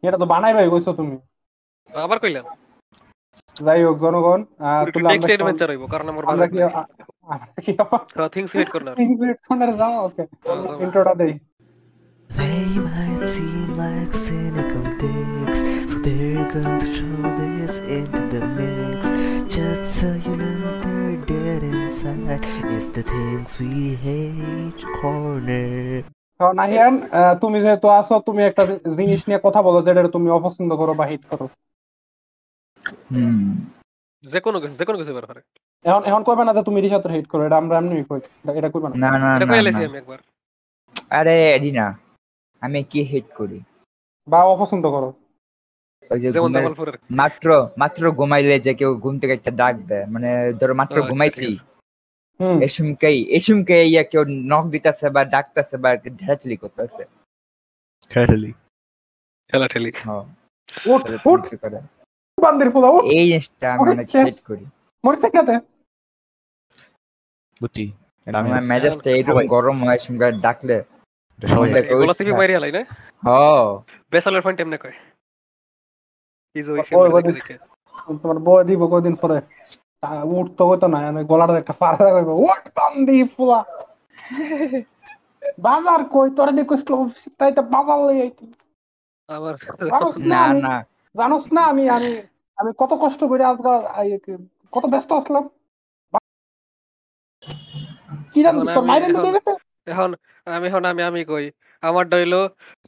[0.02, 1.16] এটা তো বানাই ভাই কইছো তুমি
[1.90, 2.44] আবার কইলাম
[3.56, 6.50] যাই হোক জনগণ আহ, একটু তাহলে আমরা টেক্সট কেমন- এডভেঞ্চার হইব কারণ আমার আমরা বাজেট
[6.52, 6.84] কি আমরা
[7.64, 10.22] কি আবার থিংস হিট করনার things with ফোনের যাও ওকে
[10.84, 11.34] ইন্ট্রোটা দেই
[12.30, 15.60] They might seem like cynical dicks,
[15.90, 19.00] so they're going to throw this into the mix.
[19.48, 22.42] Just so you know they're dead inside.
[22.74, 23.74] It's the things we
[24.06, 26.02] hate corner.
[26.39, 27.09] তো নাহিয়ান
[27.41, 31.25] তুমি যেহেতু আছো তুমি একটা জিনিস নিয়ে কথা বলো যেটা তুমি অপছন্দ করো বা হিট
[31.25, 31.49] করো।
[34.23, 35.41] যে কোনো কিছু যে কোনো কিছু ব্যাপারে।
[35.83, 39.09] এখন এখন কইবে না যে তুমি হিট করো এটা আমরা এমনি কই এটা- এটা না।
[39.11, 40.17] না না এটা কই আমি একবার।
[41.09, 41.99] আরে এডি না
[42.61, 43.59] আমি কি হিট করি?
[44.27, 45.13] বা অপছন্দ করো।
[46.11, 46.31] ওই যে
[47.11, 51.57] মাত্র মাত্র ঘুমাইলে যে কেউ ঘুম থেকে একটা ডাক দেয় মানে ধরো মাত্র আচ্ছা, ঘুমাইছি।
[52.67, 57.03] এসুমকেই এসুমকে ইয়া কেউ নক দিতেছে বা ডাকতেছে বা ঢেলাঠেলি করতেছে।
[58.11, 58.51] খেলি
[59.49, 60.23] ঠেলা ঠেলি হ্যাঁ,
[60.89, 61.79] উঠ তাহলে উঠ। তুমি কি করে?
[62.37, 62.87] বান্দির পোলা
[63.17, 64.65] এই জিনিসটা আমি ওরে অনেক হেট করি।
[65.03, 65.55] মরিছে খেতে
[67.61, 67.85] বুঝছি।
[68.27, 70.77] আমার মেজাজটা এরকম গরম হয় সুমকে ডাকলে।
[78.21, 79.37] তোমার বউ দিব কদিন পরে।
[80.03, 83.59] হইতো না আমি গলাটা একটা ফাড়া কইবো উঠ বান্দি পোলা
[85.57, 86.27] বাজার কই?
[86.35, 86.51] তোরা
[87.39, 88.45] তাই তো বাজার লই আইতি।
[89.29, 90.63] আবার না না আমি-
[91.15, 92.11] জানোস না আমি আমি
[92.57, 93.77] আমি কত কষ্ট করে আজকাল
[94.73, 95.43] কত ব্যস্ত আসলাম।
[98.31, 99.51] কি জানি এখন তোর আমি- মাইরেন এখন- দিতে গেছে?
[99.87, 100.09] এখন
[100.47, 101.45] আমি এখন আমি আমি কই?
[101.83, 102.41] আমার ডইলো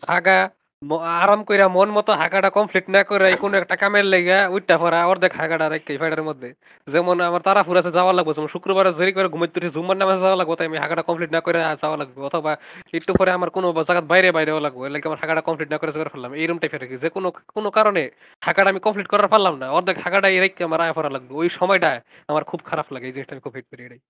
[0.07, 0.37] হাগা
[0.81, 4.99] ম- আরাম কইরা মন মতো হাগাটা কমপ্লিট না করে কোনো একটা কামের লেগা উইটা পড়া
[5.05, 6.49] অর্ধেক হাগাটা রেখে ফাইডার মধ্যে।
[6.87, 10.39] যেমন আমার তারা ফুরাছে যাওয়া লাগবে যেমন শুক্রবারে জেরি করে ঘুমাইতে উঠে জুম্মার নামে যাওয়া
[10.39, 12.51] লাগবে তাই আমি হাগাটা কমপ্লিট না করে যাওয়া লাগবে অথবা
[12.97, 16.11] একটু পরে আমার কোনো জায়গা বাইরে বাইরেও লাগবে লাগে আমার হাগাটা কমপ্লিট না করে যাওয়ার
[16.13, 16.95] ফেললাম এইরকম টাইপের কি?
[17.03, 18.01] যে কোনো কোনো কারণে
[18.41, 21.89] হাগাটা আমি কমপ্লিট করার পারলাম না অর্ধেক হাগাটা রেখে আমার আয়া পড়া লাগবে ওই সময়টা
[22.29, 24.01] আমার খুব খারাপ লাগে এই জিনিসটা আমি খুব হেট করি এটাই।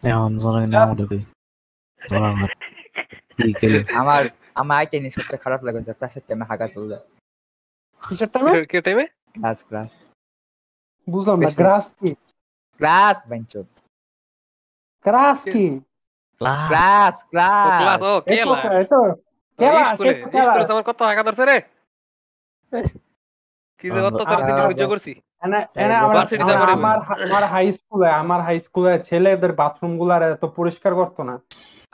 [0.00, 0.74] এখন জনগণ
[3.96, 4.22] আমার
[4.56, 6.96] আমার আইটা জিনিস সবচেয়ে খারাপ লাগে যে ক্লাসের টাইমে হাগা তুললে।
[8.02, 9.04] কিসের টাইমে কি টাইমে
[9.34, 9.92] ক্লাস ক্লাস
[11.08, 12.10] বুঝলাম না। গ্রাস কি?
[12.80, 13.52] ক্লাস বেঞ্চ
[15.04, 15.64] গ্রাস কি?
[16.40, 17.16] ক্লাস ক্লাস
[17.80, 18.98] ক্লাস ও ক্লাস কেলা তো
[19.58, 19.80] কেলা
[20.32, 21.56] কেলা আমার কত হাগা ধরছে রে?
[23.80, 25.12] কি যে আহ, অত্যাচার দিন সহ্য করছি।
[27.26, 31.34] আমার হাই স্কুলে আমার হাই স্কুলে ছেলেদের বাথরুমগুলার এত পরিষ্কার করতো না।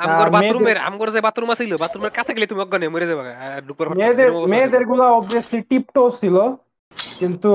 [0.01, 3.23] আমগর আর বাথরুমের আমগর যে বাথরুম আছিল বাথরুমের কাছে গেলে তুমি অজ্ঞানে মরে যাবে
[3.69, 6.37] ডুকর মেয়েদের মেয়েদেরগুলা অবভিয়াসলি টিপটো ছিল
[7.21, 7.51] কিন্তু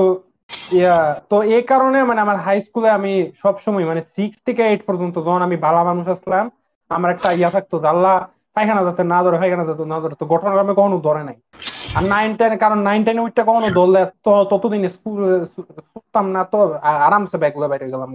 [0.74, 0.98] ইয়া
[1.30, 3.12] তো এই কারণে মানে আমার হাই স্কুলে আমি
[3.42, 4.02] সব সময় মানে
[4.46, 6.44] থেকে পর্যন্ত যখন আমি ভালো মানুষ আসলাম
[6.90, 8.14] আমার একটা ইয়া থাকতো আল্লাহ
[8.56, 11.36] পায়খানা যাতে না ধরে পায়খানা যাতে না ধরে তো ঘটনাক্রমে কখনো ধরে নাই।
[11.96, 15.20] আর নাইন টেন কারণ নাইন টেন উইটটা কখনো ধরলে তো ততদিন স্কুল
[15.92, 16.58] শুতাম না তো
[17.06, 18.10] আরামসে ব্যাগগুলো বাইরে গেলাম।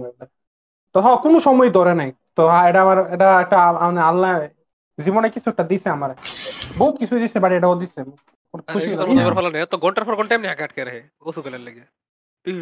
[0.94, 4.32] তো হ্যাঁ কোনো সময় ধরে নাই। তো হ্যাঁ এটা আমার এটা একটা মানে আল্লাহ
[4.98, 6.10] জীবনে কিছু একটা দিছে আমার।
[6.78, 8.00] বহুত কিছু দিছে বাট এটাও দিছে।
[8.68, 8.90] খুশি
[9.70, 11.84] তো ঘণ্টার পর ঘণ্টা এমনি আটকে রাখে ওসু খেলার লেগে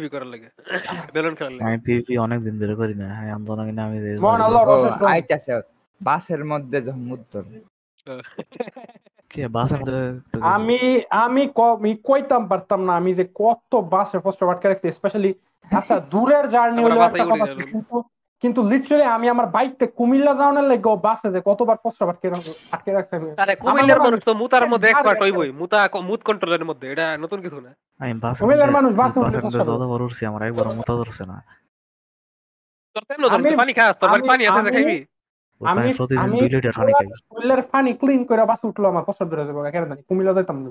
[0.09, 0.49] করার লেগে
[1.13, 3.31] বেলুন খেলার লেগে। আমি অনেক দিন ধরে করি না। হ্যাঁ
[3.85, 3.97] আমি
[4.45, 5.51] আল্লাহর অশেষ আইতাছে
[6.01, 7.57] বাসের মধ্যে যখন মুদ ধরে।
[9.31, 9.97] কে বাসের মধ্যে
[10.55, 10.79] আমি
[11.19, 11.43] আমি
[11.75, 14.17] আমি কইতাম পারতাম না আমি যে কত বাসে
[14.53, 15.31] আটকে রাখছি স্পেশালি
[15.79, 17.97] আচ্ছা দূরের জার্নি হলো একটা কথা কিন্তু
[18.41, 22.31] কিন্তু লিটারালি আমি আমার বাইকতে কুমিল্লা যাওয়ার লাগে বাসে যে কতবার পোস্টার আটকে
[22.71, 26.91] আটকে রাখছি আমি। আরে কুমিল্লার মানুষ তো মুতার মধ্যে এক্সপার্ট হইবই। মুতা মুত কন্ট্রোলের মধ্যে
[26.91, 27.75] এটা নতুন কিছু না?
[27.99, 31.43] আমি বাসের কুমিল্লার মানুষ বাসে মধ্যে কষ্ট হবে। যতবার উঠছি আমার একবার মোতা ধরছে না।
[33.29, 35.05] আমি- পানি খাস তোর বাড়ি পানি আছে না খাইবি
[35.65, 39.29] আমি প্রতিদিন আমি দুই লিটার পানি খাই। কুমিল্লার পানি ক্লিন করে বাসে উঠল আমার পোস্টার
[39.29, 40.69] ধরে যাব কেন জানি কুমিল্লা যাইতাম না।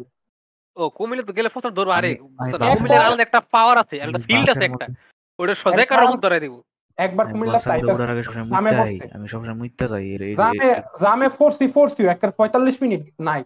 [0.76, 2.16] ও কুমিল্লা তো গেলে ফসল ধরবো আরে?
[2.22, 6.20] বাসে- কুমিল্লার আলাদা একটা পাওয়ার আছে একটা ফিল্ড আছে একটা। মধ্যে- ওটা সোজা কারও মুখ
[6.20, 6.60] ধরাই দিব।
[6.98, 7.60] একবার কুমিল্লা
[8.52, 8.72] জামে
[9.16, 13.42] আমি সবসময় ফোরসি ফোরসি একটা মিনিট নাই।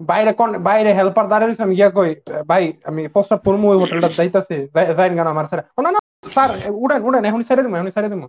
[0.00, 2.10] বাইরে কোন বাইরে হেল্পার দাঁড়িয়ে আমি গিয়া কই
[2.50, 4.56] ভাই আমি পোস্টার পড়ব ওই হোটেলটা যাইতাছি
[4.98, 6.00] যাইন গান আমার স্যার না না
[6.34, 6.50] স্যার
[6.82, 8.26] উড়েন উড়েন এখন সাইডে দিবো এখন সাইডে দিবো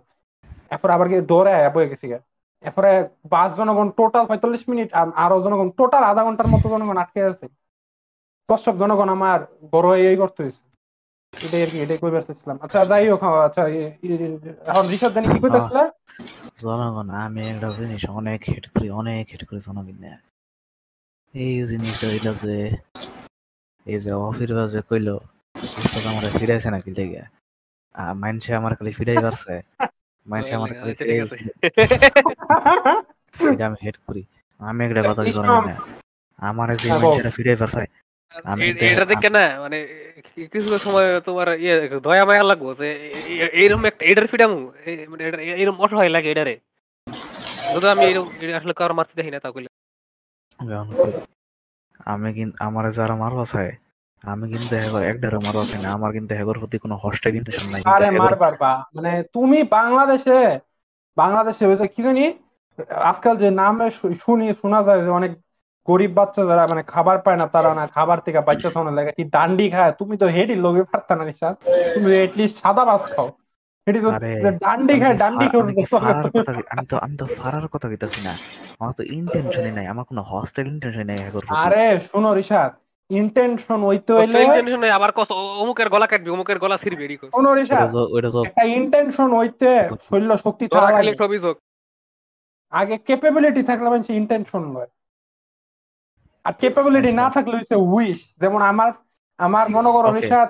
[0.74, 2.18] এরপর আবার গিয়ে দৌড়ে বয়ে গেছি গা।
[2.64, 2.90] এরপরে
[3.32, 4.88] বাস জনগণ টোটাল পঁয়তাল্লিশ মিনিট
[5.24, 7.46] আরও জনগণ টোটাল আধা ঘণ্টার মতো জনগণ আটকে আছে।
[8.48, 9.38] কষ্ট জনগণ আমার
[9.74, 10.62] বড় এই করতে হয়েছে
[11.32, 12.10] এটাই আর কি এটাই কই
[12.60, 13.62] আচ্ছা যাই হোক হ্যাঁ, আচ্ছা
[14.66, 15.78] এখন রিসাদ জানি কি কইতেছিল
[16.62, 19.96] জনগণ আমি একটা জিনিস অনেক হেট করি অনেক হেট করি জনগণ।
[21.34, 22.56] এই জিনিসটা হইল যে
[23.86, 25.14] এই যে অফির যে কইলো
[26.06, 27.22] আমার ফিরাইছে নাকি লেগে?
[28.14, 29.54] মাইনসে আমার খালি ফিরাই পারছে।
[30.26, 31.18] মাইনসে আমার খালি আচ্ছা, ফিরাই
[33.52, 34.22] এটা আমি হেট করি।
[34.60, 35.66] আমি একটা আচ্ছা, কথা ইসলাম- জনগণ
[36.42, 37.82] আমার যে হ্যাঁ, বল। ফিরাই পারছে
[39.30, 39.76] না মানে
[40.52, 44.58] কিছু সময় তোমার ইয়ে দয়া মায়া লাগবো যে এ- এ- এইরকম একটা এটার ফিডামু
[45.10, 45.22] মানে
[45.54, 46.54] এরকম অসহায় লাগে এটারে।
[47.74, 49.70] যদি আমি এরকম আসলে কারও মারতে দেখি না তা কইলে
[50.60, 51.12] এখন কই,
[52.06, 53.72] আমি কিন্তু আমার যারা মারবা চায়
[54.24, 54.74] আমি কিন্তু
[55.76, 59.58] না আমার কিন্তু হেগর প্রতি কোনো হস্টেল ইন্টেনশন নাই কিন্তু আরে মারবার বা মানে তুমি
[59.72, 60.38] বাংলাদেশে
[61.16, 61.64] বাংলাদেশে
[61.94, 62.24] কি জানি
[63.10, 63.86] আজকাল যে নামে
[64.22, 65.32] শুনি শোনা যায় যে অনেক
[65.86, 69.24] গরিব বাচ্চা যারা মানে খাবার পায় না তারা না খাবার থেকে বাচ্চা থাকার লাগে। কি
[69.24, 69.92] ডান্ডি খায়?
[69.92, 71.54] তুমি তো হেডি লোকে পারতা না নিশা।
[71.94, 73.32] তুমি এটলিস্ট সাদা ভাত খাও।
[73.88, 74.10] হেডি তো
[74.50, 75.44] ডান্ডি খায় ডান্ডি
[76.70, 78.30] আমি তো আমি তো ফারার কথা কইতাছি না।
[78.80, 81.18] আমার তো ইন্টেনশনই নাই। আমার কোনো হস্টেল ইন্টেনশন নাই
[81.48, 82.72] আরে শোনো রিশাদ
[83.10, 88.46] ইন্টেনশন হইতে হইলে টেনশন আবার কত অমুকের গলা কাটবি অমুকের গলা ছিড়বি য- ওটা য-
[88.46, 91.16] একটা ইন্টেনশন হইতে শৈল্য শক্তি থাকা লাগে।
[92.70, 94.86] আগে ক্যাপাবিলিটি থাকলে মানে ইন্টেনশন নয়।
[96.44, 98.90] আর ক্যাপাবিলিটি না আচ্ছা। থাকলে হচ্ছে উইশ যেমন আমার
[99.38, 100.08] আমার মনে করো.
[100.12, 100.48] রিশাদ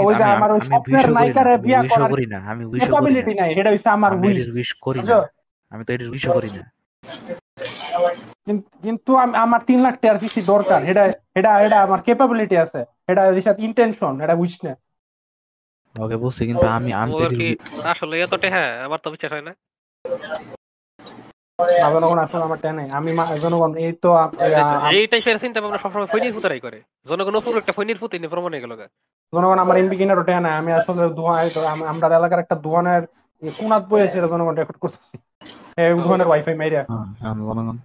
[0.00, 2.80] ওই যে আমার ওই স্বপ্নের করি না নায়িকারে বিয়া করার করি না আমি উইশও করি
[2.82, 5.16] ক্যাপাবিলিটি না নাই এটা হচ্ছে আমার উইশ উইশ করি না।
[5.72, 6.62] আমি তো এটা উইশও করি না।
[8.82, 11.02] কিন্তু আমি- আমার তিন লাখ টাকার কিছু দরকার। এটা
[11.34, 14.72] এটা এটা আমার ক্যাপাবিলিটি আছে। এটা রিশাদ ইন্টেনশন এটা উইশ না।
[15.94, 17.12] ওকে বুঝছি কিন্তু আমি আমি
[17.84, 20.36] আসলে এত টেহা আমার তো বিশ্বাস হয় না না,
[21.94, 23.10] জনগণ আসলে আমার টেনে। আমি
[23.44, 24.10] জনগণ এই তো
[24.96, 28.52] এই টাইপের চিন্তা ভাবনা সবসময় ফৈনির ফুতারাই করে। জনগণ উপর একটা ফৈনির ফুতে নিয়ে প্রমাণ
[28.52, 28.72] হয়ে গেল
[29.32, 31.34] জনগণ আমার এমবি কিনারও টেনে আমি আসলে দোয়া
[31.86, 33.02] আমরা এলাকার একটা দোয়ানের
[33.42, 35.14] কোনাত বই আছে জনগণ রেকর্ড করতেছি।
[35.76, 36.82] এই দোয়ানের ওয়াইফাই মাইরা
[37.20, 37.76] হ্যাঁ, জনগণ।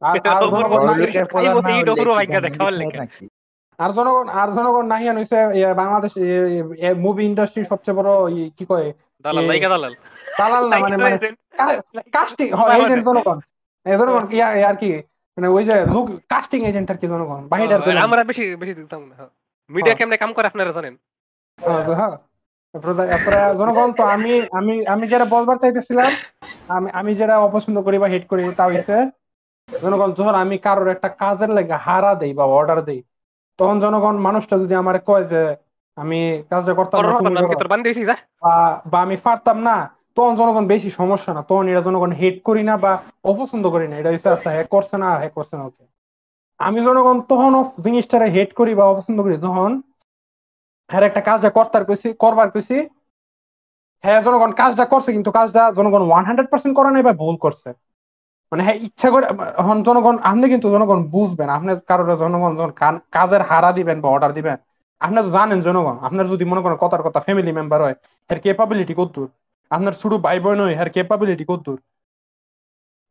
[0.01, 0.15] আর
[0.51, 1.03] জনগণ নাহি-
[2.59, 2.77] হয়?
[4.39, 5.38] আর জনগণ নাহিয়ান হইছে
[5.73, 6.11] বাংলাদেশ
[6.97, 8.09] মুভি ইন্ডাস্ট্রির সবচেয়ে বড়
[8.57, 8.88] কি কয়?
[10.39, 11.17] দালাল না মানে মানে
[12.11, 13.38] কাস্টিং এজেন্ট জনগণ।
[13.85, 14.91] জনগণ কি আর কি?
[15.38, 19.15] মানে ওই যে লোক কাস্টিং এজেন্ট আর কি জনগণ বাহিরের আমরা বেশি বেশি দিতাম না
[19.69, 20.93] মিডিয়া হ্যাঁ। কেমনে কাম করে আপনারা জানেন।
[21.59, 22.15] হ্যাঁ, হ্যাঁ।
[23.55, 26.09] জনগণ তো আমি আমি আমি যেটা বলবার চাইতেছিলাম
[26.67, 28.95] আমি আমি যেটা অপছন্দ করি বা হেট করি তা হইছে
[29.69, 32.99] জনগণ যখন আমি কারোর একটা কাজের লাগে হারা দেই বা অর্ডার দেই
[33.59, 35.41] তখন জনগণ মানুষটা যদি আমার কয় যে
[35.97, 36.19] আমি
[36.49, 36.99] কাজটা করতাম
[38.85, 39.75] বা আমি পারতাম না
[40.17, 42.91] তখন জনগণ বেশি সমস্যা না তখন এটা জনগণ হেট করি না বা
[43.23, 45.83] অপছন্দ করি না। এটা হচ্ছে আচ্ছা হ্যাক করছে না হ্যাক করছে না ওকে
[46.59, 47.51] আমি জনগণ তখন
[47.85, 49.69] জিনিসটারে হেট করি বা অপছন্দ করি যখন
[50.89, 52.75] হ্যাঁ একটা কাজটা করতার কইছি করবার কইছি
[54.03, 57.69] হ্যাঁ জনগণ কাজটা করছে কিন্তু কাজটা জনগণ ওয়ান হান্ড্রেড পার্সেন্ট করে নাই বা ভুল করছে।
[58.51, 59.26] মানে হ্যাঁ ইচ্ছা করে
[59.61, 62.72] এখন জনগণ আপনি কিন্তু জনগণ বুঝবেন আপনি কারোর জনগণ যখন
[63.15, 64.57] কাজের হারা দিবেন বা অর্ডার দিবেন
[65.01, 67.95] আপনি তো জানেন জনগণ আপনার যদি মনে করেন কথার কথা ফ্যামিলি মেম্বার হয়
[68.30, 69.27] এর ক্যাপাবিলিটি কতদূর
[69.72, 71.80] আপনার শুধু ভাই বোন হয় এর ক্যাপাবিলিটি কতদূর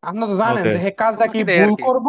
[0.03, 0.67] আপনি তো জানেন.
[0.67, 2.07] যে হে কাজটা কি ভুল করব?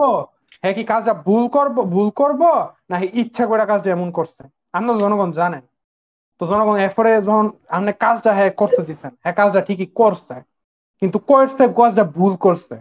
[0.64, 2.42] হ্যাঁ কি কাজটা ভুল করব ভুল করব
[2.90, 4.42] না হে ইচ্ছা করে কাজটা এমন করছে?
[4.74, 5.64] আপনি তো জনগণ জানেন।
[6.42, 10.36] তো জনগণ এরপরে যখন আপনি কাজটা হ্যাঁ করতে দিচ্ছেন হ্যাঁ কাজটা ঠিকই করছে
[11.02, 12.76] কিন্তু করছে কাজটা ভুল করছে।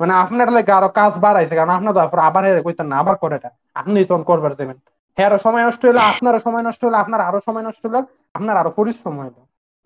[0.00, 3.16] মানে আপনার লাগে আরও কাজ বাড়াইছে কারণ আপনার তো আবার আবার হেরে কইতেন না আবার
[3.16, 4.76] করে এটা আপনি তখন করবার দেবেন
[5.18, 8.00] হ্যাঁ সময় নষ্ট হলো আপনারও সময় নষ্ট হলো আপনার আরও সময় নষ্ট হলো
[8.34, 9.36] আপনার আরও পরিশ্রম হইল।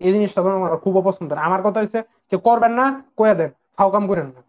[0.01, 1.99] এই জিনিসটা তো আমার খুব অপছন্দ। আমার কথা হচ্ছে
[2.31, 2.85] যে করবেন না
[3.17, 4.41] কয়ে দেন ফাও কাম করেন না।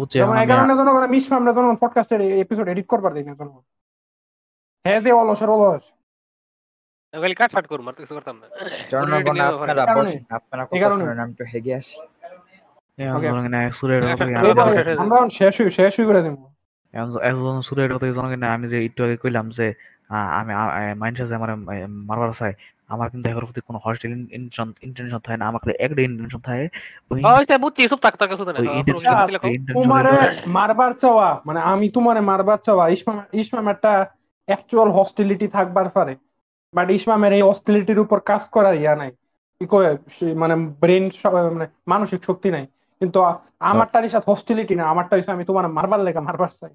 [0.00, 3.62] বুঝছি এই আমি কারণে জনগণ মিস আমরা জনগণ পডকাস্টের এপিসোড এডিট করবার দিই না জনগণ।
[4.84, 5.84] হ্যাঁ যে অলসের অলস।
[7.40, 8.46] কাট ফাট করব আর কিছু করতাম না।
[8.92, 11.96] জনগণ আপনারা বসেন আপনারা কথা শুনেন আমি একটু হেগে আসি।
[12.98, 13.08] শেষ
[15.02, 16.36] আমরা এখন শেষ হই শেষ হই করে দিব
[17.30, 19.66] এখন সুরের কথা জনকে না আমি যে একটু আগে কইলাম যে
[20.40, 20.52] আমি
[21.00, 21.50] মাইন্ডসে যে আমার
[22.08, 22.52] মারবার চাই
[22.94, 26.66] আমার কিন্তু এর প্রতি কোনো হস্টেল ইন্টেনশন ইন্টেনশন থাকে না আমার একটা ইন্টেনশন থাকে
[27.10, 27.20] ওই
[27.64, 30.12] বুঝছি ওই লেখো। intention তোমারে
[30.56, 33.92] মারবার চাওয়া মানে আমি তোমারে মারবার চাওয়া ইসমাম ইসমাম একটা
[34.48, 36.14] অ্যাকচুয়াল হস্টিলিটি থাকবার পারে।
[36.74, 39.10] বাট ইসমামের এই হস্টিলিটির উপর কাজ করার ইয়া নাই।
[39.60, 39.88] কি কয়
[40.42, 41.04] মানে ব্রেন
[41.56, 42.64] মানে মানসিক শক্তি নাই।
[43.04, 46.72] কিন্তু আ- আমারটার সাথে হস্টিলিটি না আমারটা হচ্ছে আমি তোমার মারবার লেগে মারবার চাই।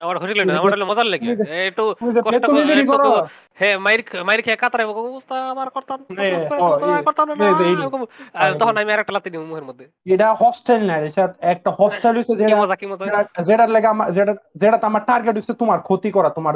[0.00, 1.26] আমার যে- আমার হলো মজার লাগে।
[1.66, 1.84] একটু
[2.22, 2.50] কষ্ট একটু
[2.86, 3.08] করো।
[3.54, 9.30] হ্যাঁ মাইর মাইর খেয়ে কাতরে অবস্থা আমার করতাম করতাম না তখন আমি আর একটা লাত্তি
[9.30, 12.56] দিব মুখের মধ্যে। এটা হস্টেল না এটা একটা হস্টেল কি যেটা
[13.04, 16.54] যেটা- যেটার লেগে আমার যেটা যেটা আমার টার্গেট হচ্ছে তোমার ক্ষতি করা তোমার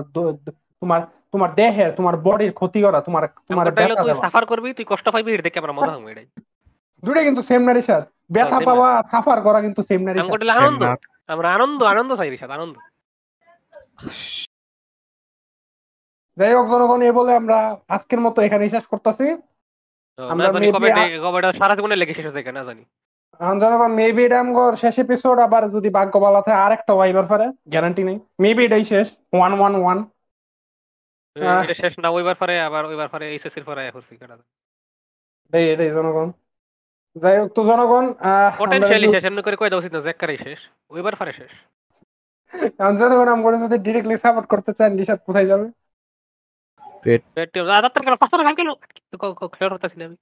[0.80, 1.00] তোমার
[1.32, 5.32] তোমার দেহের তোমার বডির ক্ষতি করা তোমার তোমার ব্যথা দেওয়া। সাফার করবি তুই কষ্ট পাইবি
[5.34, 6.26] এটা দেখে আমরা মজা হবে এটাই।
[7.02, 8.02] দুটো কিন্তু সেম না রিসাদ
[8.34, 10.00] ব্যথা পাওয়া সাফার করা কিন্তু সেম
[10.58, 10.82] আনন্দ
[11.34, 12.74] আমরা আনন্দ আনন্দ চাই রিসাদ আনন্দ।
[16.36, 17.58] যাই হোক জনগণ এ বলে আমরা
[17.96, 19.26] আজকের মতো এখানে শেষ করতেছি।
[22.18, 22.82] শেষ হচ্ছে না জানি।
[23.62, 27.46] জনগণ মেবি এটা আমগর শেষ এপিসোড আবার যদি ভাগ্য ভালো থাকে আর একটা ওয়াইবার পারে
[27.72, 29.06] গ্যারান্টি নেই। মেবি এটাই শেষ
[29.36, 29.98] ওয়ান ওয়ান ওয়ান
[31.80, 33.80] শেষ না ওইবার পরে আবার ওইবার পরে এইচএসসি এর পরে
[35.52, 36.28] এটাই এটাই জনগণ।
[37.16, 40.38] যাই হোক তো জনগণ আহ, আমরা পটেনশিয়ালি শেষ এমনি করে কই দেওয়া উচিত না জ্যাকারই
[40.44, 40.60] শেষ
[40.90, 41.52] ওইবার পরে শেষ।
[42.78, 45.66] এখন জনগণ আমগর যদি ডিরেক্টলি সাপোর্ট করতে চান রিসাদ কোথায় যাবে?
[47.36, 48.70] পেটিএম আ দাঁত কেন পাঁচশো টাকা কেন
[49.54, 50.16] খেয়াল করতেছি না আমি।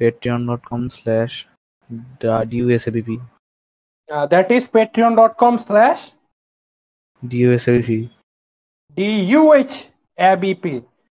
[0.00, 1.34] patreon.com slash
[4.58, 5.98] is Patreon dot com slash
[7.22, 7.90] DUSABP
[8.96, 9.72] D U H
[10.18, 10.74] A B P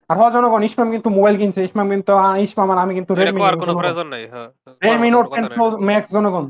[0.09, 2.11] আর হয় জনগণ ইসমাম কিন্তু মোবাইল কিনছে ইসমাম কিন্তু
[2.45, 4.47] ইসমাম আর আমি কিন্তু এটা রেডমি করার কোনো প্রয়োজন নাই হ্যাঁ
[4.81, 5.57] রেডমি নোট টেন নাই।
[5.87, 6.45] ম্যাক্স জনগণ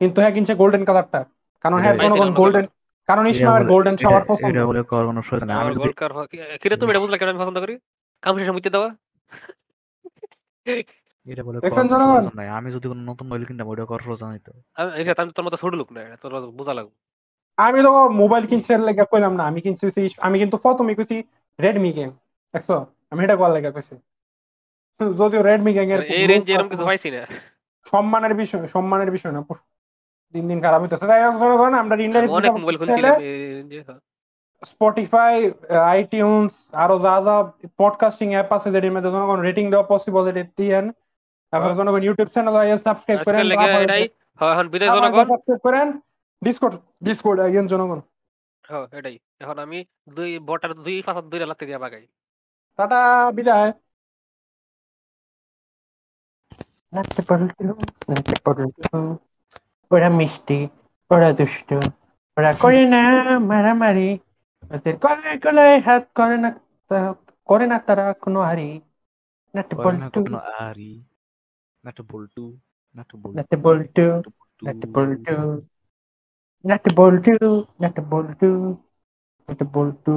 [0.00, 1.20] কিন্তু হ্যাঁ কিনছে গোল্ডেন কালারটা
[1.64, 2.66] কারণ হ্যাঁ এটা- জনগণ গোল্ডেন
[3.08, 6.12] কারণ ইসমামের গোল্ডেন এটা- পছন্দ এটা বলে করার কোনো প্রয়োজন নেই। আমি যদি গোল্ড কার
[6.62, 7.74] কিরে তুমি এটা বুঝলা কেন আমি পছন্দ করি
[8.22, 8.88] কাম শেষে মুইতে দেওয়া
[11.26, 12.12] এটা বলে দেখছেন কোনো জনগণ?
[12.12, 14.50] প্রয়োজন নাই। আমি যদি কোনো নতুন মোবাইল কিনতাম ওইটা করার প্রয়োজন হইতো
[14.98, 16.94] যে আমি তোর মতো ছোট লোক না এটা তোর বোঝা লাগবে
[17.58, 19.84] আমি তো মোবাইল কিনছে এর লেগে কইলাম না আমি কিনছি
[20.20, 21.16] আমি কিন্তু প্রথমে কইছি
[21.58, 22.10] রেডমি গেম
[22.54, 22.70] দেখছ
[23.12, 23.94] আমি এটা কল লেগে কইছি?
[25.20, 27.20] যদিও রেডমি গেম এর এই রেঞ্জে এরকম কিছু পাইছি না।
[27.86, 29.40] সম্মানের বিষয় সম্মানের বিষয় না
[30.34, 33.16] দিন দিন খারাপ হইতেছে। যাই হোক জনগণ আমরা আমি ইন্টারনেট অনেক মোবাইল খুলছিলাম
[33.56, 34.00] রেঞ্জে হ্যাঁ।
[34.70, 35.34] স্পটিফাই
[35.94, 36.54] আইটিউনস
[36.84, 37.36] আরও যা যা
[37.82, 40.86] পডকাস্টিং অ্যাপ আছে যেটির মধ্যে জনগণ রেটিং দেওয়া পসিবল এটি দিয়েন।
[41.52, 42.56] তারপর জনগণ ইউটিউব চ্যানেল
[42.86, 43.40] সাবস্ক্রাইব করেন
[44.40, 45.86] হ্যাঁ এখন বিদায় জনগণ। সাবস্ক্রাইব করেন
[46.42, 46.74] ডিসকর্ড
[47.06, 48.00] ডিসকর্ড আইয়েন জনগণ।
[48.64, 49.78] হ্যাঁ এটাই। এখন আমি
[50.16, 52.04] দুই বটার দুই পাঁচ দুই লাত্তি দিয়া বাগাই
[52.80, 53.00] টাটা
[53.36, 53.70] বিদায়।
[56.92, 57.48] নাচতে পারল
[58.08, 58.64] নাচতে পারল
[59.90, 60.58] ওরা মিষ্টি
[61.10, 61.68] ওরা দুষ্ট
[62.36, 63.02] ওরা করে না
[63.48, 64.08] মারামারি।
[64.70, 66.50] ওদের গলায় গলায় হাত করে না
[67.48, 68.68] করে না তারা কোনো হারি।
[69.54, 70.90] নাটে করে বল্টু। কখনো আরি
[71.84, 72.44] নাটু বল্টু
[72.96, 74.06] নাটু বল্টু নাটে বল্টু।
[74.64, 75.36] নাটে বল্টু
[76.64, 77.32] নাটে বল্টু
[77.80, 78.50] নাটে বল্টু
[79.48, 80.14] নাটে বল্টু।